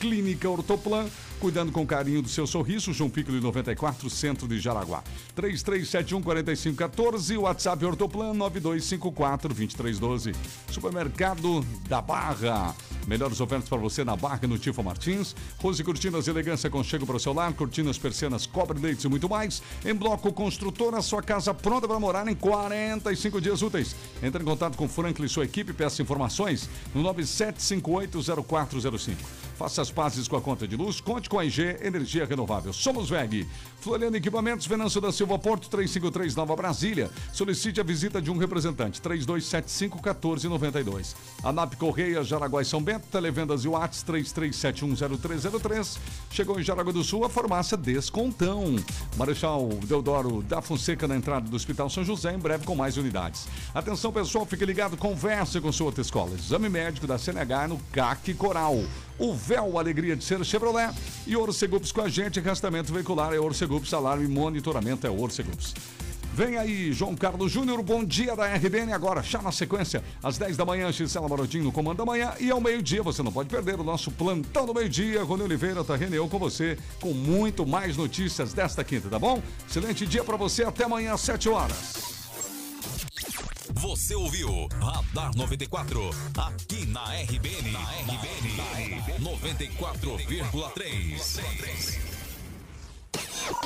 Clínica 0.00 0.50
Ortoplan, 0.50 1.06
cuidando 1.38 1.70
com 1.70 1.86
carinho 1.86 2.20
do 2.20 2.28
seu 2.28 2.48
sorriso. 2.48 2.92
João 2.92 3.08
Piccoli 3.08 3.40
94, 3.40 4.10
centro 4.10 4.48
de 4.48 4.58
Jaraguá. 4.58 5.04
33714514, 5.36 7.38
WhatsApp 7.38 7.84
Ortoplan 7.84 8.34
9254 8.34 9.54
2312. 9.54 10.32
Supermercado 10.68 11.64
da 11.88 12.02
Barra. 12.02 12.74
Melhores 13.06 13.40
ofertas 13.40 13.68
para 13.68 13.78
você 13.78 14.04
na 14.04 14.16
Barra 14.16 14.48
no 14.48 14.58
Tifo 14.58 14.82
Martins. 14.82 15.36
Rose 15.58 15.82
Cortinas 15.92 16.26
Elegância 16.26 16.70
com 16.70 16.82
chego 16.82 17.04
para 17.04 17.16
o 17.16 17.20
seu 17.20 17.34
lar, 17.34 17.52
cortinas, 17.52 17.98
persianas, 17.98 18.46
cobre 18.46 18.80
leites 18.80 19.04
e 19.04 19.08
muito 19.08 19.28
mais. 19.28 19.62
Em 19.84 19.92
Bloco 19.92 20.32
Construtora, 20.32 21.02
sua 21.02 21.22
casa 21.22 21.52
pronta 21.52 21.86
para 21.86 22.00
morar 22.00 22.26
em 22.28 22.34
45 22.34 23.38
dias 23.42 23.60
úteis. 23.60 23.94
Entre 24.22 24.42
em 24.42 24.46
contato 24.46 24.78
com 24.78 24.88
Franklin 24.88 25.26
e 25.26 25.28
sua 25.28 25.44
equipe, 25.44 25.70
peça 25.74 26.00
informações 26.00 26.66
no 26.94 27.02
97580405. 27.02 29.16
Faça 29.58 29.82
as 29.82 29.90
pazes 29.90 30.26
com 30.26 30.36
a 30.36 30.40
conta 30.40 30.66
de 30.66 30.76
luz, 30.76 30.98
conte 30.98 31.28
com 31.28 31.38
a 31.38 31.44
IG 31.44 31.76
Energia 31.82 32.24
Renovável. 32.24 32.72
Somos 32.72 33.10
VEG. 33.10 33.46
Floriano 33.82 34.16
Equipamentos, 34.16 34.64
Venâncio 34.64 35.00
da 35.00 35.10
Silva 35.10 35.36
Porto, 35.36 35.68
353 35.68 36.36
Nova 36.36 36.54
Brasília. 36.54 37.10
Solicite 37.32 37.80
a 37.80 37.84
visita 37.84 38.22
de 38.22 38.30
um 38.30 38.38
representante, 38.38 39.02
3275-1492. 39.02 41.16
ANAP 41.42 41.74
Correia, 41.74 42.22
Jaraguá 42.22 42.62
e 42.62 42.64
São 42.64 42.80
Bento, 42.80 43.08
Televendas 43.08 43.64
e 43.64 43.68
Whats, 43.68 44.04
33710303. 44.04 45.98
Chegou 46.30 46.60
em 46.60 46.62
Jaraguá 46.62 46.92
do 46.92 47.02
Sul 47.02 47.24
a 47.24 47.28
farmácia 47.28 47.76
Descontão. 47.76 48.76
Marechal 49.16 49.68
Deodoro 49.84 50.42
da 50.42 50.62
Fonseca 50.62 51.08
na 51.08 51.16
entrada 51.16 51.48
do 51.48 51.56
Hospital 51.56 51.90
São 51.90 52.04
José, 52.04 52.32
em 52.32 52.38
breve 52.38 52.64
com 52.64 52.76
mais 52.76 52.96
unidades. 52.96 53.48
Atenção 53.74 54.12
pessoal, 54.12 54.46
fique 54.46 54.64
ligado, 54.64 54.96
converse 54.96 55.60
com 55.60 55.72
sua 55.72 55.86
outra 55.86 56.02
escola. 56.02 56.36
Exame 56.36 56.68
médico 56.68 57.08
da 57.08 57.18
CNH 57.18 57.66
no 57.66 57.80
CAC 57.92 58.32
Coral. 58.34 58.80
O 59.18 59.34
véu, 59.34 59.78
alegria 59.78 60.16
de 60.16 60.24
ser 60.24 60.44
Chevrolet. 60.44 60.92
E 61.26 61.36
Orcegups 61.36 61.92
com 61.92 62.00
a 62.00 62.08
gente, 62.08 62.40
restamento 62.40 62.92
veicular 62.92 63.32
é 63.32 63.38
Orcegups, 63.38 63.92
alarme 63.92 64.26
monitoramento 64.26 65.06
é 65.06 65.10
Orcegups. 65.10 65.74
Vem 66.34 66.56
aí, 66.56 66.92
João 66.94 67.14
Carlos 67.14 67.52
Júnior, 67.52 67.82
bom 67.82 68.02
dia 68.02 68.34
da 68.34 68.46
RBN 68.46 68.94
agora, 68.94 69.22
já 69.22 69.42
na 69.42 69.52
sequência, 69.52 70.02
às 70.22 70.38
10 70.38 70.56
da 70.56 70.64
manhã, 70.64 70.90
Gisela 70.90 71.28
Marotinho 71.28 71.64
no 71.64 71.72
Comando 71.72 71.98
da 71.98 72.06
Manhã 72.06 72.32
e 72.40 72.50
ao 72.50 72.58
meio-dia, 72.58 73.02
você 73.02 73.22
não 73.22 73.30
pode 73.30 73.50
perder 73.50 73.78
o 73.78 73.84
nosso 73.84 74.10
plantão 74.10 74.64
do 74.64 74.72
meio-dia, 74.72 75.22
Rony 75.22 75.42
Oliveira 75.42 75.84
tá 75.84 75.94
reunião 75.94 76.26
com 76.30 76.38
você, 76.38 76.78
com 77.02 77.12
muito 77.12 77.66
mais 77.66 77.98
notícias 77.98 78.54
desta 78.54 78.82
quinta, 78.82 79.10
tá 79.10 79.18
bom? 79.18 79.42
Excelente 79.68 80.06
dia 80.06 80.24
para 80.24 80.38
você, 80.38 80.64
até 80.64 80.84
amanhã 80.84 81.12
às 81.12 81.20
7 81.20 81.50
horas. 81.50 82.21
Você 83.74 84.14
ouviu 84.14 84.68
Radar 84.80 85.34
94, 85.34 86.10
aqui 86.36 86.86
na 86.86 87.02
RBN. 87.14 87.72
Na 87.72 87.80
RBN, 87.80 89.02
94,3. 89.20 91.98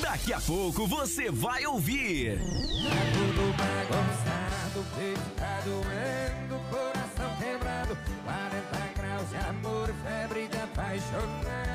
Daqui 0.01 0.33
a 0.33 0.41
pouco 0.41 0.87
você 0.87 1.31
vai 1.31 1.67
ouvir. 1.67 2.39
Tudo 2.39 3.55
bagunçado, 3.57 4.81
o 4.81 4.85
peito 4.97 5.31
tá 5.37 5.61
doendo, 5.65 6.59
coração 6.71 7.37
quebrado, 7.39 7.95
40 8.25 8.95
graus 8.97 9.29
de 9.31 9.37
amor, 9.37 9.95
febre 10.03 10.49
de 10.49 10.57
apaixonado. 10.57 11.66